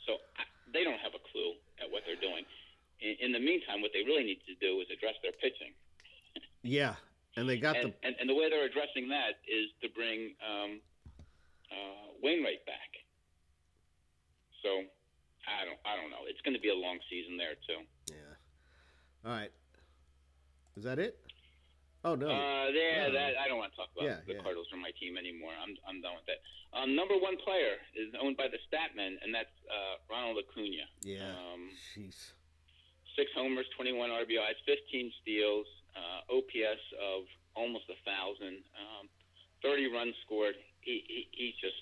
So 0.06 0.20
I, 0.36 0.44
they 0.72 0.84
don't 0.84 1.00
have 1.00 1.16
a 1.16 1.22
clue 1.32 1.56
at 1.80 1.88
what 1.90 2.04
they're 2.04 2.20
doing. 2.20 2.44
In, 3.00 3.16
in 3.20 3.30
the 3.32 3.40
meantime, 3.40 3.80
what 3.80 3.92
they 3.96 4.04
really 4.04 4.24
need 4.24 4.44
to 4.44 4.54
do 4.60 4.80
is 4.80 4.88
address 4.92 5.16
their 5.24 5.34
pitching. 5.40 5.72
Yeah, 6.62 7.00
and 7.36 7.48
they 7.48 7.56
got 7.56 7.76
And, 7.76 7.92
the 7.92 8.06
and, 8.06 8.12
and 8.20 8.26
the 8.28 8.36
way 8.36 8.52
they're 8.52 8.68
addressing 8.68 9.08
that 9.08 9.40
is 9.48 9.72
to 9.80 9.88
bring 9.88 10.36
um, 10.44 10.80
uh, 11.70 12.12
Wainwright 12.22 12.64
back. 12.66 12.90
So 14.62 14.84
I 15.48 15.64
don't 15.64 15.80
I 15.86 15.96
don't 15.96 16.10
know. 16.10 16.28
It's 16.28 16.40
going 16.42 16.54
to 16.54 16.60
be 16.62 16.68
a 16.70 16.76
long 16.76 16.98
season 17.08 17.36
there 17.36 17.56
too. 17.66 17.80
yeah. 18.12 18.34
All 19.24 19.32
right, 19.36 19.52
is 20.76 20.84
that 20.84 20.98
it? 20.98 21.18
Oh 22.04 22.14
no. 22.16 22.28
Uh, 22.32 22.72
yeah, 22.72 23.08
No. 23.08 23.12
that 23.12 23.36
I 23.36 23.48
don't 23.48 23.58
want 23.60 23.72
to 23.72 23.76
talk 23.76 23.92
about 23.92 24.04
Yeah, 24.08 24.24
the 24.26 24.32
yeah. 24.36 24.40
Cardinals 24.40 24.68
or 24.72 24.80
my 24.80 24.92
team 24.96 25.16
anymore. 25.20 25.52
I'm 25.56 25.76
I'm 25.88 26.00
done 26.00 26.16
with 26.16 26.24
that. 26.28 26.40
Um, 26.72 26.94
number 26.96 27.16
one 27.20 27.36
player 27.36 27.76
is 27.98 28.08
owned 28.16 28.36
by 28.40 28.48
the 28.48 28.56
Statman, 28.70 29.20
and 29.20 29.34
that's 29.34 29.52
uh, 29.68 30.00
Ronald 30.08 30.38
Acuna. 30.40 30.86
yeah. 31.04 31.34
Um, 31.36 31.68
Jeez. 31.92 32.32
six 33.18 33.28
homers, 33.34 33.66
21 33.76 34.08
RBIs, 34.08 34.54
15 34.64 35.10
steals, 35.20 35.66
uh, 35.98 36.30
OPS 36.32 36.80
of 37.02 37.26
almost 37.58 37.84
a 37.90 37.98
thousand, 38.06 38.62
um, 38.78 39.10
30 39.66 39.90
runs 39.92 40.14
scored. 40.24 40.54
He, 40.80 41.04
he 41.06 41.28
he's 41.32 41.54
just 41.60 41.76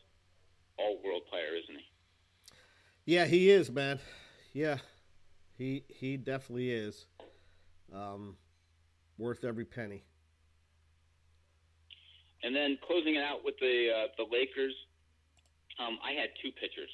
all 0.78 1.00
world 1.04 1.22
player, 1.30 1.56
isn't 1.62 1.76
he? 1.76 3.14
Yeah, 3.14 3.24
he 3.26 3.50
is, 3.50 3.70
man. 3.70 4.00
Yeah, 4.52 4.78
he 5.56 5.84
he 5.88 6.16
definitely 6.16 6.70
is. 6.70 7.06
Um, 7.92 8.36
worth 9.18 9.44
every 9.44 9.64
penny. 9.64 10.04
And 12.42 12.54
then 12.54 12.78
closing 12.86 13.16
it 13.16 13.24
out 13.24 13.42
with 13.44 13.58
the 13.58 13.90
uh, 13.90 14.06
the 14.14 14.26
Lakers, 14.30 14.74
um, 15.82 15.98
I 16.06 16.14
had 16.14 16.30
two 16.38 16.54
pitchers 16.54 16.90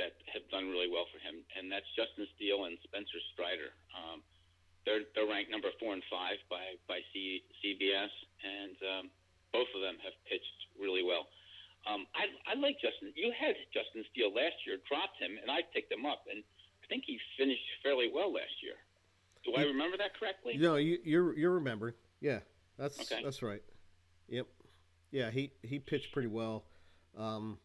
that 0.00 0.16
have 0.32 0.44
done 0.48 0.72
really 0.72 0.88
well 0.88 1.04
for 1.12 1.20
him, 1.20 1.44
and 1.56 1.68
that's 1.68 1.88
Justin 1.92 2.24
Steele 2.36 2.64
and 2.64 2.80
Spencer 2.84 3.20
Strider. 3.36 3.76
Um, 3.92 4.24
they're 4.88 5.04
they're 5.12 5.28
ranked 5.28 5.52
number 5.52 5.68
four 5.76 5.92
and 5.92 6.04
five 6.08 6.40
by 6.48 6.80
by 6.88 7.04
C, 7.12 7.44
CBS, 7.60 8.12
and 8.40 8.76
um, 8.88 9.04
both 9.52 9.68
of 9.76 9.84
them 9.84 10.00
have 10.00 10.16
pitched 10.24 10.58
really 10.80 11.04
well. 11.04 11.28
Um, 11.86 12.06
I 12.14 12.26
I 12.50 12.54
like 12.58 12.76
Justin. 12.82 13.12
You 13.14 13.32
had 13.38 13.54
Justin 13.72 14.04
Steele 14.10 14.34
last 14.34 14.54
year, 14.66 14.78
dropped 14.88 15.20
him, 15.20 15.38
and 15.40 15.50
I 15.50 15.60
picked 15.72 15.90
him 15.92 16.04
up, 16.04 16.24
and 16.30 16.42
I 16.82 16.86
think 16.88 17.04
he 17.06 17.18
finished 17.38 17.62
fairly 17.82 18.10
well 18.12 18.32
last 18.32 18.62
year. 18.62 18.74
Do 19.44 19.54
I 19.54 19.62
remember 19.62 19.96
that 19.98 20.18
correctly? 20.18 20.56
No, 20.56 20.76
you 20.76 20.98
you're 21.04 21.36
you're 21.38 21.52
remembering. 21.52 21.94
Yeah, 22.20 22.40
that's 22.76 23.00
Okay. 23.00 23.22
that's 23.22 23.42
right. 23.42 23.62
Yep. 24.28 24.46
Yeah, 25.12 25.30
he 25.30 25.52
he 25.62 25.78
pitched 25.78 26.12
pretty 26.12 26.28
well. 26.28 26.64
Um, 27.16 27.58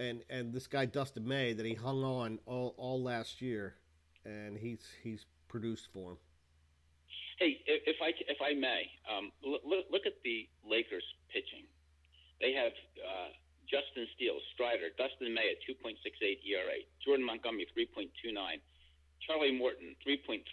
and 0.00 0.24
and 0.28 0.52
this 0.52 0.66
guy 0.66 0.86
Dustin 0.86 1.26
May 1.26 1.52
that 1.52 1.64
he 1.64 1.74
hung 1.74 2.02
on 2.02 2.40
all 2.46 2.74
all 2.76 3.00
last 3.00 3.40
year, 3.40 3.76
and 4.24 4.58
he's 4.58 4.84
he's 5.02 5.24
produced 5.46 5.88
for 5.92 6.12
him. 6.12 6.18
Hey, 7.38 7.60
if 7.66 7.82
if 7.86 7.96
I 8.02 8.08
if 8.26 8.38
I 8.42 8.54
may, 8.54 8.90
um, 9.08 9.30
look, 9.44 9.62
look 9.90 10.06
at 10.06 10.14
the 10.24 10.48
Lakers 10.68 11.04
pitching. 11.32 11.64
They 12.40 12.54
have 12.54 12.72
uh, 13.02 13.30
Justin 13.66 14.06
Steele, 14.14 14.38
Strider, 14.54 14.94
Dustin 14.96 15.34
May 15.34 15.52
at 15.52 15.60
2.68 15.66 15.98
ERA, 16.46 16.78
Jordan 17.04 17.26
Montgomery 17.26 17.66
3.29, 17.74 18.08
Charlie 19.26 19.52
Morton 19.52 19.94
3.38. 20.06 20.46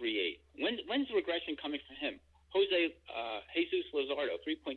When 0.59 0.77
when's 0.87 1.07
the 1.07 1.15
regression 1.15 1.55
coming 1.55 1.79
for 1.87 1.95
him? 1.95 2.19
Jose 2.51 2.95
uh, 3.11 3.39
Jesus 3.53 3.87
Luzardo 3.93 4.35
3.66. 4.43 4.75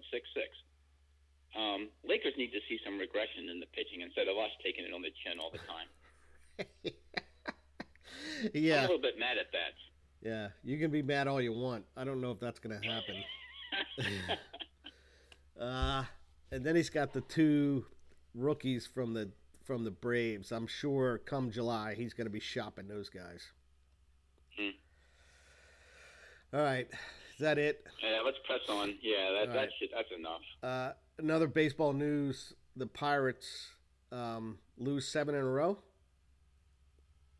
Um, 1.56 1.88
Lakers 2.04 2.34
need 2.36 2.52
to 2.52 2.60
see 2.68 2.78
some 2.84 2.98
regression 2.98 3.48
in 3.50 3.58
the 3.58 3.66
pitching 3.72 4.02
instead 4.02 4.28
of 4.28 4.36
us 4.36 4.50
taking 4.62 4.84
it 4.84 4.92
on 4.92 5.02
the 5.02 5.10
chin 5.24 5.40
all 5.40 5.50
the 5.50 5.64
time. 5.64 5.88
yeah, 8.54 8.84
I'm 8.84 8.90
a 8.90 8.92
little 8.92 9.00
bit 9.02 9.18
mad 9.18 9.38
at 9.38 9.50
that. 9.52 9.74
yeah. 10.20 10.48
You 10.62 10.78
can 10.78 10.90
be 10.90 11.02
mad 11.02 11.26
all 11.26 11.40
you 11.40 11.52
want. 11.52 11.84
I 11.96 12.04
don't 12.04 12.20
know 12.20 12.32
if 12.32 12.40
that's 12.40 12.58
gonna 12.58 12.80
happen. 12.82 13.24
Uh, 15.58 16.04
and 16.50 16.64
then 16.64 16.76
he's 16.76 16.90
got 16.90 17.12
the 17.12 17.20
two 17.22 17.86
rookies 18.34 18.86
from 18.86 19.14
the 19.14 19.30
from 19.64 19.84
the 19.84 19.90
Braves. 19.90 20.52
I'm 20.52 20.66
sure 20.66 21.18
come 21.18 21.50
July 21.50 21.94
he's 21.94 22.14
going 22.14 22.26
to 22.26 22.32
be 22.32 22.40
shopping 22.40 22.88
those 22.88 23.08
guys. 23.08 23.52
Hmm. 24.58 24.70
All 26.56 26.62
right, 26.62 26.88
is 26.90 27.40
that 27.40 27.58
it? 27.58 27.86
yeah, 28.02 28.20
let's 28.24 28.38
press 28.46 28.60
on. 28.68 28.94
Yeah, 29.02 29.30
that, 29.32 29.48
All 29.48 29.54
that 29.54 29.56
right. 29.56 29.68
shit, 29.78 29.90
that's 29.94 30.08
enough. 30.16 30.40
Uh, 30.62 30.92
another 31.18 31.46
baseball 31.46 31.92
news: 31.92 32.54
the 32.76 32.86
Pirates 32.86 33.68
um, 34.10 34.58
lose 34.78 35.06
seven 35.06 35.34
in 35.34 35.42
a 35.42 35.44
row. 35.44 35.78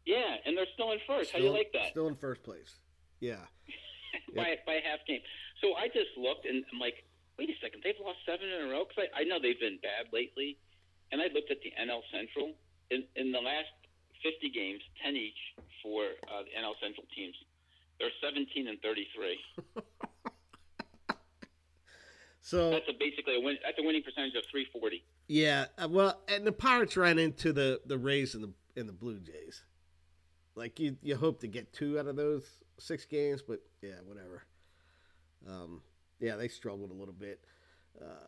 Yeah, 0.05 0.37
and 0.47 0.57
they're 0.57 0.67
still 0.75 0.93
in 0.93 0.99
first. 1.07 1.33
How 1.33 1.39
do 1.39 1.45
you 1.45 1.51
like 1.51 1.71
that? 1.73 1.91
Still 1.91 2.09
in 2.09 2.17
first 2.17 2.43
place. 2.43 2.79
Yeah. 3.21 3.45
by 4.37 4.57
by 4.67 4.81
half 4.85 5.01
game. 5.07 5.21
So 5.61 5.75
I 5.75 5.89
just 5.89 6.17
looked 6.17 6.47
and 6.47 6.65
I'm 6.73 6.79
like, 6.79 7.05
wait 7.39 7.49
a 7.51 7.57
second, 7.63 7.81
they've 7.85 7.99
lost 8.03 8.19
seven 8.27 8.49
in 8.49 8.69
a 8.69 8.71
row 8.71 8.85
because 8.85 9.09
I, 9.15 9.23
I 9.23 9.25
know 9.25 9.39
they've 9.41 9.59
been 9.59 9.79
bad 9.81 10.11
lately, 10.13 10.59
and 11.13 11.23
I 11.23 11.31
looked 11.33 11.51
at 11.51 11.63
the 11.63 11.73
NL 11.79 12.03
Central 12.11 12.53
in 12.91 13.05
in 13.17 13.33
the 13.33 13.41
last 13.41 13.73
50 14.23 14.51
games, 14.51 14.83
10 15.05 15.15
each 15.15 15.41
for 15.83 16.03
uh, 16.27 16.43
the 16.43 16.53
NL 16.59 16.75
Central 16.83 17.07
teams. 17.15 17.35
They're 17.99 18.15
17 18.23 18.67
and 18.69 18.79
33. 18.83 19.39
So 22.49 22.71
That's 22.71 22.89
a 22.89 22.95
basically 22.99 23.37
a 23.37 23.41
win. 23.41 23.59
That's 23.63 23.79
a 23.79 23.83
winning 23.83 24.03
percentage 24.03 24.35
of 24.35 24.43
340. 24.51 25.05
Yeah, 25.27 25.67
uh, 25.77 25.87
well, 25.87 26.19
and 26.29 26.47
the 26.47 26.53
Pirates 26.53 26.97
ran 26.97 27.19
into 27.19 27.53
the 27.53 27.79
the 27.85 27.99
Rays 27.99 28.35
and 28.35 28.43
the 28.43 28.81
and 28.81 28.89
the 28.89 28.95
Blue 28.95 29.21
Jays. 29.21 29.65
Like 30.55 30.81
you, 30.81 30.97
you 31.03 31.17
hope 31.17 31.41
to 31.41 31.47
get 31.47 31.75
two 31.75 31.99
out 31.99 32.07
of 32.07 32.17
those 32.17 32.49
six 32.79 33.05
games, 33.05 33.43
but 33.43 33.61
yeah, 33.83 34.01
whatever. 34.07 34.45
Um, 35.47 35.83
yeah, 36.21 36.37
they 36.37 36.49
struggled 36.49 36.91
a 36.91 36.95
little 36.95 37.15
bit, 37.15 37.41
uh, 38.01 38.27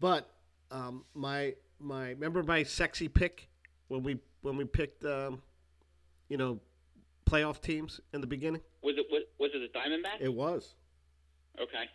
but 0.00 0.30
um, 0.70 1.04
my 1.14 1.54
my 1.78 2.10
remember 2.10 2.42
my 2.42 2.62
sexy 2.62 3.08
pick 3.08 3.48
when 3.88 4.02
we 4.02 4.18
when 4.42 4.56
we 4.56 4.64
picked 4.64 5.04
um, 5.04 5.42
you 6.28 6.36
know 6.36 6.60
playoff 7.26 7.60
teams 7.60 8.00
in 8.12 8.20
the 8.20 8.26
beginning. 8.26 8.60
Was 8.82 8.96
it 8.96 9.06
was, 9.10 9.22
was 9.38 9.50
it 9.54 9.72
the 9.72 9.78
Diamondbacks? 9.78 10.20
It 10.20 10.32
was, 10.32 10.74
okay. 11.60 11.88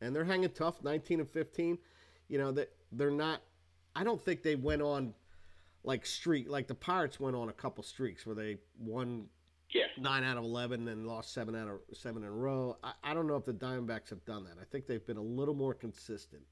and 0.00 0.14
they're 0.14 0.24
hanging 0.24 0.50
tough, 0.50 0.82
19 0.82 1.20
and 1.20 1.28
15. 1.28 1.78
You 2.28 2.38
know 2.38 2.52
that 2.52 2.72
they're 2.92 3.10
not. 3.10 3.42
I 3.94 4.04
don't 4.04 4.20
think 4.20 4.42
they 4.42 4.56
went 4.56 4.82
on 4.82 5.14
like 5.84 6.06
streak 6.06 6.48
like 6.48 6.68
the 6.68 6.74
Pirates 6.74 7.18
went 7.18 7.36
on 7.36 7.48
a 7.48 7.52
couple 7.52 7.82
streaks 7.82 8.24
where 8.24 8.36
they 8.36 8.56
won 8.78 9.26
Yeah. 9.72 9.86
nine 9.98 10.24
out 10.24 10.36
of 10.36 10.44
11 10.44 10.88
and 10.88 11.06
lost 11.06 11.32
seven 11.32 11.56
out 11.56 11.68
of 11.68 11.80
seven 11.96 12.22
in 12.22 12.28
a 12.28 12.32
row. 12.32 12.76
I, 12.82 12.92
I 13.02 13.14
don't 13.14 13.26
know 13.26 13.36
if 13.36 13.44
the 13.44 13.54
Diamondbacks 13.54 14.10
have 14.10 14.24
done 14.24 14.44
that. 14.44 14.60
I 14.60 14.64
think 14.70 14.86
they've 14.86 15.06
been 15.06 15.16
a 15.16 15.22
little 15.22 15.54
more 15.54 15.74
consistent. 15.74 16.42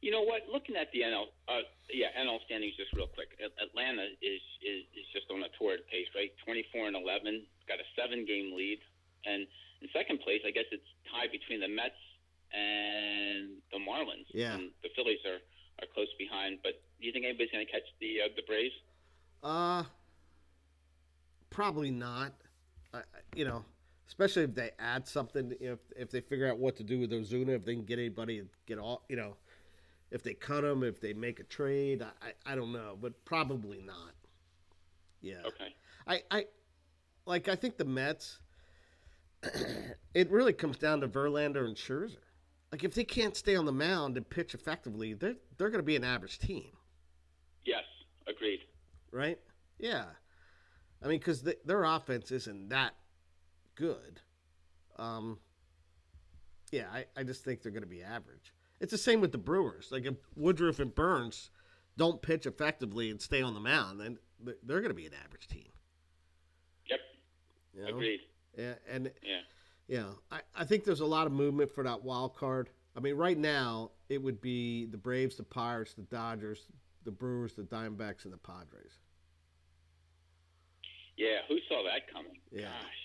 You 0.00 0.12
know 0.12 0.22
what? 0.22 0.42
Looking 0.52 0.76
at 0.76 0.92
the 0.92 1.00
NL, 1.02 1.26
uh, 1.48 1.66
yeah, 1.90 2.14
NL 2.14 2.38
standings 2.46 2.76
just 2.76 2.92
real 2.94 3.08
quick. 3.10 3.34
Atlanta 3.42 4.06
is, 4.22 4.38
is 4.62 4.86
is 4.94 5.06
just 5.12 5.26
on 5.26 5.42
a 5.42 5.50
torrid 5.58 5.82
pace, 5.90 6.06
right? 6.14 6.30
Twenty 6.46 6.62
four 6.70 6.86
and 6.86 6.94
eleven, 6.94 7.42
got 7.66 7.82
a 7.82 7.86
seven 7.98 8.22
game 8.24 8.54
lead, 8.54 8.78
and 9.26 9.42
in 9.82 9.88
second 9.90 10.20
place, 10.22 10.38
I 10.46 10.54
guess 10.54 10.70
it's 10.70 10.86
tied 11.10 11.34
between 11.34 11.58
the 11.58 11.66
Mets 11.66 11.98
and 12.54 13.58
the 13.74 13.82
Marlins. 13.82 14.30
Yeah. 14.30 14.54
And 14.54 14.70
the 14.86 14.90
Phillies 14.94 15.18
are 15.26 15.42
are 15.82 15.88
close 15.94 16.14
behind. 16.18 16.62
But 16.62 16.78
do 17.00 17.06
you 17.06 17.12
think 17.12 17.26
anybody's 17.26 17.50
going 17.50 17.66
to 17.66 17.72
catch 17.72 17.86
the 17.98 18.22
uh, 18.22 18.28
the 18.38 18.46
Braves? 18.46 18.74
Uh, 19.42 19.82
probably 21.50 21.90
not. 21.90 22.32
I- 22.94 23.02
you 23.34 23.44
know, 23.44 23.64
especially 24.06 24.44
if 24.44 24.54
they 24.54 24.70
add 24.78 25.06
something. 25.06 25.54
If 25.60 25.78
if 25.96 26.10
they 26.10 26.20
figure 26.20 26.48
out 26.48 26.58
what 26.58 26.76
to 26.76 26.82
do 26.84 26.98
with 27.00 27.10
Ozuna, 27.10 27.50
if 27.50 27.64
they 27.64 27.74
can 27.74 27.84
get 27.84 27.98
anybody 27.98 28.42
get 28.66 28.78
off, 28.78 29.00
you 29.08 29.16
know, 29.16 29.36
if 30.10 30.22
they 30.22 30.34
cut 30.34 30.64
him, 30.64 30.82
if 30.82 31.00
they 31.00 31.12
make 31.12 31.40
a 31.40 31.44
trade, 31.44 32.02
I 32.02 32.28
I, 32.46 32.52
I 32.52 32.54
don't 32.56 32.72
know, 32.72 32.96
but 33.00 33.24
probably 33.24 33.80
not. 33.82 34.14
Yeah. 35.20 35.42
Okay. 35.46 35.74
I, 36.06 36.22
I 36.30 36.46
like 37.26 37.48
I 37.48 37.56
think 37.56 37.76
the 37.76 37.84
Mets 37.84 38.38
it 40.14 40.30
really 40.30 40.52
comes 40.52 40.78
down 40.78 41.00
to 41.02 41.08
Verlander 41.08 41.64
and 41.66 41.76
Scherzer. 41.76 42.16
Like 42.72 42.84
if 42.84 42.94
they 42.94 43.04
can't 43.04 43.36
stay 43.36 43.56
on 43.56 43.64
the 43.66 43.72
mound 43.72 44.16
and 44.16 44.28
pitch 44.28 44.54
effectively, 44.54 45.14
they're 45.14 45.36
they're 45.56 45.70
gonna 45.70 45.82
be 45.82 45.96
an 45.96 46.04
average 46.04 46.38
team, 46.38 46.70
Yes, 47.64 47.84
agreed. 48.26 48.60
right? 49.12 49.38
Yeah. 49.78 50.04
I 51.02 51.08
mean, 51.08 51.18
because 51.18 51.44
their 51.64 51.84
offense 51.84 52.30
isn't 52.32 52.70
that 52.70 52.94
good. 53.74 54.20
Um, 54.96 55.38
yeah, 56.72 56.86
I, 56.92 57.06
I 57.16 57.22
just 57.22 57.44
think 57.44 57.62
they're 57.62 57.72
going 57.72 57.82
to 57.82 57.88
be 57.88 58.02
average. 58.02 58.52
It's 58.80 58.90
the 58.92 58.98
same 58.98 59.20
with 59.20 59.32
the 59.32 59.38
Brewers. 59.38 59.88
Like 59.90 60.04
if 60.06 60.14
Woodruff 60.36 60.80
and 60.80 60.94
Burnes 60.94 61.50
don't 61.96 62.20
pitch 62.22 62.46
effectively 62.46 63.10
and 63.10 63.20
stay 63.20 63.42
on 63.42 63.54
the 63.54 63.60
mound, 63.60 64.00
then 64.00 64.18
they're- 64.40 64.56
they're 64.62 64.80
going 64.80 64.90
to 64.90 64.94
be 64.94 65.06
an 65.06 65.14
average 65.24 65.46
team. 65.48 65.70
Yep, 66.88 67.00
you 67.74 67.82
know? 67.82 67.88
agreed. 67.88 68.20
Yeah, 68.56 68.74
and 68.88 69.12
Yeah. 69.22 69.40
yeah, 69.86 70.10
I, 70.32 70.40
I 70.54 70.64
think 70.64 70.84
there's 70.84 71.00
a 71.00 71.06
lot 71.06 71.26
of 71.26 71.32
movement 71.32 71.70
for 71.70 71.84
that 71.84 72.02
wild 72.02 72.34
card. 72.36 72.70
I 72.96 73.00
mean, 73.00 73.14
right 73.16 73.38
now 73.38 73.92
it 74.08 74.20
would 74.22 74.40
be 74.40 74.86
the 74.86 74.96
Braves, 74.96 75.36
the 75.36 75.42
Pirates, 75.44 75.94
the 75.94 76.02
Dodgers, 76.02 76.66
the 77.04 77.10
Brewers, 77.12 77.54
the 77.54 77.62
Diamondbacks, 77.62 78.24
and 78.24 78.32
the 78.32 78.38
Padres. 78.38 78.98
Yeah, 81.18 81.42
who 81.48 81.58
saw 81.68 81.82
that 81.82 82.06
coming? 82.14 82.38
Yeah. 82.50 82.70
Gosh. 82.70 83.02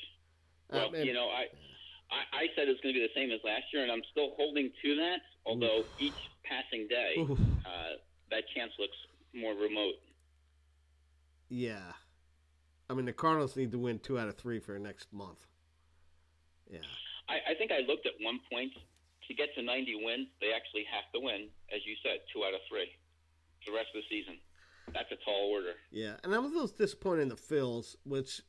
Uh, 0.69 0.77
Well, 0.77 0.91
man, 0.91 1.05
you 1.05 1.13
know, 1.13 1.27
I, 1.33 1.49
I 2.13 2.45
I 2.45 2.47
said 2.55 2.69
it 2.69 2.77
was 2.77 2.81
going 2.85 2.93
to 2.93 3.01
be 3.01 3.05
the 3.05 3.13
same 3.17 3.31
as 3.33 3.41
last 3.43 3.65
year, 3.73 3.81
and 3.81 3.91
I'm 3.91 4.05
still 4.13 4.37
holding 4.37 4.69
to 4.69 4.95
that. 5.01 5.19
Although 5.45 5.83
each 5.99 6.15
passing 6.45 6.87
day, 6.87 7.15
uh, 7.19 7.97
that 8.29 8.43
chance 8.55 8.71
looks 8.79 8.95
more 9.33 9.53
remote. 9.57 9.97
Yeah. 11.49 11.91
I 12.89 12.93
mean, 12.93 13.05
the 13.05 13.13
Cardinals 13.13 13.57
need 13.57 13.71
to 13.71 13.79
win 13.79 13.97
two 13.99 14.19
out 14.19 14.27
of 14.29 14.37
three 14.37 14.59
for 14.59 14.77
next 14.77 15.11
month. 15.11 15.45
Yeah. 16.69 16.85
I, 17.27 17.51
I 17.51 17.53
think 17.57 17.71
I 17.71 17.79
looked 17.87 18.05
at 18.05 18.13
one 18.21 18.39
point 18.51 18.71
to 19.27 19.33
get 19.33 19.49
to 19.55 19.61
90 19.63 20.03
wins. 20.03 20.27
They 20.39 20.51
actually 20.53 20.85
have 20.91 21.07
to 21.15 21.19
win, 21.19 21.49
as 21.73 21.81
you 21.85 21.95
said, 22.03 22.19
two 22.31 22.43
out 22.43 22.53
of 22.53 22.61
three, 22.69 22.87
the 23.65 23.73
rest 23.73 23.89
of 23.95 24.03
the 24.03 24.07
season. 24.11 24.37
That's 24.93 25.11
a 25.11 25.15
tall 25.25 25.49
order. 25.51 25.73
Yeah. 25.91 26.13
And 26.23 26.33
I'm 26.33 26.45
a 26.45 26.47
little 26.47 26.67
disappointed 26.67 27.23
in 27.23 27.29
the 27.29 27.35
Phils, 27.35 27.95
which, 28.05 28.41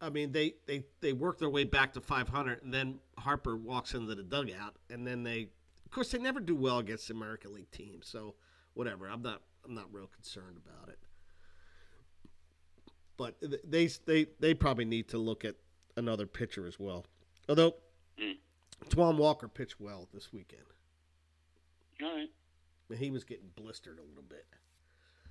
I 0.00 0.10
mean, 0.10 0.32
they, 0.32 0.54
they, 0.66 0.84
they 1.00 1.12
work 1.12 1.38
their 1.38 1.50
way 1.50 1.64
back 1.64 1.92
to 1.94 2.00
500, 2.00 2.62
and 2.62 2.72
then 2.72 2.98
Harper 3.18 3.56
walks 3.56 3.94
into 3.94 4.14
the 4.14 4.22
dugout, 4.22 4.76
and 4.90 5.06
then 5.06 5.22
they, 5.22 5.48
of 5.84 5.90
course, 5.90 6.10
they 6.10 6.18
never 6.18 6.40
do 6.40 6.54
well 6.54 6.78
against 6.78 7.08
the 7.08 7.14
American 7.14 7.54
League 7.54 7.70
teams. 7.70 8.06
So, 8.06 8.34
whatever. 8.74 9.06
I'm 9.08 9.22
not, 9.22 9.42
I'm 9.64 9.74
not 9.74 9.92
real 9.92 10.06
concerned 10.08 10.58
about 10.64 10.88
it. 10.90 10.98
But 13.16 13.36
they, 13.64 13.88
they, 14.06 14.26
they 14.38 14.54
probably 14.54 14.84
need 14.84 15.08
to 15.08 15.18
look 15.18 15.44
at 15.44 15.56
another 15.96 16.26
pitcher 16.26 16.66
as 16.66 16.78
well. 16.78 17.04
Although, 17.48 17.74
Mm. 18.20 18.36
Taijuan 18.88 19.16
Walker 19.16 19.46
pitched 19.48 19.80
well 19.80 20.08
this 20.12 20.32
weekend. 20.32 20.62
All 22.02 22.14
right. 22.16 22.28
And 22.90 22.98
he 22.98 23.10
was 23.10 23.22
getting 23.24 23.50
blistered 23.54 23.98
a 23.98 24.02
little 24.02 24.24
bit. 24.28 24.44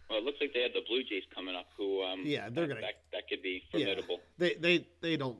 Well, 0.10 0.20
it 0.20 0.24
looks 0.26 0.38
like 0.40 0.54
they 0.54 0.62
had 0.62 0.72
the 0.74 0.82
Blue 0.88 1.04
Jays 1.04 1.24
coming 1.34 1.56
up, 1.56 1.68
who 1.78 2.02
um, 2.04 2.22
Yeah, 2.26 2.50
they're 2.50 2.66
that, 2.68 2.74
gonna- 2.76 2.82
that, 2.82 3.02
that 3.12 3.28
could 3.30 3.42
be 3.42 3.64
formidable. 3.72 4.20
They 4.38 4.54
they 4.56 4.88
they 5.02 5.18
don't 5.18 5.38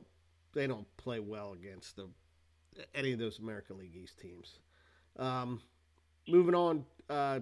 they 0.54 0.66
don't 0.66 0.86
play 0.96 1.20
well 1.20 1.52
against 1.54 1.96
the 1.96 2.08
any 2.94 3.12
of 3.12 3.18
those 3.18 3.38
American 3.38 3.78
League 3.78 3.96
East 3.96 4.18
teams. 4.20 4.58
Um, 5.16 5.60
moving 6.28 6.54
on, 6.54 6.84
uh, 7.10 7.40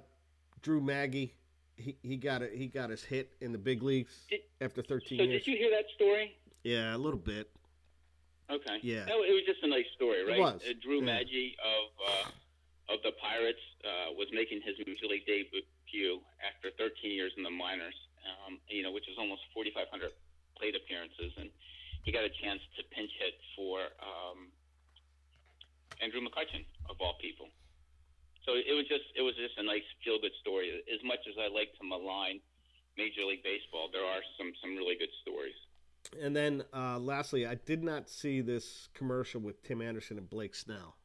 Drew 0.62 0.80
Maggi, 0.80 1.32
he, 1.76 1.96
he 2.02 2.16
got 2.16 2.42
a, 2.42 2.46
he 2.48 2.68
got 2.68 2.88
his 2.90 3.04
hit 3.04 3.32
in 3.40 3.52
the 3.52 3.58
big 3.58 3.82
leagues 3.82 4.12
Did- 4.30 4.40
after 4.60 4.82
13 4.82 5.18
So 5.18 5.24
years. 5.24 5.44
did 5.44 5.52
you 5.52 5.58
hear 5.58 5.70
that 5.72 5.84
story? 5.94 6.36
Yeah, 6.64 6.96
a 6.96 6.98
little 6.98 7.18
bit. 7.18 7.50
Okay. 8.50 8.78
Yeah. 8.82 9.04
No, 9.06 9.22
it 9.24 9.32
was 9.32 9.42
just 9.46 9.62
a 9.62 9.66
nice 9.68 9.84
story, 9.94 10.24
right? 10.24 10.38
It 10.38 10.40
was, 10.40 10.62
Uh, 10.68 10.72
Drew 10.80 11.00
yeah. 11.04 11.18
Maggi 11.20 11.52
of 11.62 12.08
uh, 12.08 12.30
of 12.88 13.02
the 13.02 13.12
Pirates 13.18 13.62
uh, 13.82 14.14
was 14.14 14.30
making 14.30 14.62
his 14.62 14.78
major 14.86 15.10
league 15.10 15.26
debut 15.26 16.22
after 16.42 16.70
13 16.78 17.10
years 17.10 17.32
in 17.36 17.42
the 17.42 17.50
minors. 17.50 17.96
Um, 18.26 18.58
you 18.66 18.82
know, 18.82 18.90
which 18.90 19.06
is 19.06 19.14
almost 19.22 19.46
4,500 19.54 20.10
plate 20.58 20.74
appearances, 20.74 21.30
and 21.38 21.46
he 22.02 22.10
got 22.10 22.26
a 22.26 22.32
chance 22.42 22.58
to 22.74 22.82
pinch 22.90 23.10
hit 23.22 23.38
for 23.54 23.86
um, 24.02 24.50
Andrew 26.02 26.18
McCutchen 26.18 26.66
of 26.90 26.98
all 26.98 27.14
people. 27.22 27.46
So 28.46 28.54
it 28.54 28.74
was 28.74 28.86
just 28.86 29.06
it 29.14 29.22
was 29.22 29.34
just 29.34 29.58
a 29.58 29.62
nice 29.62 29.86
feel 30.04 30.18
good 30.18 30.34
story. 30.40 30.70
As 30.86 31.02
much 31.02 31.18
as 31.28 31.34
I 31.38 31.52
like 31.52 31.74
to 31.78 31.86
malign 31.86 32.38
Major 32.96 33.26
League 33.26 33.42
Baseball, 33.42 33.90
there 33.92 34.04
are 34.04 34.22
some 34.38 34.52
some 34.62 34.76
really 34.76 34.94
good 34.94 35.10
stories. 35.22 35.54
And 36.22 36.34
then 36.34 36.62
uh, 36.72 36.98
lastly, 36.98 37.46
I 37.46 37.56
did 37.56 37.82
not 37.82 38.08
see 38.08 38.40
this 38.40 38.88
commercial 38.94 39.40
with 39.40 39.62
Tim 39.62 39.82
Anderson 39.82 40.18
and 40.18 40.30
Blake 40.30 40.54
Snell. 40.54 40.96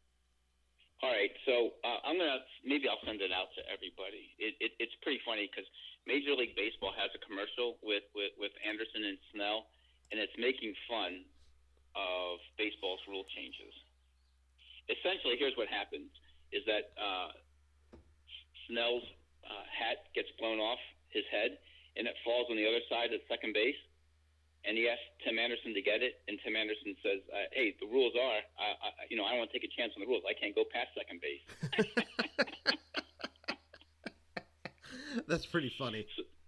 All 1.02 1.10
right, 1.10 1.34
so 1.50 1.74
uh, 1.82 1.98
I'm 2.06 2.14
gonna 2.22 2.46
maybe 2.62 2.86
I'll 2.86 3.02
send 3.02 3.26
it 3.26 3.34
out 3.34 3.50
to 3.58 3.66
everybody. 3.66 4.38
It, 4.38 4.54
it, 4.62 4.78
it's 4.78 4.94
pretty 5.02 5.18
funny 5.26 5.50
because 5.50 5.66
Major 6.06 6.38
League 6.38 6.54
Baseball 6.54 6.94
has 6.94 7.10
a 7.18 7.22
commercial 7.26 7.82
with, 7.82 8.06
with 8.14 8.38
with 8.38 8.54
Anderson 8.62 9.10
and 9.10 9.18
Snell, 9.34 9.66
and 10.14 10.22
it's 10.22 10.38
making 10.38 10.78
fun 10.86 11.26
of 11.98 12.38
baseball's 12.54 13.02
rule 13.10 13.26
changes. 13.34 13.74
Essentially, 14.94 15.42
here's 15.42 15.58
what 15.58 15.74
happens: 15.74 16.14
is 16.54 16.62
that 16.70 16.94
uh, 17.02 17.34
Snell's 18.70 19.06
uh, 19.42 19.66
hat 19.74 20.06
gets 20.14 20.30
blown 20.38 20.62
off 20.62 20.80
his 21.10 21.26
head, 21.34 21.58
and 21.98 22.06
it 22.06 22.14
falls 22.22 22.46
on 22.54 22.62
the 22.62 22.70
other 22.70 22.86
side 22.94 23.10
of 23.10 23.26
second 23.26 23.58
base. 23.58 23.82
And 24.68 24.78
he 24.78 24.86
asked 24.88 25.02
Tim 25.26 25.40
Anderson 25.40 25.74
to 25.74 25.82
get 25.82 26.04
it, 26.06 26.22
and 26.28 26.38
Tim 26.46 26.56
Anderson 26.56 26.94
says, 27.02 27.22
uh, 27.34 27.50
"Hey, 27.52 27.74
the 27.82 27.88
rules 27.90 28.14
are, 28.14 28.40
I, 28.62 28.68
I, 28.78 28.90
you 29.10 29.18
know, 29.18 29.26
I 29.26 29.34
don't 29.34 29.40
want 29.42 29.52
to 29.52 29.58
take 29.58 29.66
a 29.66 29.74
chance 29.74 29.94
on 29.98 30.02
the 30.06 30.10
rules. 30.10 30.22
I 30.30 30.34
can't 30.38 30.54
go 30.54 30.64
past 30.70 30.94
second 30.94 31.18
base." 31.22 31.42
That's 35.28 35.46
pretty 35.46 35.74
funny. 35.78 36.06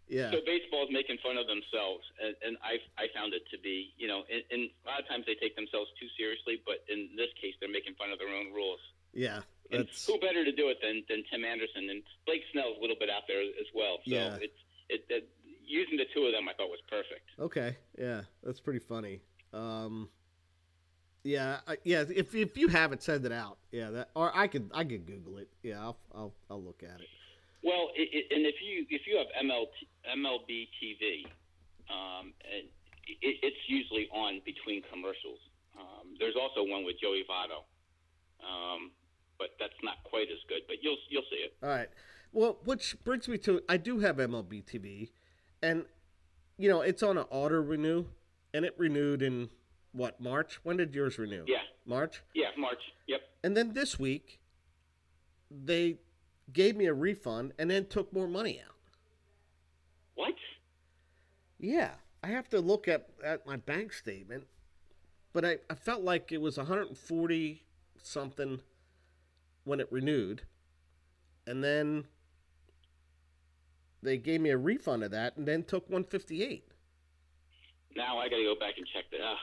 Yeah. 0.07 0.31
So 0.31 0.39
baseball 0.45 0.85
is 0.85 0.91
making 0.93 1.17
fun 1.25 1.37
of 1.41 1.47
themselves, 1.47 2.03
and, 2.21 2.35
and 2.45 2.53
I 2.63 2.77
I 3.01 3.07
found 3.15 3.33
it 3.33 3.43
to 3.51 3.57
be, 3.59 3.91
you 3.97 4.07
know, 4.07 4.23
and, 4.29 4.43
and 4.51 4.61
a 4.85 4.87
lot 4.87 4.99
of 5.01 5.07
times 5.09 5.25
they 5.25 5.35
take 5.35 5.55
themselves 5.55 5.89
too 5.99 6.07
seriously, 6.15 6.61
but 6.65 6.85
in 6.87 7.17
this 7.17 7.31
case, 7.41 7.55
they're 7.59 7.71
making 7.71 7.95
fun 7.95 8.11
of 8.13 8.19
their 8.19 8.29
own 8.31 8.53
rules. 8.53 8.79
Yeah. 9.13 9.41
And 9.71 9.87
who 10.05 10.19
better 10.19 10.45
to 10.45 10.51
do 10.53 10.69
it 10.69 10.77
than, 10.85 11.01
than 11.09 11.23
Tim 11.31 11.41
Anderson 11.43 11.89
and 11.89 12.03
Blake 12.27 12.43
Snell's 12.51 12.77
a 12.77 12.81
little 12.81 12.99
bit 12.99 13.09
out 13.09 13.23
there 13.27 13.41
as 13.41 13.69
well. 13.73 13.97
So 14.05 14.11
Yeah. 14.13 14.37
it's 14.37 14.59
it, 14.89 15.01
it 15.09 15.29
using 15.67 15.97
the 15.97 16.05
two 16.13 16.25
of 16.25 16.33
them, 16.33 16.47
I 16.49 16.53
thought 16.53 16.69
was 16.69 16.81
perfect. 16.89 17.29
okay. 17.39 17.77
Yeah, 17.97 18.21
that's 18.43 18.59
pretty 18.59 18.79
funny. 18.79 19.21
Um, 19.53 20.09
yeah, 21.23 21.59
I, 21.67 21.77
yeah. 21.83 22.03
If 22.13 22.35
if 22.35 22.57
you 22.57 22.67
haven't, 22.67 23.01
send 23.01 23.25
it 23.25 23.31
out. 23.31 23.57
Yeah, 23.71 23.89
that 23.91 24.09
or 24.15 24.35
I 24.35 24.47
could 24.47 24.69
I 24.73 24.83
could 24.83 25.05
Google 25.05 25.37
it. 25.37 25.47
Yeah, 25.61 25.79
I'll 25.79 25.97
I'll, 26.13 26.33
I'll 26.49 26.61
look 26.61 26.83
at 26.83 26.99
it. 26.99 27.07
Well, 27.63 27.89
it, 27.95 28.09
it, 28.11 28.35
and 28.35 28.45
if 28.45 28.55
you 28.61 28.85
if 28.89 29.07
you 29.07 29.17
have 29.17 29.27
ML, 29.45 29.65
MLB 30.17 30.67
TV, 30.83 31.25
um, 31.89 32.33
and 32.43 32.67
it, 33.07 33.37
it's 33.41 33.57
usually 33.67 34.09
on 34.11 34.41
between 34.45 34.81
commercials. 34.91 35.39
Um, 35.79 36.15
there's 36.19 36.35
also 36.35 36.69
one 36.69 36.83
with 36.83 36.95
Joey 37.01 37.23
Votto, 37.29 37.63
um, 38.45 38.91
but 39.39 39.49
that's 39.59 39.79
not 39.81 40.03
quite 40.03 40.27
as 40.29 40.39
good. 40.49 40.61
But 40.67 40.77
you'll 40.81 40.97
you'll 41.09 41.23
see 41.31 41.37
it. 41.37 41.55
All 41.63 41.69
right. 41.69 41.89
Well, 42.33 42.57
which 42.65 42.97
brings 43.05 43.29
me 43.29 43.37
to 43.39 43.61
I 43.69 43.77
do 43.77 43.99
have 43.99 44.17
MLB 44.17 44.65
TV, 44.65 45.11
and 45.63 45.85
you 46.57 46.69
know 46.69 46.81
it's 46.81 47.01
on 47.01 47.17
an 47.17 47.25
auto 47.31 47.59
renew, 47.59 48.05
and 48.53 48.65
it 48.65 48.75
renewed 48.77 49.23
in 49.23 49.49
what 49.93 50.19
March? 50.21 50.59
When 50.63 50.77
did 50.77 50.93
yours 50.93 51.17
renew? 51.17 51.45
Yeah, 51.47 51.61
March. 51.85 52.21
Yeah, 52.35 52.49
March. 52.57 52.81
Yep. 53.07 53.21
And 53.43 53.57
then 53.57 53.73
this 53.73 53.97
week, 53.97 54.39
they 55.49 55.97
gave 56.51 56.75
me 56.75 56.85
a 56.85 56.93
refund 56.93 57.53
and 57.57 57.71
then 57.71 57.85
took 57.85 58.11
more 58.13 58.27
money 58.27 58.59
out. 58.59 58.75
What? 60.15 60.35
Yeah, 61.59 61.91
I 62.21 62.27
have 62.27 62.49
to 62.49 62.59
look 62.59 62.87
at, 62.87 63.09
at 63.23 63.45
my 63.45 63.55
bank 63.55 63.93
statement, 63.93 64.45
but 65.31 65.45
I, 65.45 65.57
I 65.69 65.75
felt 65.75 66.01
like 66.01 66.31
it 66.31 66.41
was 66.41 66.57
140 66.57 67.63
something 68.01 68.61
when 69.63 69.79
it 69.79 69.87
renewed, 69.91 70.41
and 71.47 71.63
then 71.63 72.05
they 74.03 74.17
gave 74.17 74.41
me 74.41 74.49
a 74.49 74.57
refund 74.57 75.03
of 75.03 75.11
that 75.11 75.37
and 75.37 75.47
then 75.47 75.63
took 75.63 75.83
158. 75.89 76.65
Now 77.95 78.17
I 78.19 78.29
got 78.29 78.37
to 78.37 78.43
go 78.43 78.55
back 78.59 78.75
and 78.77 78.87
check 78.93 79.05
that. 79.11 79.21
Uh, 79.21 79.35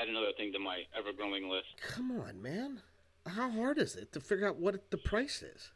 add 0.00 0.08
another 0.08 0.32
thing 0.36 0.52
to 0.52 0.58
my 0.58 0.82
ever-growing 0.96 1.48
list. 1.48 1.66
Come 1.80 2.10
on, 2.20 2.40
man. 2.42 2.80
How 3.26 3.50
hard 3.50 3.78
is 3.78 3.96
it 3.96 4.12
to 4.12 4.20
figure 4.20 4.46
out 4.46 4.56
what 4.56 4.90
the 4.90 4.98
price 4.98 5.42
is? 5.42 5.70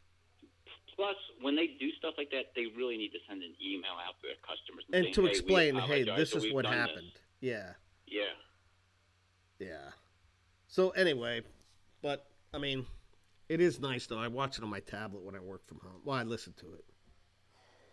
Plus, 0.95 1.15
when 1.41 1.55
they 1.55 1.67
do 1.79 1.89
stuff 1.97 2.13
like 2.17 2.29
that, 2.31 2.51
they 2.55 2.65
really 2.77 2.97
need 2.97 3.11
to 3.11 3.19
send 3.27 3.41
an 3.41 3.53
email 3.65 3.91
out 4.05 4.15
to 4.21 4.27
their 4.27 4.35
customers 4.45 4.83
And 4.91 5.05
saying, 5.05 5.13
to 5.15 5.25
explain, 5.25 5.75
hey, 5.75 6.01
apologize, 6.01 6.31
this 6.33 6.43
is 6.43 6.53
what 6.53 6.63
done 6.63 6.73
this." 6.73 6.79
happened. 6.89 7.11
Yeah, 7.39 7.71
Yeah. 8.05 8.21
yeah. 9.59 9.91
So 10.67 10.89
anyway, 10.91 11.41
but 12.01 12.27
I 12.53 12.57
mean, 12.57 12.85
it 13.47 13.61
is 13.61 13.79
nice 13.79 14.07
though. 14.07 14.19
I 14.19 14.27
watch 14.27 14.57
it 14.57 14.63
on 14.63 14.69
my 14.69 14.81
tablet 14.81 15.23
when 15.23 15.35
I 15.35 15.39
work 15.39 15.65
from 15.67 15.79
home. 15.79 16.01
Well, 16.03 16.17
I 16.17 16.23
listen 16.23 16.53
to 16.59 16.73
it. 16.73 16.83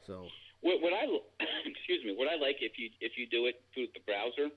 So 0.07 0.29
What, 0.61 0.81
what 0.83 0.93
I 0.93 1.05
excuse 1.67 2.05
me, 2.05 2.15
what 2.17 2.29
I 2.29 2.37
like 2.37 2.57
if 2.61 2.79
you 2.79 2.91
if 3.01 3.13
you 3.17 3.27
do 3.27 3.47
it 3.47 3.61
through 3.75 3.87
the 3.95 4.01
browser 4.07 4.49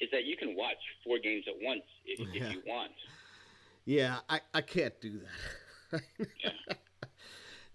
is 0.00 0.08
that 0.10 0.24
you 0.24 0.36
can 0.36 0.56
watch 0.56 0.76
four 1.04 1.18
games 1.18 1.44
at 1.48 1.54
once 1.62 1.82
if, 2.04 2.20
Yeah. 2.34 2.46
if 2.48 2.52
you 2.54 2.62
want. 2.66 2.92
yeah, 3.84 4.18
I 4.28 4.40
I 4.54 4.60
can't 4.60 4.98
do 5.00 5.20
that. 5.90 6.02
Yeah. 6.18 6.50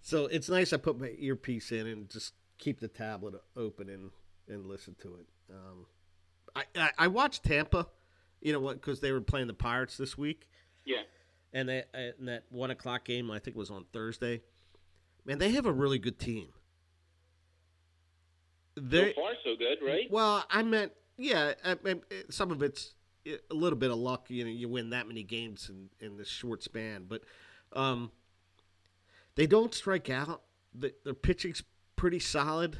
so 0.02 0.26
it's 0.26 0.48
nice. 0.48 0.72
I 0.72 0.76
put 0.76 0.98
my 0.98 1.14
earpiece 1.18 1.72
in 1.72 1.86
and 1.86 2.08
just 2.10 2.34
keep 2.58 2.80
the 2.80 2.88
tablet 2.88 3.34
open 3.56 3.88
and 3.88 4.10
and 4.48 4.66
listen 4.66 4.96
to 5.02 5.16
it. 5.16 5.26
Um, 5.50 5.86
I, 6.56 6.64
I 6.76 6.90
I 6.98 7.06
watched 7.08 7.44
Tampa. 7.44 7.86
You 8.40 8.52
know 8.52 8.60
what? 8.60 8.80
Because 8.80 9.00
they 9.00 9.12
were 9.12 9.20
playing 9.20 9.46
the 9.48 9.54
Pirates 9.54 9.96
this 9.96 10.16
week. 10.16 10.48
Yeah. 10.84 11.02
and 11.52 11.68
they 11.68 11.84
and 11.92 12.28
that 12.28 12.44
one 12.50 12.70
o'clock 12.70 13.04
game 13.04 13.30
I 13.30 13.38
think 13.38 13.56
was 13.56 13.70
on 13.70 13.84
Thursday. 13.92 14.42
Man, 15.28 15.36
they 15.36 15.50
have 15.50 15.66
a 15.66 15.72
really 15.72 15.98
good 15.98 16.18
team. 16.18 16.48
They 18.76 19.12
so 19.12 19.20
far, 19.20 19.32
so 19.44 19.56
good, 19.56 19.76
right? 19.86 20.10
well, 20.10 20.42
I 20.48 20.62
meant 20.62 20.92
yeah. 21.18 21.52
I, 21.62 21.72
I, 21.84 21.96
some 22.30 22.50
of 22.50 22.62
it's 22.62 22.94
a 23.26 23.54
little 23.54 23.78
bit 23.78 23.90
of 23.90 23.98
luck. 23.98 24.30
You 24.30 24.44
know, 24.44 24.50
you 24.50 24.70
win 24.70 24.88
that 24.90 25.06
many 25.06 25.22
games 25.22 25.68
in 25.68 25.90
in 26.00 26.16
this 26.16 26.28
short 26.28 26.62
span, 26.62 27.04
but 27.06 27.24
um, 27.74 28.10
they 29.34 29.46
don't 29.46 29.74
strike 29.74 30.08
out. 30.08 30.40
The, 30.74 30.94
their 31.04 31.12
pitching's 31.12 31.62
pretty 31.94 32.20
solid. 32.20 32.78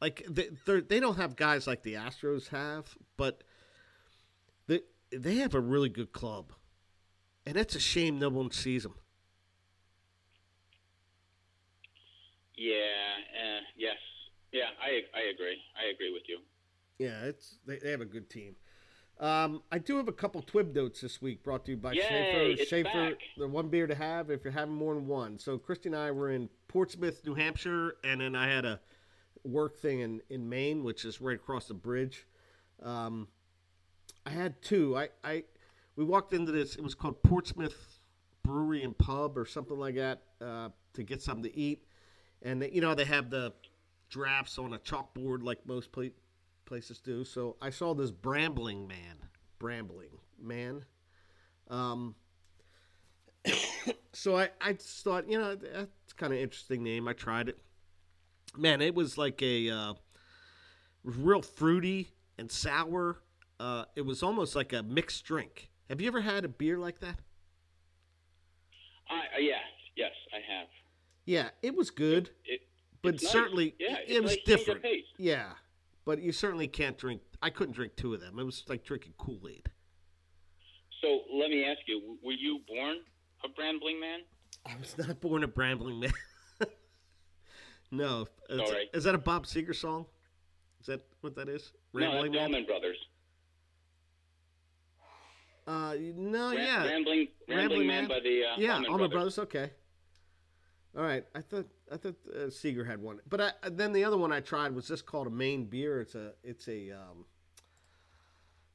Like 0.00 0.26
they 0.28 0.48
they're- 0.66 0.80
they 0.80 0.98
don't 0.98 1.16
have 1.16 1.36
guys 1.36 1.68
like 1.68 1.84
the 1.84 1.94
Astros 1.94 2.48
have, 2.48 2.96
but 3.16 3.44
they 4.66 4.80
they 5.12 5.36
have 5.36 5.54
a 5.54 5.60
really 5.60 5.90
good 5.90 6.10
club, 6.10 6.54
and 7.46 7.56
it's 7.56 7.76
a 7.76 7.80
shame 7.80 8.18
no 8.18 8.30
one 8.30 8.50
sees 8.50 8.82
them. 8.82 8.94
Yeah. 12.56 12.74
Uh, 13.32 13.60
yes. 13.76 13.96
Yeah. 14.52 14.70
I 14.82 15.02
I 15.16 15.30
agree. 15.32 15.58
I 15.76 15.92
agree 15.92 16.12
with 16.12 16.22
you. 16.28 16.38
Yeah, 16.98 17.24
it's 17.24 17.58
they, 17.66 17.78
they 17.78 17.90
have 17.90 18.00
a 18.00 18.06
good 18.06 18.30
team. 18.30 18.54
Um, 19.20 19.62
I 19.70 19.78
do 19.78 19.96
have 19.96 20.08
a 20.08 20.12
couple 20.12 20.42
twib 20.42 20.74
notes 20.74 21.00
this 21.00 21.22
week 21.22 21.44
brought 21.44 21.64
to 21.66 21.72
you 21.72 21.76
by 21.76 21.92
Yay, 21.92 22.56
Schaefer. 22.56 22.64
Schaefer, 22.64 23.10
back. 23.10 23.18
the 23.36 23.46
one 23.46 23.68
beer 23.68 23.86
to 23.86 23.94
have 23.94 24.30
if 24.30 24.42
you're 24.42 24.52
having 24.52 24.74
more 24.74 24.94
than 24.94 25.06
one. 25.06 25.38
So 25.38 25.56
Christy 25.56 25.88
and 25.88 25.96
I 25.96 26.10
were 26.10 26.30
in 26.30 26.48
Portsmouth, 26.66 27.24
New 27.24 27.34
Hampshire, 27.34 27.94
and 28.02 28.20
then 28.20 28.34
I 28.34 28.48
had 28.48 28.64
a 28.64 28.80
work 29.44 29.78
thing 29.78 30.00
in, 30.00 30.20
in 30.30 30.48
Maine, 30.48 30.82
which 30.82 31.04
is 31.04 31.20
right 31.20 31.36
across 31.36 31.66
the 31.66 31.74
bridge. 31.74 32.26
Um, 32.82 33.28
I 34.26 34.30
had 34.30 34.60
two. 34.62 34.96
I, 34.96 35.08
I 35.22 35.44
we 35.96 36.04
walked 36.04 36.34
into 36.34 36.50
this. 36.50 36.74
It 36.74 36.82
was 36.82 36.94
called 36.94 37.22
Portsmouth 37.22 38.00
Brewery 38.42 38.82
and 38.82 38.96
Pub 38.98 39.38
or 39.38 39.46
something 39.46 39.78
like 39.78 39.94
that 39.94 40.22
uh, 40.40 40.70
to 40.94 41.02
get 41.02 41.22
something 41.22 41.44
to 41.44 41.56
eat, 41.56 41.84
and 42.44 42.62
they, 42.62 42.70
you 42.70 42.80
know 42.80 42.94
they 42.94 43.04
have 43.04 43.30
the 43.30 43.52
drafts 44.10 44.58
on 44.58 44.74
a 44.74 44.78
chalkboard 44.78 45.42
like 45.42 45.66
most 45.66 45.90
pla- 45.90 46.04
places 46.66 47.00
do. 47.00 47.24
So 47.24 47.56
I 47.60 47.70
saw 47.70 47.94
this 47.94 48.10
Brambling 48.10 48.86
Man, 48.86 49.16
Brambling 49.58 50.18
Man. 50.40 50.84
Um, 51.68 52.14
so 54.12 54.36
I, 54.36 54.50
I 54.60 54.74
just 54.74 55.02
thought, 55.02 55.28
you 55.28 55.38
know, 55.38 55.54
that's 55.56 56.12
kind 56.16 56.32
of 56.32 56.38
interesting 56.38 56.82
name. 56.82 57.08
I 57.08 57.12
tried 57.12 57.48
it. 57.48 57.58
Man, 58.56 58.80
it 58.80 58.94
was 58.94 59.18
like 59.18 59.42
a 59.42 59.70
uh, 59.70 59.94
real 61.02 61.42
fruity 61.42 62.10
and 62.38 62.50
sour. 62.50 63.20
Uh, 63.58 63.84
it 63.96 64.02
was 64.02 64.22
almost 64.22 64.54
like 64.54 64.72
a 64.72 64.82
mixed 64.82 65.24
drink. 65.24 65.70
Have 65.88 66.00
you 66.00 66.08
ever 66.08 66.20
had 66.20 66.44
a 66.44 66.48
beer 66.48 66.78
like 66.78 67.00
that? 67.00 67.18
I 69.10 69.36
uh, 69.36 69.40
yes, 69.40 69.60
yes, 69.96 70.12
I 70.32 70.36
have. 70.52 70.68
Yeah, 71.26 71.48
it 71.62 71.74
was 71.74 71.90
good, 71.90 72.30
It. 72.44 72.60
but 73.02 73.14
nice. 73.22 73.30
certainly 73.32 73.74
yeah, 73.78 73.96
it, 74.06 74.16
it 74.16 74.22
was 74.22 74.32
nice 74.32 74.38
change 74.46 74.60
of 74.60 74.66
different. 74.66 74.84
Yeah, 75.18 75.52
but 76.04 76.20
you 76.20 76.32
certainly 76.32 76.68
can't 76.68 76.98
drink. 76.98 77.22
I 77.42 77.50
couldn't 77.50 77.74
drink 77.74 77.96
two 77.96 78.12
of 78.14 78.20
them. 78.20 78.38
It 78.38 78.44
was 78.44 78.62
like 78.68 78.84
drinking 78.84 79.14
Kool 79.18 79.40
Aid. 79.48 79.70
So 81.00 81.20
let 81.32 81.50
me 81.50 81.64
ask 81.64 81.80
you: 81.86 82.18
Were 82.22 82.32
you 82.32 82.60
born 82.68 82.98
a 83.44 83.48
brambling 83.48 84.00
man? 84.00 84.20
I 84.66 84.76
was 84.78 84.96
not 84.98 85.20
born 85.20 85.44
a 85.44 85.48
Brambling 85.48 86.00
man. 86.00 86.12
no, 87.90 88.26
Sorry. 88.48 88.88
is 88.94 89.04
that 89.04 89.14
a 89.14 89.18
Bob 89.18 89.46
Seger 89.46 89.74
song? 89.74 90.06
Is 90.80 90.86
that 90.86 91.04
what 91.20 91.34
that 91.36 91.48
is? 91.48 91.72
no, 91.92 92.00
that's 92.00 92.12
Rambling 92.12 92.32
the 92.32 92.38
man. 92.38 92.44
Allman 92.46 92.66
Brothers. 92.66 92.96
Uh, 95.66 95.94
no, 96.16 96.50
Ram- 96.50 96.58
yeah, 96.58 96.84
Rambling, 96.86 97.28
Rambling, 97.48 97.86
Man, 97.86 98.06
by 98.06 98.20
the 98.20 98.44
uh, 98.44 98.54
yeah, 98.58 98.74
Allman 98.74 98.90
Allman 98.90 99.10
Brothers. 99.10 99.36
Brothers. 99.36 99.38
Okay. 99.38 99.70
All 100.96 101.02
right, 101.02 101.24
I 101.34 101.40
thought 101.40 101.66
I 101.90 101.96
thought 101.96 102.14
uh, 102.32 102.38
Seger 102.46 102.86
had 102.86 103.02
one, 103.02 103.18
but 103.28 103.40
I, 103.40 103.50
then 103.70 103.92
the 103.92 104.04
other 104.04 104.16
one 104.16 104.32
I 104.32 104.40
tried 104.40 104.74
was 104.74 104.86
this 104.86 105.02
called 105.02 105.26
a 105.26 105.30
Maine 105.30 105.64
beer. 105.64 106.00
It's 106.00 106.14
a 106.14 106.32
it's 106.44 106.68
a 106.68 106.92
um, 106.92 107.24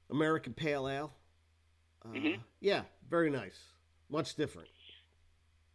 American 0.09 0.53
Pale 0.53 0.89
Ale. 0.89 1.13
Uh, 2.03 2.09
Mhm. 2.09 2.39
Yeah, 2.59 2.83
very 3.09 3.29
nice, 3.29 3.57
much 4.09 4.35
different. 4.35 4.69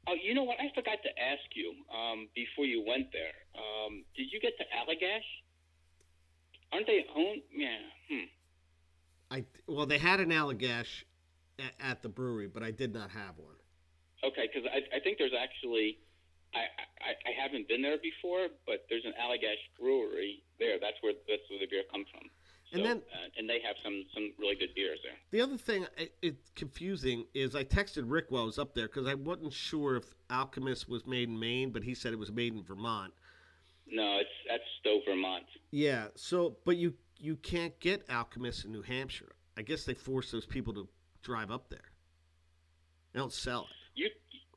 Oh, 0.06 0.14
you 0.22 0.34
know 0.34 0.42
what? 0.42 0.58
I 0.60 0.68
forgot 0.74 0.98
to 1.02 1.22
ask 1.22 1.40
you 1.54 1.72
um, 1.94 2.28
before 2.34 2.66
you 2.66 2.84
went 2.86 3.10
there. 3.12 3.32
Um, 3.56 4.04
did 4.14 4.30
you 4.30 4.38
get 4.38 4.52
to 4.58 4.64
Allagash? 4.64 5.24
Aren't 6.72 6.86
they 6.86 7.06
owned? 7.16 7.40
Yeah. 7.56 7.78
Hmm. 8.10 8.24
I 9.30 9.44
well, 9.66 9.86
they 9.86 9.96
had 9.96 10.20
an 10.20 10.28
Allagash 10.30 11.04
at, 11.58 11.72
at 11.80 12.02
the 12.02 12.10
brewery, 12.10 12.48
but 12.48 12.62
I 12.62 12.70
did 12.70 12.92
not 12.92 13.10
have 13.10 13.38
one. 13.38 13.56
Okay, 14.22 14.48
because 14.52 14.68
I, 14.72 14.96
I 14.96 15.00
think 15.00 15.18
there's 15.18 15.32
actually, 15.38 15.98
I, 16.54 16.60
I 17.00 17.10
I 17.30 17.42
haven't 17.42 17.68
been 17.68 17.82
there 17.82 17.98
before, 17.98 18.48
but 18.66 18.86
there's 18.88 19.04
an 19.04 19.12
Allagash 19.20 19.60
brewery 19.78 20.42
there. 20.58 20.78
That's 20.80 20.96
where 21.02 21.12
that's 21.28 21.42
where 21.50 21.58
the 21.60 21.66
beer 21.66 21.82
comes 21.90 22.06
from. 22.10 22.22
So, 22.72 22.78
And 22.78 22.84
then- 22.86 23.02
uh, 23.12 23.28
and 23.36 23.48
they 23.48 23.60
have 23.60 23.76
some 23.84 24.04
some 24.14 24.32
really 24.38 24.54
good 24.56 24.74
beers 24.74 24.98
there. 25.04 25.16
The 25.30 25.40
other 25.40 25.58
thing 25.58 25.86
I- 25.98 26.10
it's 26.22 26.50
confusing 26.54 27.26
is 27.34 27.54
I 27.54 27.64
texted 27.64 28.04
Rick 28.06 28.26
while 28.30 28.42
I 28.42 28.46
was 28.46 28.58
up 28.58 28.74
there 28.74 28.86
because 28.86 29.06
I 29.06 29.14
wasn't 29.14 29.52
sure 29.52 29.96
if 29.96 30.14
Alchemist 30.30 30.88
was 30.88 31.06
made 31.06 31.28
in 31.28 31.38
Maine, 31.38 31.70
but 31.70 31.82
he 31.84 31.94
said 31.94 32.12
it 32.12 32.18
was 32.18 32.32
made 32.32 32.54
in 32.54 32.62
Vermont. 32.62 33.12
No, 33.86 34.18
it's 34.18 34.30
that's 34.48 34.62
Stowe, 34.80 35.00
Vermont. 35.06 35.44
Yeah. 35.70 36.08
So, 36.14 36.56
but 36.64 36.76
you 36.76 36.94
you 37.18 37.36
can't 37.36 37.78
get 37.80 38.08
Alchemist 38.10 38.64
in 38.64 38.72
New 38.72 38.82
Hampshire. 38.82 39.34
I 39.56 39.62
guess 39.62 39.84
they 39.84 39.94
force 39.94 40.30
those 40.30 40.46
people 40.46 40.72
to 40.74 40.88
drive 41.22 41.50
up 41.50 41.68
there. 41.68 41.92
They 43.12 43.20
don't 43.20 43.32
sell 43.32 43.62
it. 43.62 43.68
You 43.94 44.10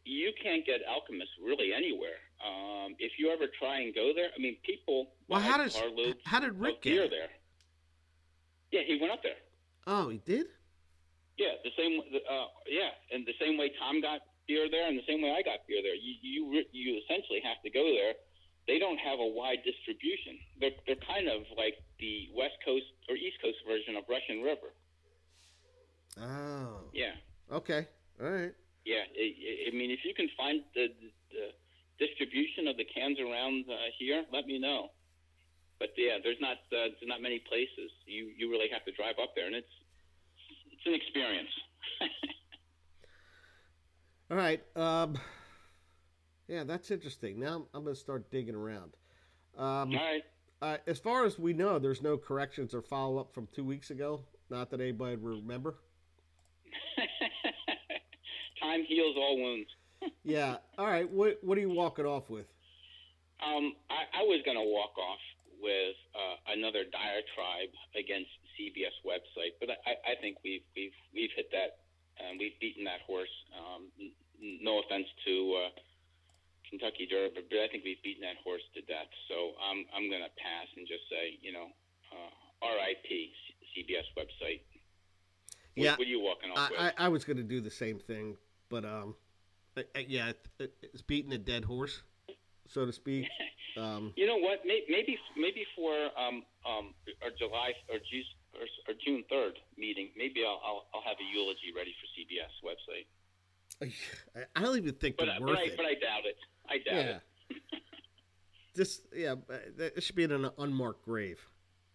you 0.08 0.32
can't 0.42 0.66
get 0.66 0.82
alchemists 0.88 1.34
really 1.44 1.74
anywhere. 1.74 2.18
Um, 2.40 2.96
if 3.00 3.14
you 3.20 3.30
ever 3.32 3.46
try 3.60 3.82
and 3.82 3.94
go 3.94 4.12
there, 4.16 4.30
I 4.36 4.40
mean, 4.42 4.58
people 4.64 5.12
Well, 5.28 5.42
how 5.42 5.58
does 5.58 5.76
carloads 5.76 6.20
how 6.24 6.40
did 6.40 6.54
Rick 6.60 6.82
get 6.82 6.94
it? 6.98 7.12
there. 7.12 7.30
Yeah, 8.72 8.82
he 8.86 8.98
went 9.00 9.12
up 9.14 9.24
there. 9.24 9.40
Oh, 9.88 10.10
he 10.10 10.18
did. 10.20 10.48
Yeah, 11.38 11.54
the 11.64 11.72
same. 11.78 12.00
Uh, 12.02 12.46
yeah, 12.68 12.90
and 13.14 13.26
the 13.26 13.34
same 13.40 13.58
way 13.58 13.72
Tom 13.80 14.02
got 14.02 14.22
beer 14.48 14.68
there, 14.70 14.88
and 14.88 14.98
the 14.98 15.06
same 15.08 15.22
way 15.22 15.32
I 15.32 15.42
got 15.42 15.68
beer 15.68 15.82
there. 15.84 15.96
You 15.96 16.14
you 16.22 16.64
you 16.72 17.02
essentially 17.06 17.40
have 17.44 17.62
to 17.64 17.70
go 17.70 17.84
there. 17.94 18.14
They 18.68 18.80
don't 18.80 18.98
have 18.98 19.20
a 19.20 19.26
wide 19.26 19.60
distribution. 19.64 20.40
They're 20.60 20.76
they're 20.86 21.04
kind 21.08 21.28
of 21.30 21.44
like 21.56 21.76
the 22.00 22.30
West 22.36 22.56
Coast 22.66 22.86
or 23.08 23.16
East 23.16 23.38
Coast 23.42 23.58
version 23.68 23.96
of 23.96 24.04
Russian 24.10 24.42
River. 24.42 24.74
Oh. 26.20 26.90
Yeah, 26.94 27.12
Okay. 27.52 27.88
All 28.22 28.30
right. 28.30 28.54
Yeah. 28.88 29.04
I, 29.04 29.68
I- 29.68 29.76
mean, 29.76 29.92
if 29.92 30.00
you 30.08 30.14
can 30.16 30.30
find 30.40 30.64
the, 30.74 30.88
the 31.36 31.52
distribution 32.00 32.68
of 32.68 32.78
the 32.78 32.86
cans 32.88 33.20
around 33.20 33.66
uh, 33.68 33.76
here, 34.00 34.24
let 34.32 34.48
me 34.48 34.58
know. 34.60 34.92
But 35.80 35.90
yeah, 35.98 36.18
there's 36.24 36.40
not 36.42 36.58
uh, 36.72 36.90
there's 36.96 37.06
not 37.06 37.22
many 37.22 37.40
places. 37.48 37.92
You 38.08 38.32
you 38.36 38.50
really 38.50 38.70
have 38.72 38.84
to 38.86 38.92
drive 38.94 39.16
up 39.22 39.36
there, 39.36 39.46
and 39.46 39.56
it's 39.56 39.70
it's 40.72 40.86
an 40.88 40.96
experience. 40.96 41.52
All 44.32 44.38
right. 44.38 44.62
Um, 44.76 45.18
yeah, 46.48 46.64
that's 46.64 46.92
interesting. 46.92 47.40
Now 47.40 47.66
I'm 47.74 47.84
going 47.84 47.96
to 47.96 48.00
start 48.00 48.32
digging 48.32 48.56
around. 48.56 48.94
Um, 49.58 49.66
All 49.66 49.86
right. 49.94 50.24
uh, 50.62 50.78
as 50.88 51.00
far 51.00 51.26
as 51.26 51.38
we 51.38 51.54
know, 51.54 51.80
there's 51.80 52.02
no 52.02 52.18
corrections 52.18 52.74
or 52.74 52.82
follow 52.82 53.20
up 53.20 53.34
from 53.34 53.48
two 53.54 53.64
weeks 53.64 53.90
ago. 53.92 54.22
Not 54.50 54.70
that 54.72 54.82
anybody 54.82 55.16
would 55.18 55.42
remember. 55.42 55.76
Time 58.62 58.84
heals 58.88 59.16
all 59.18 59.38
wounds. 59.42 59.70
Yeah. 60.24 60.58
All 60.78 60.86
right. 60.86 61.10
What 61.10 61.40
What 61.42 61.58
are 61.58 61.62
you 61.62 61.70
walking 61.74 62.06
off 62.06 62.30
with? 62.30 62.46
Um, 63.42 63.74
I, 63.90 64.22
I 64.22 64.24
was 64.30 64.42
going 64.46 64.58
to 64.58 64.64
walk 64.66 64.94
off 64.98 65.22
with 65.62 65.98
uh, 66.14 66.54
another 66.54 66.86
diatribe 66.86 67.74
against 67.98 68.30
CBS 68.54 68.94
website, 69.06 69.58
but 69.60 69.70
I, 69.74 70.14
I 70.14 70.14
think 70.22 70.38
we've 70.46 70.62
we've 70.76 70.94
we've 71.14 71.34
hit 71.36 71.50
that, 71.52 71.82
and 72.22 72.38
we've 72.38 72.54
beaten 72.62 72.84
that 72.86 73.02
horse. 73.10 73.34
Um, 73.58 73.90
n- 73.98 74.14
no 74.62 74.82
offense 74.86 75.08
to 75.26 75.34
uh, 75.66 75.70
Kentucky 76.70 77.08
Derby, 77.10 77.42
but 77.50 77.58
I 77.58 77.68
think 77.74 77.84
we've 77.84 78.02
beaten 78.06 78.22
that 78.22 78.38
horse 78.46 78.62
to 78.78 78.82
death. 78.86 79.10
So 79.30 79.58
I'm 79.58 79.82
I'm 79.98 80.10
going 80.14 80.22
to 80.22 80.34
pass 80.38 80.70
and 80.78 80.86
just 80.86 81.10
say, 81.10 81.42
you 81.42 81.54
know, 81.58 81.74
uh, 82.14 82.32
R.I.P. 82.70 83.10
C- 83.10 83.58
CBS 83.82 84.06
website. 84.14 84.62
What, 85.74 85.84
Yeah. 85.84 85.92
what 85.98 86.06
are 86.06 86.14
you 86.14 86.22
walking 86.22 86.52
off 86.54 86.70
with? 86.70 86.80
I, 86.80 86.94
I, 86.98 87.06
I 87.06 87.08
was 87.10 87.26
going 87.26 87.38
to 87.38 87.44
do 87.50 87.62
the 87.62 87.72
same 87.74 87.98
thing, 88.00 88.38
but 88.70 88.86
um, 88.86 89.16
uh, 89.76 89.82
uh, 89.96 90.00
yeah, 90.08 90.32
it, 90.60 90.74
it's 90.82 91.02
beating 91.02 91.34
a 91.34 91.38
dead 91.38 91.64
horse, 91.66 92.02
so 92.68 92.86
to 92.86 92.92
speak. 92.94 93.26
Um, 93.78 94.12
You 94.16 94.26
know 94.26 94.38
what? 94.38 94.62
Maybe 94.66 95.20
maybe 95.38 95.64
for 95.76 95.94
um 96.18 96.42
um 96.68 96.96
our 97.22 97.30
July 97.38 97.74
or 97.90 98.00
June 98.10 98.24
or, 98.56 98.66
or 98.92 98.96
June 99.06 99.24
third 99.30 99.54
meeting, 99.78 100.10
maybe 100.18 100.44
I'll, 100.44 100.60
I'll 100.66 100.86
I'll 100.96 101.02
have 101.04 101.18
a 101.22 101.38
eulogy 101.38 101.72
ready 101.76 101.94
for 102.02 102.08
CBS 102.18 102.50
website. 102.66 103.06
I, 104.36 104.46
I 104.60 104.64
don't 104.64 104.78
even 104.78 104.96
think 104.96 105.18
But 105.18 105.26
they're 105.26 105.36
I- 105.36 105.40
worth 105.40 105.50
but 105.50 105.60
I 105.60 105.64
it. 105.66 105.78
but 105.78 105.86
I 105.86 105.94
doubt 105.94 106.26
it. 106.26 106.38
I 106.68 106.78
doubt 106.80 107.06
yeah. 107.06 107.20
it. 107.52 107.58
Just 108.76 109.02
yeah, 109.16 109.34
uh, 109.48 109.58
it 109.78 110.02
should 110.02 110.16
be 110.16 110.24
in 110.24 110.32
an 110.32 110.50
unmarked 110.58 111.06
grave. 111.06 111.40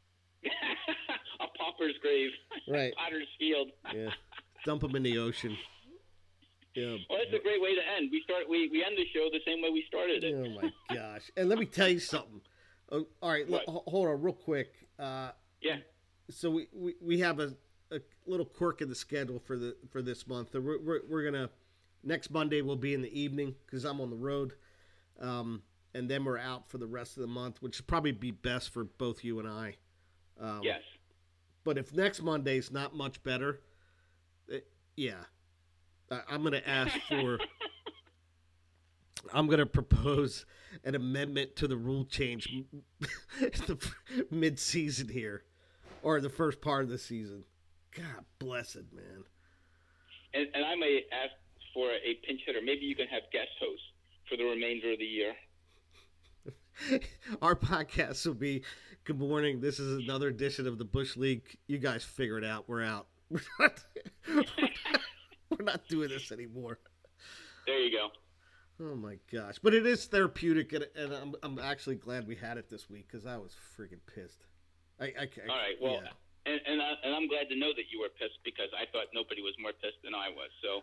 a 0.45 1.47
pauper's 1.59 1.95
grave, 2.01 2.31
Right. 2.69 2.95
Potter's 2.95 3.27
Field. 3.41 3.71
Yeah. 3.93 4.11
Dump 4.65 4.83
them 4.83 4.95
in 4.95 5.03
the 5.03 5.19
ocean. 5.19 5.57
Yeah. 6.75 6.97
Well, 7.11 7.19
that's 7.19 7.35
a 7.39 7.43
great 7.43 7.61
way 7.61 7.75
to 7.75 7.81
end. 7.97 8.09
We 8.11 8.23
start 8.23 8.49
we, 8.49 8.69
we 8.69 8.83
end 8.85 8.97
the 8.97 9.07
show 9.15 9.29
the 9.33 9.41
same 9.47 9.63
way 9.63 9.71
we 9.71 9.85
started 9.89 10.25
it. 10.25 10.35
Oh 10.35 10.61
my 10.61 10.73
gosh! 10.95 11.31
And 11.37 11.49
let 11.49 11.59
me 11.59 11.67
tell 11.67 11.89
you 11.89 12.01
something. 12.01 12.41
Oh, 12.91 13.07
all 13.23 13.31
right, 13.31 13.47
l- 13.51 13.83
hold 13.87 14.09
on, 14.09 14.21
real 14.23 14.35
quick. 14.35 14.73
Uh, 14.99 15.31
Yeah. 15.63 15.77
so 16.31 16.51
we, 16.51 16.69
we, 16.75 16.95
we 17.01 17.21
have 17.21 17.41
a, 17.41 17.55
a 17.91 18.01
little 18.27 18.45
quirk 18.47 18.83
in 18.83 18.89
the 18.89 18.95
schedule 18.95 19.39
for 19.39 19.57
the 19.57 19.77
for 19.91 20.03
this 20.03 20.27
month. 20.27 20.55
We're, 20.55 20.79
we're, 20.81 21.01
we're 21.09 21.25
gonna 21.25 21.51
next 22.05 22.31
Monday 22.31 22.61
will 22.63 22.77
be 22.77 22.95
in 22.95 23.01
the 23.03 23.19
evening 23.21 23.55
because 23.67 23.85
I'm 23.85 24.01
on 24.01 24.11
the 24.11 24.17
road, 24.17 24.55
um, 25.21 25.63
and 25.95 26.09
then 26.09 26.25
we're 26.25 26.39
out 26.39 26.69
for 26.71 26.79
the 26.79 26.87
rest 26.87 27.17
of 27.17 27.21
the 27.23 27.27
month, 27.29 27.61
which 27.63 27.79
would 27.79 27.87
probably 27.87 28.13
be 28.13 28.31
best 28.31 28.71
for 28.71 28.85
both 28.85 29.25
you 29.25 29.39
and 29.41 29.49
I. 29.49 29.77
Um, 30.41 30.61
Yes. 30.63 30.81
But 31.65 31.79
if 31.79 31.95
next 31.95 32.21
Monday's 32.23 32.73
not 32.73 32.95
much 32.95 33.23
better, 33.23 33.61
it, 34.49 34.67
yeah, 34.97 35.15
I, 36.11 36.21
I'm 36.29 36.43
gonna 36.43 36.63
ask 36.65 36.95
for. 37.09 37.39
I'm 39.33 39.47
gonna 39.47 39.67
propose 39.67 40.45
an 40.85 40.95
amendment 40.95 41.57
to 41.57 41.69
the 41.69 41.77
rule 41.77 42.05
change 42.05 42.49
mid 44.31 44.59
season 44.59 45.09
here, 45.09 45.45
or 46.03 46.21
the 46.21 46.29
first 46.29 46.61
part 46.61 46.83
of 46.83 46.89
the 46.91 46.99
season. 46.99 47.45
God 47.97 48.25
bless 48.39 48.75
it, 48.75 48.87
man. 48.93 49.25
And 50.35 50.49
and 50.55 50.65
I 50.65 50.75
may 50.75 51.03
ask 51.13 51.33
for 51.73 51.89
a 51.91 52.15
pinch 52.27 52.41
hitter. 52.47 52.61
Maybe 52.63 52.87
you 52.87 52.97
can 52.97 53.07
have 53.09 53.23
guest 53.33 53.51
hosts 53.61 53.85
for 54.29 54.37
the 54.37 54.45
remainder 54.45 54.93
of 54.93 54.99
the 54.99 55.05
year. 55.05 55.35
Our 57.43 57.55
podcast 57.55 58.27
will 58.27 58.35
be 58.35 58.63
Good 59.05 59.19
morning. 59.19 59.61
This 59.61 59.81
is 59.81 59.99
another 59.99 60.29
edition 60.29 60.69
of 60.69 60.79
the 60.79 60.85
Bush 60.85 61.17
League. 61.17 61.59
You 61.67 61.79
guys 61.79 62.05
figure 62.05 62.39
it 62.39 62.45
out. 62.45 62.69
We're 62.69 62.85
out. 62.85 63.09
We're 65.63 65.73
not, 65.73 65.89
doing 65.89 66.09
this 66.09 66.33
anymore. 66.33 66.79
There 67.67 67.79
you 67.79 67.97
go. 67.97 68.09
Oh 68.85 68.97
my 68.97 69.19
gosh! 69.33 69.59
But 69.63 69.75
it 69.75 69.87
is 69.87 70.07
therapeutic, 70.07 70.73
and, 70.73 70.87
and 70.97 71.13
I'm, 71.13 71.35
I'm 71.45 71.59
actually 71.59 71.97
glad 71.97 72.27
we 72.27 72.35
had 72.35 72.57
it 72.59 72.69
this 72.69 72.91
week 72.91 73.07
because 73.07 73.27
I 73.27 73.37
was 73.37 73.55
freaking 73.79 74.01
pissed. 74.13 74.45
I, 74.99 75.05
I, 75.05 75.07
I 75.07 75.49
All 75.49 75.57
right. 75.57 75.77
Well, 75.81 76.01
yeah. 76.03 76.53
and 76.53 76.61
and, 76.67 76.83
I, 76.83 76.95
and 77.05 77.15
I'm 77.15 77.29
glad 77.29 77.49
to 77.51 77.57
know 77.57 77.71
that 77.77 77.85
you 77.93 78.01
were 78.01 78.09
pissed 78.19 78.43
because 78.45 78.71
I 78.75 78.91
thought 78.91 79.07
nobody 79.15 79.41
was 79.41 79.55
more 79.61 79.73
pissed 79.73 80.03
than 80.03 80.15
I 80.15 80.31
was. 80.31 80.51
So 80.63 80.83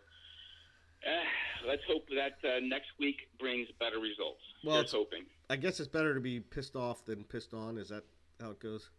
uh, 1.03 1.67
let's 1.67 1.83
hope 1.87 2.07
that 2.15 2.39
uh, 2.47 2.59
next 2.61 2.87
week 2.99 3.17
brings 3.37 3.67
better 3.79 3.99
results. 3.99 4.43
Well, 4.63 4.77
it's- 4.77 4.93
hoping. 4.93 5.25
I 5.49 5.55
guess 5.55 5.79
it's 5.79 5.89
better 5.89 6.13
to 6.13 6.21
be 6.21 6.39
pissed 6.39 6.75
off 6.75 7.03
than 7.05 7.23
pissed 7.23 7.53
on. 7.53 7.77
Is 7.77 7.89
that 7.89 8.03
how 8.39 8.51
it 8.51 8.59
goes? 8.59 8.91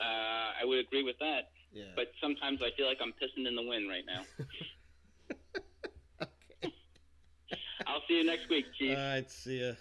Uh, 0.00 0.60
I 0.60 0.64
would 0.64 0.80
agree 0.80 1.04
with 1.04 1.16
that. 1.20 1.53
Yeah. 1.74 1.90
But 1.96 2.12
sometimes 2.22 2.60
I 2.62 2.70
feel 2.76 2.86
like 2.86 2.98
I'm 3.02 3.12
pissing 3.12 3.48
in 3.48 3.56
the 3.56 3.62
wind 3.66 3.90
right 3.90 4.04
now. 4.06 4.22
okay. 4.40 5.62
I'll 7.86 8.02
see 8.08 8.18
you 8.18 8.24
next 8.24 8.48
week, 8.48 8.64
Chief. 8.78 8.96
All 8.96 9.02
right. 9.02 9.30
See 9.30 9.60
ya. 9.60 9.72